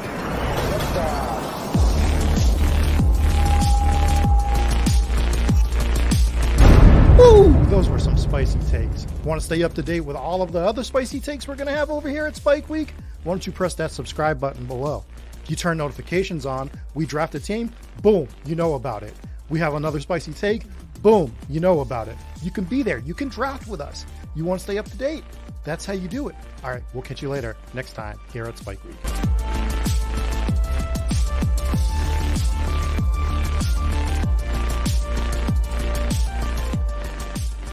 Woo! 7.21 7.60
Those 7.71 7.87
were 7.87 7.99
some 7.99 8.17
spicy 8.17 8.59
takes. 8.69 9.07
Want 9.23 9.39
to 9.39 9.45
stay 9.45 9.63
up 9.63 9.73
to 9.75 9.81
date 9.81 10.01
with 10.01 10.17
all 10.17 10.41
of 10.41 10.51
the 10.51 10.59
other 10.59 10.83
spicy 10.83 11.21
takes 11.21 11.47
we're 11.47 11.55
going 11.55 11.69
to 11.69 11.73
have 11.73 11.89
over 11.89 12.09
here 12.09 12.25
at 12.25 12.35
Spike 12.35 12.69
Week? 12.69 12.93
Why 13.23 13.31
don't 13.31 13.47
you 13.47 13.53
press 13.53 13.75
that 13.75 13.91
subscribe 13.91 14.41
button 14.41 14.65
below? 14.65 15.05
You 15.47 15.55
turn 15.55 15.77
notifications 15.77 16.45
on, 16.45 16.69
we 16.95 17.05
draft 17.05 17.33
a 17.35 17.39
team, 17.39 17.71
boom, 18.01 18.27
you 18.43 18.55
know 18.55 18.73
about 18.73 19.03
it. 19.03 19.13
We 19.47 19.57
have 19.59 19.73
another 19.73 20.01
spicy 20.01 20.33
take, 20.33 20.63
boom, 21.01 21.33
you 21.49 21.61
know 21.61 21.79
about 21.79 22.09
it. 22.09 22.17
You 22.43 22.51
can 22.51 22.65
be 22.65 22.83
there, 22.83 22.97
you 22.97 23.13
can 23.13 23.29
draft 23.29 23.69
with 23.69 23.79
us. 23.79 24.05
You 24.35 24.43
want 24.43 24.59
to 24.59 24.65
stay 24.65 24.77
up 24.77 24.89
to 24.89 24.97
date? 24.97 25.23
That's 25.63 25.85
how 25.85 25.93
you 25.93 26.09
do 26.09 26.27
it. 26.27 26.35
All 26.65 26.71
right, 26.71 26.83
we'll 26.93 27.03
catch 27.03 27.21
you 27.21 27.29
later 27.29 27.55
next 27.73 27.93
time 27.93 28.19
here 28.33 28.47
at 28.47 28.57
Spike 28.57 28.83
Week. 28.83 29.40